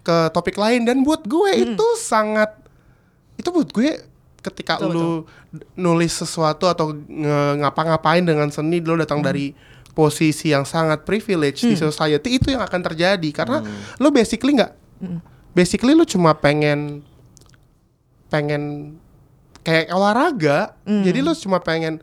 [0.00, 2.54] ke topik lain dan buat gue itu sangat
[3.34, 4.06] itu buat gue
[4.40, 5.08] ketika Betul, lu
[5.74, 6.94] nulis sesuatu atau
[7.58, 9.50] ngapa-ngapain dengan seni lu datang dari
[9.90, 13.66] posisi yang sangat privilege di society itu yang akan terjadi karena
[13.98, 14.70] lu basically nggak
[15.50, 17.02] basically lu cuma pengen
[18.28, 18.94] pengen
[19.60, 20.76] kayak olahraga.
[20.84, 22.00] Jadi lu cuma pengen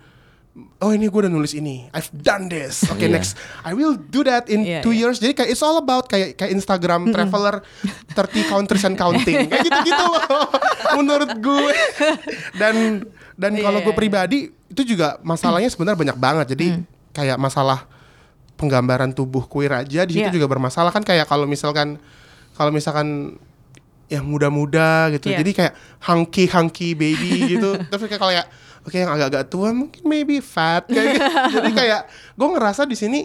[0.80, 1.91] oh ini gue udah nulis ini.
[1.91, 2.88] I've done this.
[2.88, 3.12] Oke Iya.
[3.12, 3.36] next.
[3.62, 5.08] I will do that in Iya, two iya.
[5.08, 5.20] years.
[5.20, 7.60] Jadi kayak it's all about kayak kayak Instagram traveler
[8.14, 8.16] 30
[8.48, 9.46] countries and counting.
[9.46, 10.24] Kayak gitu gitu loh
[10.98, 11.74] menurut gue.
[12.56, 13.04] Dan
[13.36, 14.00] dan Iya, kalau gue iya.
[14.00, 16.46] pribadi itu juga masalahnya sebenarnya banyak banget.
[16.56, 16.84] Jadi Hmm.
[17.12, 17.84] kayak masalah
[18.56, 20.34] penggambaran tubuh queer aja di situ Iya.
[20.34, 20.89] juga bermasalah.
[20.89, 22.00] Kan kayak kalau misalkan
[22.56, 23.36] kalau misalkan
[24.06, 25.41] yang muda-muda gitu Iya.
[25.41, 27.74] jadi kayak hunky hunky baby gitu.
[27.82, 28.45] Tapi kayak kalau ya
[28.82, 31.26] oke yang agak-agak tua mungkin maybe fat kayak gitu.
[31.58, 32.01] Jadi kayak
[32.34, 33.20] gue ngerasa di sini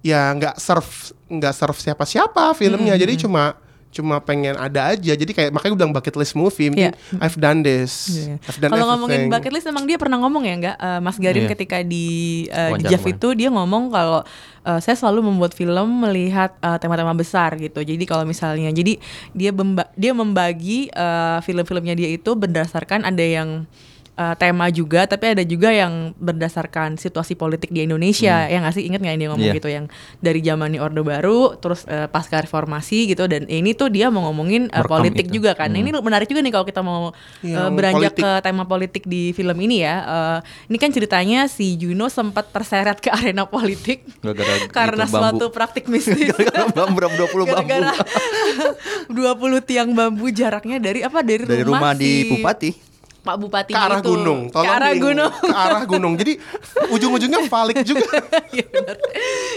[0.00, 0.92] ya nggak serve
[1.26, 2.92] nggak serve siapa-siapa filmnya.
[2.94, 3.56] Jadi cuma
[3.92, 7.20] cuma pengen ada aja jadi kayak makanya gue bilang bucket list movie mungkin Iya.
[7.20, 8.40] I've done this Iya.
[8.40, 11.44] I've done Kalau ngomongin bucket list emang dia pernah ngomong ya enggak Eh, Mas Garim
[11.44, 11.50] Iya.
[11.52, 12.06] ketika di
[12.48, 14.24] uh, di Jeff itu dia ngomong kalau
[14.62, 17.78] eh, saya selalu membuat film melihat eh, tema-tema besar gitu.
[17.78, 18.96] Jadi kalau misalnya jadi
[19.30, 23.68] dia memba- dia membagi eh, film-filmnya dia itu berdasarkan ada yang
[24.14, 28.84] eh, tema juga tapi ada juga yang berdasarkan situasi politik di Indonesia ya nggak sih
[28.84, 29.56] ingat nggak yang dia ngomong Iya.
[29.56, 29.86] gitu yang
[30.18, 34.68] dari zaman Orde Baru terus eh, pasca reformasi gitu dan ini tuh dia mau ngomongin
[34.68, 35.34] Merekam politik itu.
[35.34, 37.10] juga kan Nah, ini menarik juga nih kalau kita mau
[37.40, 38.22] eh, beranjak politik.
[38.22, 39.96] ke tema politik di film ini ya.
[39.98, 45.24] Eh, ini kan ceritanya si Juno sempat terseret ke arena politik Gara-gara karena itu bambu.
[45.40, 46.20] suatu praktik mistis.
[46.30, 47.46] Gara-gara bambu berapa 20 bambu.
[47.64, 47.92] Gara-gara
[49.08, 49.16] 20
[49.62, 52.91] tiang bambu jaraknya dari apa dari, Dari rumah di si Bupati.
[53.22, 54.10] Pak Bupati ke arah itu.
[54.10, 55.30] gunung Ke arah gunung.
[55.30, 56.42] ke arah gunung jadi
[56.88, 58.18] ujung-ujungnya balik juga
[58.52, 58.66] Iya.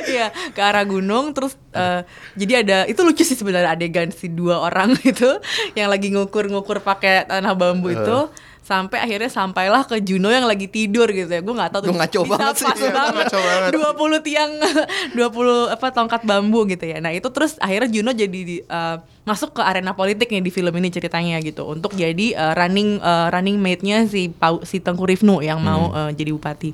[0.05, 4.61] Iya, ke arah gunung terus eh, jadi ada itu lucu sih sebenarnya adegan si dua
[4.61, 5.27] orang itu
[5.73, 8.29] yang lagi ngukur-ngukur pakai tanah bambu itu
[8.65, 11.39] sampai akhirnya sampailah ke Juno yang lagi tidur gitu ya.
[11.39, 12.65] Gue nggak tahu tuh Itu ngaco bisa banget sih.
[12.65, 13.25] pas Iya, banget.
[13.29, 13.71] banget.
[13.71, 14.51] 20 tiang
[15.13, 15.21] 20
[15.69, 16.97] apa tongkat bambu gitu ya.
[16.97, 20.69] Nah, itu terus akhirnya Juno jadi di- eh, masuk ke arena politik nih di film
[20.71, 25.39] ini ceritanya gitu untuk jadi eh, running eh, running mate-nya si Pau, si Tengku Rifnu
[25.39, 26.09] yang mau Hmm.
[26.09, 26.69] eh, jadi bupati.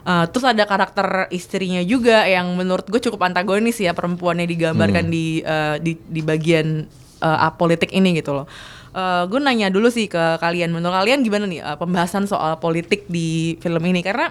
[0.00, 5.10] Eh, terus ada karakter istrinya juga yang menurut gue cukup antagonis ya perempuannya digambarkan Hmm.
[5.10, 6.86] di, eh, di di bagian
[7.18, 8.46] eh, politik ini gitu loh.
[8.92, 13.08] Eh, gue nanya dulu sih ke kalian, menurut kalian gimana nih eh, pembahasan soal politik
[13.08, 14.04] di film ini?
[14.04, 14.28] Karena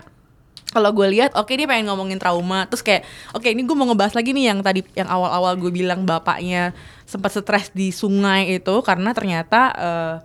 [0.72, 2.70] kalau gue lihat oke dia pengen ngomongin trauma.
[2.70, 3.02] Terus kayak
[3.34, 7.34] oke ini gue mau ngebahas lagi nih yang tadi yang awal-awal gue bilang bapaknya sempat
[7.34, 8.76] stres di sungai itu.
[8.86, 10.16] Karena ternyata eh,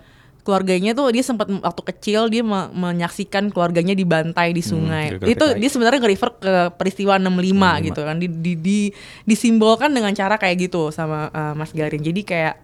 [0.45, 5.17] keluarganya tuh dia sempat waktu kecil dia me- menyaksikan keluarganya dibantai di sungai.
[5.17, 7.33] gara-gara itu dia sebenarnya nge-refer ke peristiwa 65,
[7.83, 8.17] gitu kan.
[8.21, 8.93] Di, di, di-
[9.25, 11.99] disimbolkan dengan cara kayak gitu sama eh, Mas Garin.
[11.99, 12.55] Jadi kayak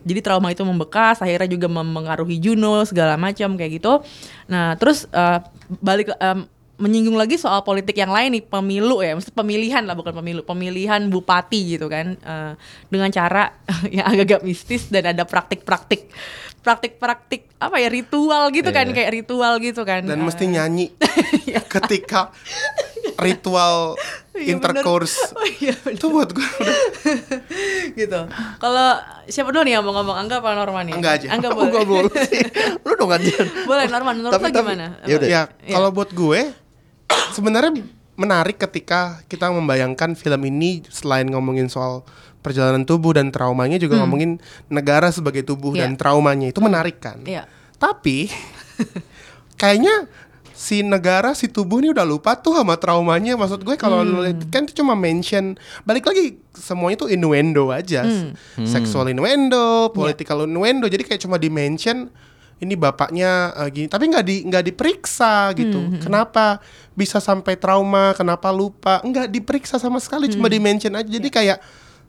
[0.00, 4.00] jadi trauma itu membekas akhirnya juga mempengaruhi Juno segala macam kayak gitu.
[4.48, 5.38] Nah terus eh,
[5.80, 6.48] balik em,
[6.80, 9.12] menyinggung lagi soal politik yang lain nih pemilu ya.
[9.12, 10.40] Mesti pemilihan lah bukan pemilu.
[10.42, 12.16] Pemilihan bupati gitu kan.
[12.16, 12.52] Eh,
[12.88, 13.52] dengan cara
[13.94, 16.08] yang agak-agak mistis dan ada praktik-praktik
[16.60, 18.88] praktik-praktik apa ya ritual gitu kan.
[18.88, 18.96] Iya.
[18.96, 20.04] kayak ritual gitu kan.
[20.04, 20.86] Dan Eh, mesti nyanyi
[21.76, 22.32] ketika
[23.20, 23.94] ritual
[24.32, 25.20] Iya, intercourse.
[25.36, 26.78] Oh iya itu buat gue udah
[28.00, 28.20] gitu.
[28.56, 28.88] Kalau
[29.26, 30.94] siapa dulu nih yang mau ngomong Angga apa Norman nih?
[30.96, 31.26] Angga aja.
[31.28, 31.68] Angga Oh, boleh.
[31.68, 32.40] enggak boleh sih.
[32.78, 33.46] Lu dong gantian.
[33.62, 34.14] boleh Norman.
[34.16, 34.86] Menurut Tapi- lo tapi- gimana?
[35.02, 35.28] ya udah.
[35.28, 35.74] ya Iya.
[35.74, 36.40] kalau buat gue
[37.36, 37.70] sebenarnya
[38.16, 42.04] menarik ketika kita membayangkan film ini selain ngomongin soal
[42.40, 45.76] perjalanan tubuh dan traumanya juga ngomongin negara sebagai tubuh Hmm.
[45.76, 45.84] Iya.
[45.86, 47.44] dan traumanya itu menarik kan Iya.
[47.76, 48.32] tapi
[49.54, 50.08] kayaknya
[50.60, 53.32] si negara si tubuh ini udah lupa tuh sama traumanya.
[53.32, 58.04] Maksud gue kalau lihat kan itu cuma mention balik lagi semuanya tuh innuendo aja.
[58.60, 60.84] Seksual innuendo political innuendo.
[60.84, 62.12] Jadi kayak cuma di mention
[62.60, 63.86] ini bapaknya eh, gini.
[63.88, 65.80] Tapi nggak di nggak diperiksa gitu.
[65.96, 66.60] Kenapa
[66.92, 68.12] bisa sampai trauma?
[68.12, 69.00] Kenapa lupa?
[69.00, 71.08] Nggak diperiksa sama sekali cuma di mention aja.
[71.08, 71.56] Jadi kayak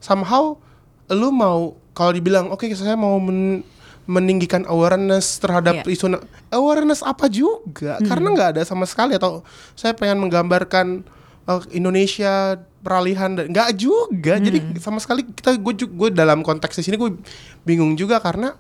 [0.04, 0.60] somehow
[1.08, 3.64] lu mau kalau dibilang oke saya mau men-
[4.12, 5.96] meninggikan awareness terhadap Iya.
[5.96, 6.20] isu
[6.52, 7.96] awareness apa juga?
[8.04, 11.08] Karena nggak ada sama sekali atau saya pengen menggambarkan
[11.48, 14.36] eh, Indonesia peralihan dan nggak juga.
[14.36, 17.16] Jadi sama sekali kita gue gue dalam konteks di sini gue
[17.64, 18.52] bingung juga karena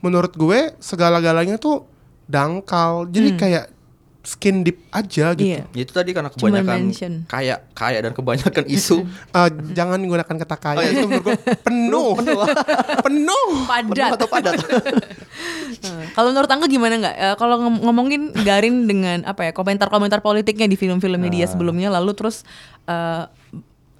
[0.00, 1.84] menurut gue segala-galanya tuh
[2.24, 3.06] dangkal.
[3.12, 3.64] Jadi kayak
[4.22, 5.66] skin deep aja gitu Iya.
[5.68, 7.12] Ya itu tadi karena kebanyakan mention.
[7.26, 9.02] kaya kaya dan kebanyakan isu
[9.34, 12.10] Eh, jangan menggunakan kata kaya itu menurut gue penuh
[13.02, 14.10] penuh Padat.
[14.14, 14.54] atau padat.
[15.74, 17.16] Eh, Kalau menurut Angga gimana nggak?
[17.16, 22.12] Eh, kalau ngom- ngomongin Garin dengan apa ya komentar-komentar politiknya di film-filmnya dia sebelumnya, lalu
[22.12, 22.46] terus
[22.84, 23.24] eh,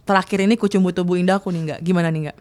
[0.02, 1.80] terakhir ini Kucumbu Tubuh Indahku nih nggak?
[1.80, 2.38] Gimana nih nggak?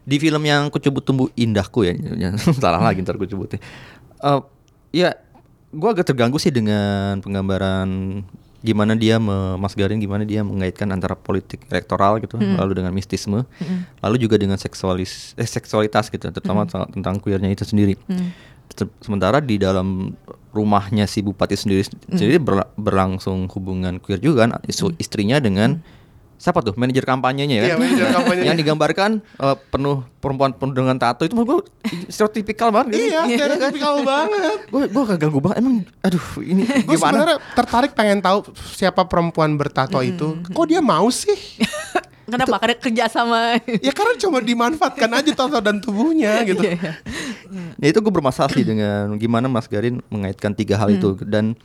[0.00, 3.60] di film yang kucubut tumbuh indahku ya, yang salah lagi ntar kucubutnya.
[4.18, 4.40] Eh,
[4.92, 5.12] ya,
[5.70, 7.88] gue agak terganggu sih dengan penggambaran
[8.60, 13.48] gimana dia me- Mas Garin gimana dia mengaitkan antara politik elektoral gitu, lalu dengan mistisme,
[13.98, 17.96] lalu juga dengan seksualis eh, seksualitas gitu, terutama soal- tentang queernya itu sendiri.
[18.68, 20.12] Se- Sementara di dalam
[20.50, 25.80] rumahnya si bupati sendiri sendiri berla- berlangsung hubungan queer juga kan, isu istrinya dengan
[26.40, 27.78] siapa tuh manajer kampanyenya ya Iya, kan?
[27.78, 28.48] manajer kampanyenya.
[28.48, 33.04] yang digambarkan eh, penuh perempuan penuh dengan tato itu menurut gue stereotipikal banget gitu.
[33.06, 38.18] iya stereotipikal banget gue gue keganggu banget emang aduh ini gue gimana sebenarnya tertarik pengen
[38.18, 38.38] tahu
[38.72, 41.36] siapa perempuan bertato itu kok dia mau sih
[42.24, 42.62] Kenapa?
[42.62, 43.58] Karena kerja sama.
[43.82, 46.92] ya karena cuma dimanfaatkan aja tato dan tubuhnya gitu Iya, iya.
[47.76, 51.58] ya itu gue bermasalah sih dengan gimana Mas Garin mengaitkan tiga hal itu dan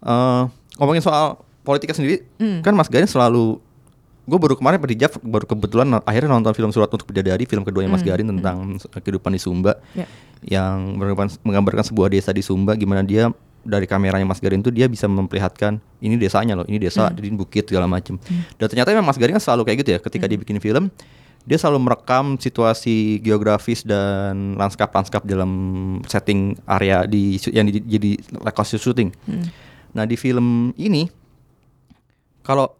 [0.00, 0.42] eh,
[0.74, 2.16] ngomongin soal politiknya sendiri
[2.58, 3.60] kan Mas Garin selalu
[4.30, 7.90] gue baru kemarin pada Jav baru kebetulan akhirnya nonton film Surat untuk Bidadari film keduanya
[7.90, 10.06] Mas Garin tentang kehidupan di Sumba Ya.
[10.46, 13.28] yang menggambarkan, menggambarkan sebuah desa di Sumba gimana dia
[13.60, 17.66] dari kameranya Mas Garin tuh dia bisa memperlihatkan ini desanya loh, ini desa, ini bukit
[17.66, 18.16] segala macem.
[18.56, 20.88] Dan ternyata memang Mas Garin kan selalu kayak gitu ya, ketika dia bikin film
[21.40, 25.50] dia selalu merekam situasi geografis dan lanskap-lanskap dalam
[26.04, 29.08] setting area di yang di- jadi lokasi syuting.
[29.90, 31.08] Nah di film ini
[32.40, 32.79] kalau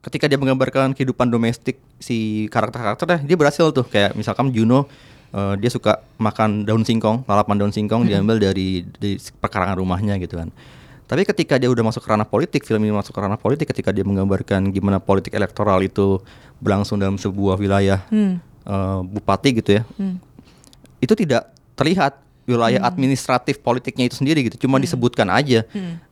[0.00, 3.84] ketika dia menggambarkan kehidupan domestik si karakter-karakternya dia berhasil tuh.
[3.84, 4.88] Kayak misalkan Juno
[5.32, 10.40] eh, dia suka makan daun singkong lalapan daun singkong diambil dari dari perkarangan rumahnya gitu
[10.40, 10.48] kan.
[11.10, 13.90] Tapi ketika dia udah masuk ke ranah politik film ini masuk ke ranah politik ketika
[13.90, 16.22] dia menggambarkan gimana politik elektoral itu
[16.62, 18.06] berlangsung dalam sebuah wilayah
[18.64, 19.82] eh, bupati gitu ya
[21.00, 25.64] itu tidak terlihat wilayah administratif politiknya itu sendiri gitu cuma disebutkan aja.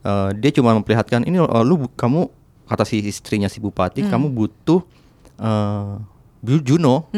[0.03, 2.27] Eh, dia cuma memperlihatkan ini eh, lu kamu
[2.69, 4.85] kata si istrinya si bupati kamu butuh
[5.35, 5.93] eh
[6.39, 7.09] Bu- Juno.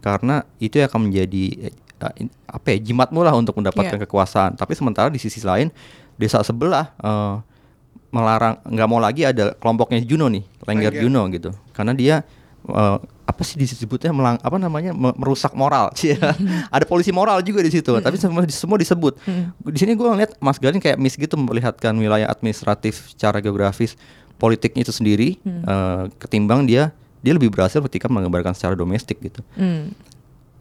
[0.00, 1.70] Karena itu yang akan menjadi
[2.16, 4.02] in- apa ya jimatmu lah untuk mendapatkan Iya.
[4.02, 4.52] kekuasaan.
[4.54, 5.70] Tapi sementara di sisi lain
[6.14, 7.34] desa sebelah eh,
[8.10, 11.02] melarang nggak mau lagi ada kelompoknya Juno nih Lengger Lengger.
[11.02, 11.50] Juno gitu.
[11.70, 12.22] Karena dia
[12.64, 16.12] eh, apa sih disebutnya melang, apa namanya me- merusak moral sih
[16.74, 19.16] ada polisi moral juga di situ tapi semua semua disebut.
[19.64, 23.96] Di sini gue ngeliat Mas Garin kayak miss gitu memperlihatkan wilayah administratif secara geografis
[24.44, 29.96] politiknya itu sendiri eh, ketimbang dia dia lebih berhasil ketika menggambarkan secara domestik gitu Hmm.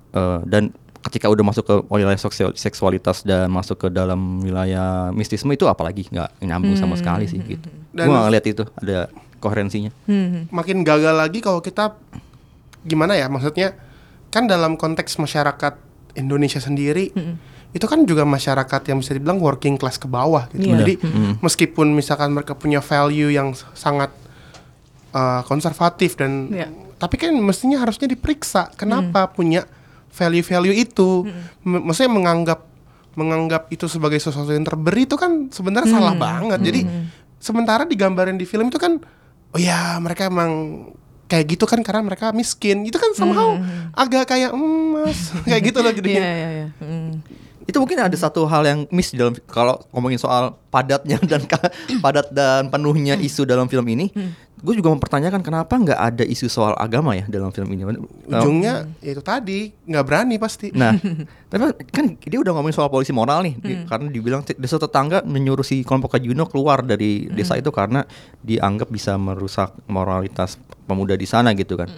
[0.09, 0.71] Eh, dan
[1.03, 6.07] ketika udah masuk ke wilayah seksual- seksualitas dan masuk ke dalam wilayah mistisme itu apalagi
[6.07, 7.67] nggak nyambung sama sekali sih gitu.
[7.91, 8.97] Dan- Gua nggak ngeliat itu ada
[9.37, 9.91] koherensinya.
[10.05, 10.47] Hmm.
[10.49, 11.99] makin gagal lagi kalau kita
[12.81, 13.75] gimana ya maksudnya
[14.29, 15.75] kan dalam konteks masyarakat
[16.13, 17.11] Indonesia sendiri
[17.73, 20.69] itu kan juga masyarakat yang bisa dibilang working class ke bawah gitu.
[20.69, 20.77] Iya.
[20.79, 20.93] jadi
[21.39, 24.13] meskipun misalkan mereka punya value yang sangat
[25.11, 26.67] uh, konservatif dan Iya.
[26.95, 29.65] tapi kan mestinya harusnya diperiksa kenapa punya
[30.09, 31.25] value-value itu?
[31.59, 32.59] M- maksudnya menganggap
[33.13, 36.59] menganggap itu sebagai sesuatu yang terberi itu kan sebenarnya salah banget.
[36.63, 36.81] Jadi
[37.37, 39.01] sementara digambarin di film itu kan
[39.49, 40.85] oh ya mereka emang
[41.25, 42.85] kayak gitu kan karena mereka miskin.
[42.85, 43.57] Itu kan somehow
[43.91, 45.19] agak kayak mm, mas
[45.49, 46.67] kayak gitu loh jadi Iya, iya, iya.
[46.79, 47.11] Hmm.
[47.63, 51.43] Itu mungkin ada satu hal yang miss di dalam kalau ngomongin soal padatnya dan
[51.97, 54.11] padat dan penuhnya isu dalam film ini.
[54.57, 57.83] Gue juga mempertanyakan kenapa nggak ada isu soal agama ya dalam film ini.
[58.25, 60.95] ujungnya ya itu tadi nggak berani pasti Nah,
[61.51, 65.61] tapi kan dia udah ngomongin soal polisi moral nih, di- karena dibilang desa tetangga menyuruh
[65.61, 68.07] si kelompok Kajuno keluar dari desa itu karena
[68.39, 71.91] dianggap bisa merusak moralitas pemuda di sana gitu kan.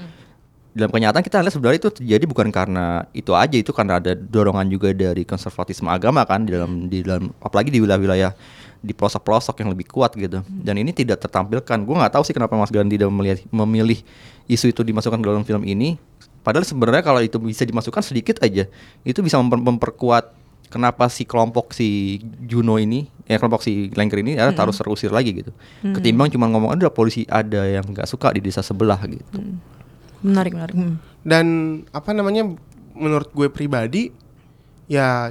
[0.75, 4.67] Dalam kenyataan kita lihat sebenarnya itu terjadi bukan karena itu aja, itu karena ada dorongan
[4.67, 8.35] juga dari konservatisme agama kan di dalam di dalam apalagi di wilayah-wilayah
[8.83, 10.43] di pelosok-pelosok yang lebih kuat gitu.
[10.43, 11.79] Dan ini tidak tertampilkan.
[11.87, 13.99] Gue nggak tahu sih kenapa Mas Gan tidak memilih, memilih
[14.51, 15.95] isu itu dimasukkan ke dalam film ini.
[16.43, 18.69] Padahal sebenarnya kalau itu bisa dimasukkan sedikit aja,
[19.01, 20.29] itu bisa memper- memperkuat
[20.69, 25.33] kenapa si kelompok si Juno ini, ya kelompok si Lengker ini ya harus terusir lagi
[25.33, 25.49] gitu.
[25.81, 29.23] Ketimbang cuma ngomong ada polisi ada yang nggak suka di desa sebelah gitu.
[30.25, 30.73] Menarik, menarik.
[30.73, 30.97] Hmm.
[31.21, 31.45] Dan
[31.89, 32.49] apa namanya
[32.91, 34.09] menurut gue pribadi
[34.85, 35.29] ya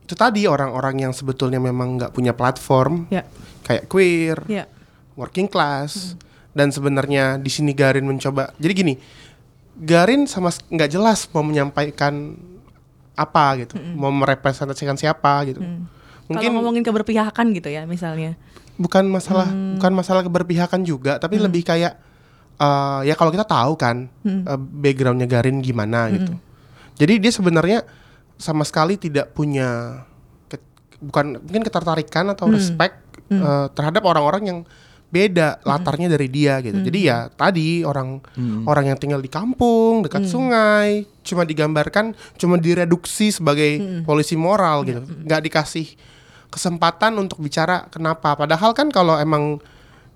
[0.00, 3.24] itu tadi orang-orang yang sebetulnya memang nggak punya platform Ya,
[3.62, 4.68] kayak queer, ya.
[5.14, 6.12] working class
[6.52, 8.52] dan sebenarnya di sini Garin mencoba.
[8.56, 8.94] Jadi gini,
[9.74, 12.36] Garin sama nggak jelas mau menyampaikan
[13.14, 15.58] apa gitu, mau merepresentasikan siapa gitu.
[15.58, 15.88] Mungkin
[16.28, 18.36] Mungkin ngomongin keberpihakan gitu ya misalnya.
[18.74, 19.46] bukan masalah
[19.78, 21.94] bukan masalah keberpihakan juga, tapi lebih kayak
[22.56, 26.32] eh, ya kalau kita tahu kan eh, backgroundnya Garin gimana gitu.
[26.94, 27.78] Jadi dia sebenarnya
[28.36, 30.02] sama sekali tidak punya
[30.44, 30.62] ke-
[31.00, 32.94] bukan mungkin ketertarikan atau respect
[33.32, 34.58] eh, terhadap orang-orang yang
[35.06, 36.74] beda latarnya dari dia gitu.
[36.82, 38.18] Jadi ya tadi orang
[38.64, 40.88] orang yang tinggal di kampung dekat sungai
[41.22, 44.98] cuma digambarkan cuma direduksi sebagai polisi moral gitu.
[45.24, 45.86] nggak dikasih
[46.48, 48.34] kesempatan untuk bicara kenapa.
[48.34, 49.58] Padahal kan kalau emang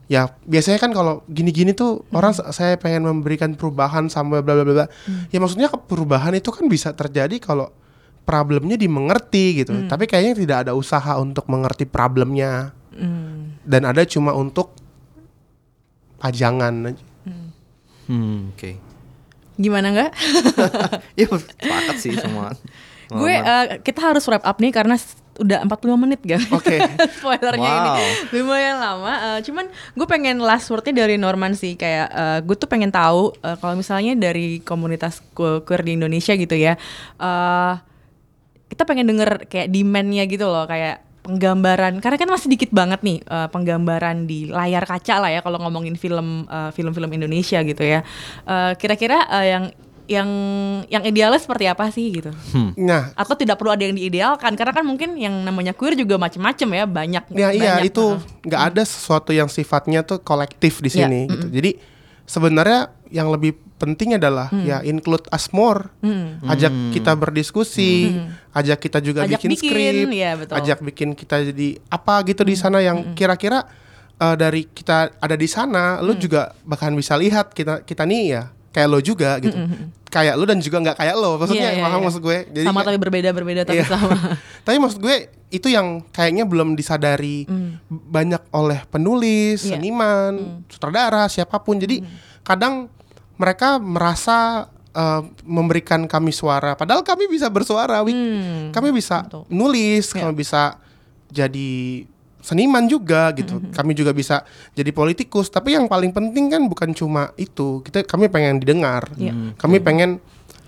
[0.08, 4.64] ya biasanya kan kalau gini-gini tuh orang s- saya pengen memberikan perubahan sama bla bla
[4.64, 4.74] bla.
[4.74, 4.86] bla.
[5.28, 7.68] Ya maksudnya perubahan itu kan bisa terjadi kalau
[8.24, 9.84] problemnya dimengerti gitu.
[9.84, 12.72] Tapi kayaknya tidak ada usaha untuk mengerti problemnya.
[13.62, 14.72] Dan ada cuma untuk
[16.18, 17.04] pajangan aja.
[18.08, 18.70] Hmm, oke.
[19.54, 20.10] Gimana nggak?
[21.18, 22.54] Ya sepakat sih semua.
[23.08, 24.96] Gue eh, kita harus wrap up nih karena
[25.38, 26.42] udah 45 menit gak?
[26.50, 26.76] Oke.
[27.16, 27.94] Spoilernya Wow.
[27.94, 28.04] ini
[28.34, 29.12] lumayan lama.
[29.30, 33.30] Eh, cuman gue pengen last wordnya dari Norman sih kayak eh, gue tuh pengen tahu
[33.38, 36.74] eh, kalau misalnya dari komunitas que- queer di Indonesia gitu ya.
[37.16, 37.74] eh
[38.68, 43.20] kita pengen denger kayak demandnya gitu loh kayak penggambaran karena kan masih dikit banget nih
[43.20, 48.00] eh, penggambaran di layar kaca lah ya kalau ngomongin film eh, film-film Indonesia gitu ya
[48.44, 49.64] Eh, kira-kira eh, yang
[50.08, 50.28] yang
[50.88, 52.32] yang idealnya seperti apa sih gitu
[52.74, 56.64] Nah, atau tidak perlu ada yang diidealkan karena kan mungkin yang namanya queer juga macem-macem
[56.66, 58.18] ya banyak Ya iya banyak, itu uh.
[58.42, 61.46] nggak ada sesuatu yang sifatnya tuh kolektif di Ya, sini gitu.
[61.52, 61.70] Jadi
[62.24, 64.64] sebenarnya yang lebih penting adalah Hmm.
[64.64, 65.92] ya include us more.
[66.42, 68.16] Ajak kita berdiskusi,
[68.50, 69.30] ajak kita juga Hmm.
[69.30, 70.52] Ajak bikin, bikin, skrip, ya, betul.
[70.52, 70.60] Hmm.
[70.60, 73.64] ajak bikin kita jadi apa gitu di sana yang kira-kira
[74.16, 76.20] uh, dari kita ada di sana, lu Hmm.
[76.20, 78.42] juga bahkan bisa lihat kita kita nih ya
[78.78, 79.58] kayak lo juga gitu.
[80.06, 81.36] Kayak lu dan juga nggak kayak lo.
[81.36, 82.06] Maksudnya Hmm, iya, paham iya.
[82.06, 82.38] maksud gue?
[82.38, 83.90] sama kayak- tapi berbeda berbeda tapi Iya.
[83.90, 84.08] sama
[84.64, 85.16] Tapi maksud gue
[85.48, 87.44] itu yang kayaknya belum disadari
[87.88, 89.76] banyak oleh penulis, Iya.
[89.76, 90.32] seniman,
[90.66, 91.76] sutradara, siapa pun.
[91.76, 92.00] Jadi
[92.40, 92.86] kadang
[93.34, 98.00] mereka merasa eh, memberikan kami suara, padahal kami bisa bersuara.
[98.02, 99.44] Hmm, kami bisa betul.
[99.46, 100.24] nulis, Iya.
[100.24, 100.62] kami bisa
[101.28, 102.02] jadi
[102.48, 103.60] seniman juga gitu.
[103.68, 104.40] Kami juga bisa
[104.72, 105.52] jadi politikus.
[105.52, 107.84] Tapi yang paling penting kan bukan cuma itu.
[107.84, 109.12] Kita kami pengen didengar.
[109.20, 109.52] Iya.
[109.60, 110.16] Kami pengen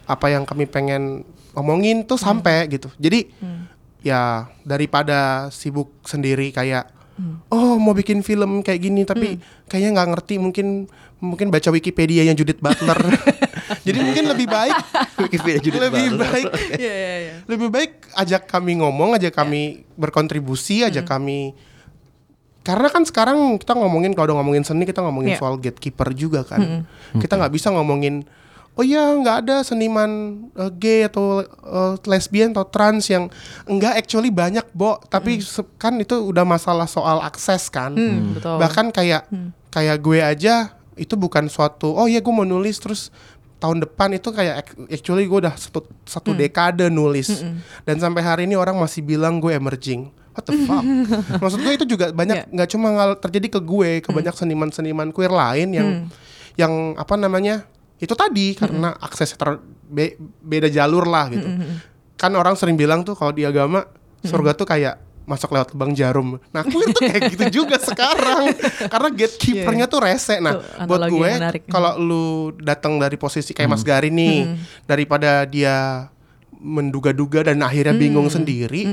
[0.04, 1.24] apa yang kami pengen
[1.56, 2.92] omongin tuh sampai gitu.
[3.00, 3.32] Jadi
[4.04, 7.00] ya daripada sibuk sendiri kayak
[7.52, 9.36] oh mau bikin film kayak gini tapi
[9.68, 10.88] kayaknya nggak ngerti mungkin
[11.20, 12.96] mungkin baca Wikipedia yang Judith Butler.
[13.86, 14.76] Jadi mungkin lebih baik
[15.28, 16.26] Wikipedia Judith lebih Butler.
[16.26, 16.46] baik
[16.82, 17.34] Iya, iya, iya.
[17.44, 21.52] lebih baik ajak kami ngomong, ajak kami berkontribusi, ajak kami
[22.60, 25.38] karena kan sekarang kita ngomongin kalau udah ngomongin seni kita ngomongin Iya.
[25.38, 26.84] soal gatekeeper juga kan.
[27.12, 28.24] Kita nggak bisa ngomongin
[28.72, 30.10] oh ya nggak ada seniman
[30.52, 33.26] eh, gay atau eh, lesbian atau trans yang
[33.64, 35.00] enggak actually banyak, Bo.
[35.02, 37.92] Tapi se- kan itu udah masalah soal akses kan.
[37.92, 38.56] Hmm, betul.
[38.56, 39.22] Bahkan kayak
[39.68, 40.54] kayak gue aja
[40.94, 43.08] itu bukan suatu oh ya gue mau nulis terus
[43.56, 47.40] tahun depan itu kayak ac- actually gue udah satu, satu dekade nulis
[47.82, 50.84] dan sampai hari ini orang masih bilang gue emerging what the fuck?
[51.42, 52.46] Maksud gue itu juga banyak Yeah.
[52.50, 55.88] nggak cuma ngal- terjadi ke gue ke banyak seniman-seniman queer lain yang
[56.56, 61.44] yang apa namanya itu tadi karena akses ter be- beda jalur lah gitu.
[62.16, 63.84] Kan orang sering bilang tuh kalau di agama
[64.20, 66.42] surga tuh kayak masuk lewat lubang jarum.
[66.50, 68.50] Nah, queer tuh kayak gitu juga sekarang.
[68.88, 70.36] Karena gatekeepernya tuh rese.
[70.36, 71.30] Nah, Tuh, buat gue
[71.66, 72.26] kalau lu
[72.56, 76.08] datang dari posisi kayak Mas Gari nih, daripada dia
[76.52, 78.84] menduga-duga dan akhirnya bingung sendiri,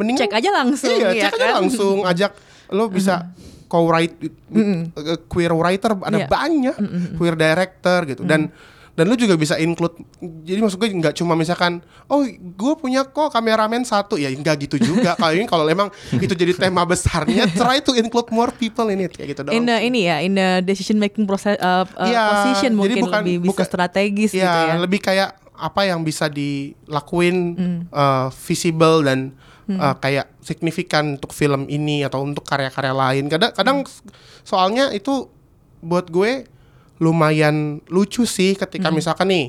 [0.00, 1.54] mendingan Cek aja langsung, Iya, ya cek aja kan?
[1.60, 1.96] langsung.
[2.02, 2.32] Ajak.
[2.70, 3.28] Lo bisa
[3.66, 4.16] co-write
[4.50, 4.88] uh,
[5.26, 6.26] queer writer ada Iya.
[6.26, 6.76] banyak,
[7.14, 8.24] queer director gitu.
[8.24, 8.48] Dan
[8.90, 9.96] dan lu juga bisa include
[10.42, 14.14] jadi maksud gue nggak cuma misalkan oh gue punya kok kameramen satu.
[14.14, 15.14] Ya nggak gitu juga.
[15.14, 19.12] Kalau ini kalau emang itu jadi tema besarnya try to include more people in it.
[19.12, 22.22] Kayak gitu dong in the, ini ya in the decision making process uh, uh, Iya,
[22.28, 24.76] position mungkin bukan- lebih bisa bukan- strategis gitu ya, ya.
[24.76, 27.36] lebih kayak apa yang bisa dilakuin
[27.88, 29.32] uh, visible dan
[29.76, 33.24] uh, kayak signifikan untuk film ini atau untuk karya-karya lain.
[33.28, 33.78] Kadang kadang
[34.42, 35.28] soalnya itu
[35.84, 36.48] buat gue
[37.00, 39.46] lumayan lucu sih ketika misalkan nih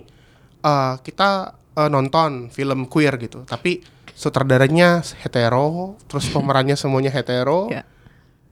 [0.63, 3.83] uh, kita uh, nonton film queer gitu, tapi
[4.15, 7.67] sutradaranya hetero, terus pemerannya semuanya hetero.
[7.71, 7.83] Ya.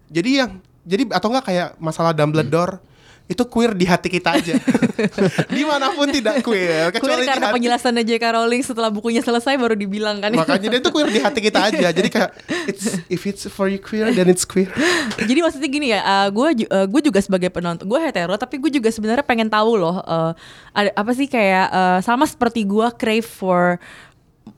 [0.10, 0.52] Jadi yang
[0.84, 2.82] jadi atau enggak kayak masalah Dumbledore
[3.30, 4.58] itu queer di hati kita aja.
[5.56, 7.56] Di mana pun tidak queer, Queer kecuali di karena hati.
[7.62, 8.26] penjelasannya J.K.
[8.36, 10.34] Rowling setelah bukunya selesai baru dibilang kan.
[10.34, 11.88] Makanya dia tuh queer di hati kita aja.
[11.94, 12.36] Jadi kayak
[12.68, 14.68] it's if it's for you queer then it's queer.
[15.30, 19.24] Jadi maksudnya gini ya, gue gue juga sebagai penonton, gue hetero, tapi gue juga sebenarnya
[19.24, 20.32] pengen tahu loh, eh,
[20.74, 23.78] ada apa sih kayak eh, sama seperti gue crave for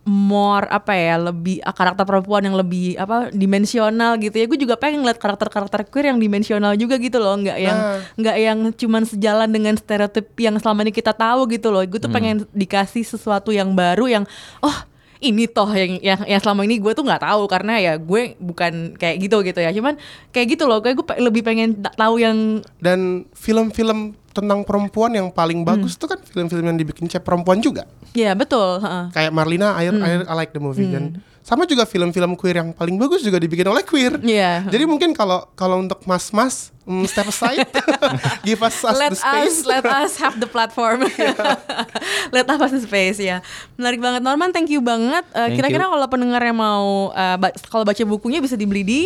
[0.03, 4.45] more apa ya lebih ah, karakter perempuan yang lebih apa dimensional gitu ya.
[4.45, 7.35] Gue juga pengen ngeliat karakter-karakter queer yang dimensional juga gitu loh.
[7.35, 7.97] Nggak yang Nah.
[8.15, 11.81] nggak yang cuman sejalan dengan stereotip yang selama ini kita tahu gitu loh.
[11.83, 14.23] Gue tuh pengen dikasih sesuatu yang baru yang
[14.59, 14.77] oh
[15.21, 17.45] ini toh yang yang, yang selama ini gue tuh nggak tahu.
[17.45, 19.69] Karena ya gue bukan kayak gitu gitu ya.
[19.69, 19.97] Cuman
[20.29, 20.81] kayak gitu loh.
[20.81, 22.37] Kayak gue pe- lebih pengen ta- tahu yang
[22.77, 27.83] Dan film-film tentang perempuan yang paling bagus tuh kan film-film yang dibikin cewek perempuan juga.
[28.11, 29.05] ya betul heeh.
[29.09, 31.15] Kayak Marlina, I, I, I like the movie kan.
[31.41, 34.13] Sama juga film-film queer yang paling bagus juga dibikin oleh queer.
[34.19, 34.61] Iya.
[34.63, 37.65] Jadi mungkin kalau kalau untuk mas-mas mm, step aside,
[38.47, 39.57] give us, us let the space.
[39.57, 41.01] us let us have the platform
[42.35, 43.41] let us have the space ya
[43.73, 45.91] menarik banget Norman thank you banget Eh, Thank kira-kira you.
[45.91, 49.01] kalau pendengarnya mau eh, ba- kalau baca bukunya bisa dibeli di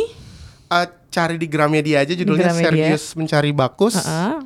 [0.65, 2.97] Uh, cari di Gramedia aja judulnya Gramedia.
[2.97, 3.95] Serius Mencari Bakus.
[3.95, 4.33] Heeh.
[4.33, 4.41] Uh,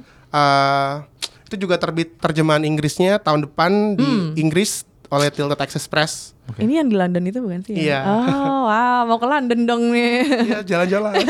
[1.43, 4.33] itu juga terbit terjemahan Inggrisnya tahun depan di Hmm.
[4.37, 6.37] Inggris oleh Tilted Access Press.
[6.55, 7.81] ini yang di London itu bukan sih ya?
[7.81, 7.99] Iya.
[8.05, 11.13] oh wow mau ke London dong nih Iya, jalan-jalan.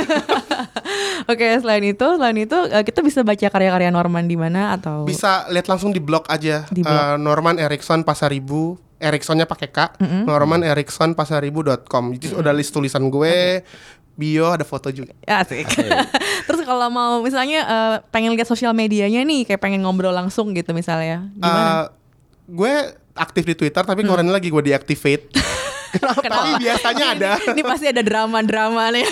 [1.27, 5.45] Oke, selain itu, selain itu eh, kita bisa baca karya-karya Norman di mana atau Bisa
[5.49, 6.65] lihat langsung di blog aja.
[6.67, 6.89] Di blog.
[6.89, 8.79] Uh, Norman Erickson Pasaribu.
[8.97, 9.95] Ericksonnya pakai K.
[10.25, 12.11] Norman Erickson Pasaribu.com.
[12.11, 13.63] Itu udah list tulisan gue.
[14.19, 15.15] Bio ada foto juga.
[15.23, 15.63] Asik.
[16.47, 20.75] Terus kalau mau misalnya eh, pengen lihat sosial medianya nih, kayak pengen ngobrol langsung gitu
[20.75, 21.47] misalnya, gimana?
[21.47, 21.71] Hmm.
[21.71, 21.85] Uh,
[22.51, 22.73] gue
[23.15, 25.31] aktif di Twitter tapi kemarin lagi gue deactivate.
[26.27, 27.31] tapi biasanya ada.
[27.55, 29.07] Ini pasti ada drama-drama nih.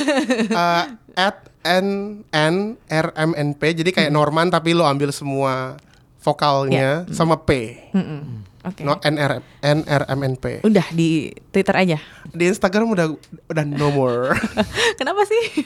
[0.52, 0.84] uh,
[1.28, 2.56] at n n
[2.88, 5.76] r m n p jadi kayak Norman tapi lo ambil semua
[6.24, 8.47] vokalnya sama p Mm-mm.
[8.68, 8.84] Oke.
[8.84, 11.98] no n r n r m n p Udah di Twitter aja.
[12.28, 13.08] di Instagram udah
[13.48, 14.36] udah no more
[15.00, 15.64] Kenapa sih?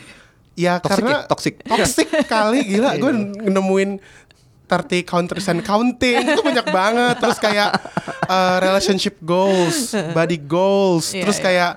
[0.53, 1.53] ya Toxic karena ya, toxic.
[1.64, 3.11] toxic kali gila gue
[3.41, 3.98] nemuin
[4.68, 7.76] 30 counters and counting itu banyak banget terus kayak
[8.26, 11.44] uh, relationship goals body goals Iya, terus iya.
[11.44, 11.72] kayak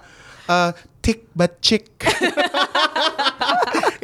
[0.46, 0.70] uh,
[1.00, 1.90] thick but chick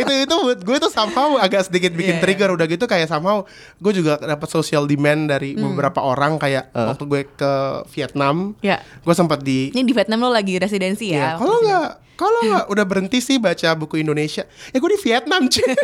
[0.00, 3.44] itu itu buat gue tuh somehow agak sedikit bikin Iya, trigger udah gitu kayak somehow
[3.76, 5.70] gue juga dapat social demand dari Hmm.
[5.70, 7.52] beberapa orang kayak waktu gue ke
[7.90, 8.80] Vietnam Ya.
[8.98, 11.36] gue sempat di Ini di Vietnam lo lagi residensi ya?
[11.36, 15.68] kalau nggak kalau nggak udah berhenti sih baca buku Indonesia ya gue di Vietnam cuy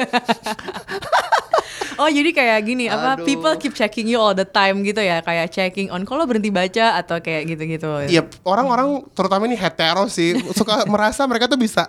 [1.97, 3.25] Oh jadi kayak gini apa Aduh.
[3.25, 6.93] people keep checking you all the time gitu ya kayak checking on kalau berhenti baca
[6.95, 7.89] atau kayak gitu-gitu.
[8.05, 11.89] Iya, orang-orang terutama ini hetero sih suka merasa mereka tuh bisa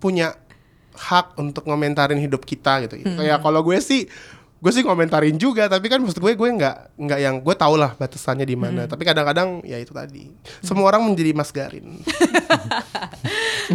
[0.00, 0.32] punya
[0.94, 2.98] hak untuk ngomentarin hidup kita gitu.
[2.98, 3.18] Hmm.
[3.18, 4.06] Kayak kalau gue sih
[4.54, 7.92] gue sih ngomentarin juga tapi kan maksud gue gue nggak nggak yang gue tau lah
[7.92, 8.64] batasannya di Hmm.
[8.64, 10.32] mana tapi kadang-kadang ya itu tadi
[10.64, 12.00] semua orang menjadi Mas Garin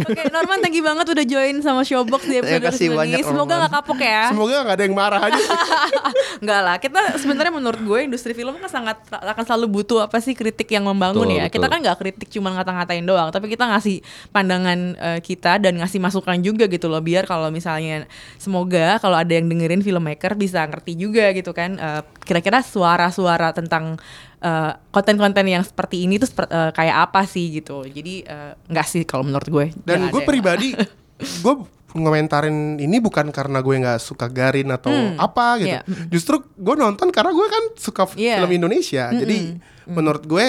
[0.00, 3.34] Oke Norman thank you banget udah join sama Showbox di episode Terima kasih banyak, Semoga
[3.48, 3.58] Norman.
[3.60, 4.22] nggak kapok ya.
[4.30, 5.42] semoga nggak ada yang marah aja
[6.42, 10.32] Enggak lah, kita sebenarnya menurut gue industri film kan sangat akan selalu butuh apa sih
[10.32, 11.44] kritik yang membangun Betul, ya.
[11.44, 11.54] betul.
[11.60, 14.00] Kita kan nggak kritik cuma ngata-ngatain doang, tapi kita ngasih
[14.30, 17.00] pandangan eh, kita dan ngasih masukan juga gitu loh.
[17.00, 21.76] Biar kalau misalnya semoga kalau ada yang dengerin filmmaker bisa ngerti juga gitu kan.
[21.76, 23.98] eh, kira-kira suara-suara tentang
[24.40, 27.82] eh, konten-konten yang seperti ini tuh eh, kayak apa sih gitu.
[27.82, 29.66] Jadi eh, nggak sih kalau menurut gue.
[29.82, 30.72] dan gue pribadi
[31.44, 31.54] gue
[31.90, 35.74] ngomentarin ini bukan karena gue nggak suka Garin atau apa gitu.
[35.82, 36.06] Mm.
[36.08, 38.38] justru gue nonton karena gue kan suka Iya.
[38.38, 40.46] film Indonesia jadi menurut gue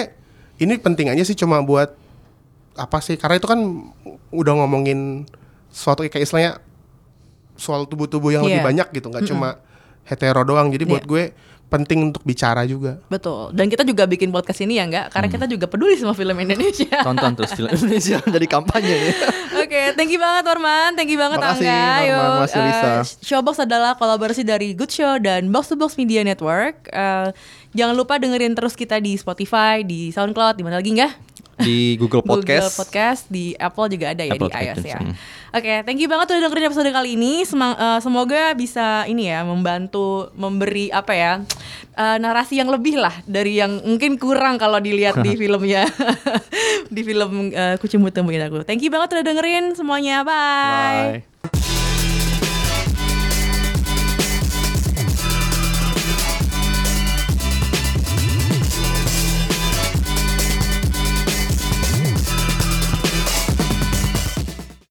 [0.56, 1.98] ini penting aja sih cuma buat
[2.72, 3.58] apa sih karena itu kan
[4.30, 5.26] udah ngomongin
[5.68, 6.62] suatu kayak istilahnya
[7.54, 8.68] soal tubuh-tubuh yang lebih Iya.
[8.70, 9.58] banyak gitu nggak cuma
[10.02, 11.10] hetero doang jadi buat Iya.
[11.10, 11.24] gue
[11.72, 13.56] penting untuk bicara juga Betul.
[13.56, 15.08] Dan kita juga bikin podcast ini ya enggak?
[15.08, 17.00] Karena kita juga peduli sama film Indonesia.
[17.00, 19.14] Tonton terus film Indonesia dari kampanye nih.
[19.64, 22.04] Oke, thank you banget Norman, thank you banget Makasih, Angga.
[22.04, 22.92] Yuk, makasih, eh, Lisa.
[23.24, 26.92] Showbox adalah kolaborasi dari Good Show dan Box to Box Media Network.
[26.92, 27.32] Eh,
[27.72, 31.31] jangan lupa dengerin terus kita di Spotify, di SoundCloud, di mana lagi enggak?
[31.62, 32.74] Di Google Podcast.
[32.74, 34.98] Google Podcast, di Apple juga ada ya Apple di iOS iTunes, ya.
[35.00, 35.14] hmm.
[35.52, 37.44] Oke, thank you banget udah dengerin episode kali ini.
[37.44, 41.32] Semang- eh, semoga bisa ini ya membantu memberi apa ya
[41.96, 45.84] eh, narasi yang lebih lah dari yang mungkin kurang kalau dilihat di filmnya
[46.94, 48.64] di film uh, Kucing Buta Aku.
[48.64, 50.24] Thank you banget udah dengerin semuanya.
[50.24, 51.24] Bye.
[51.24, 51.71] Bye.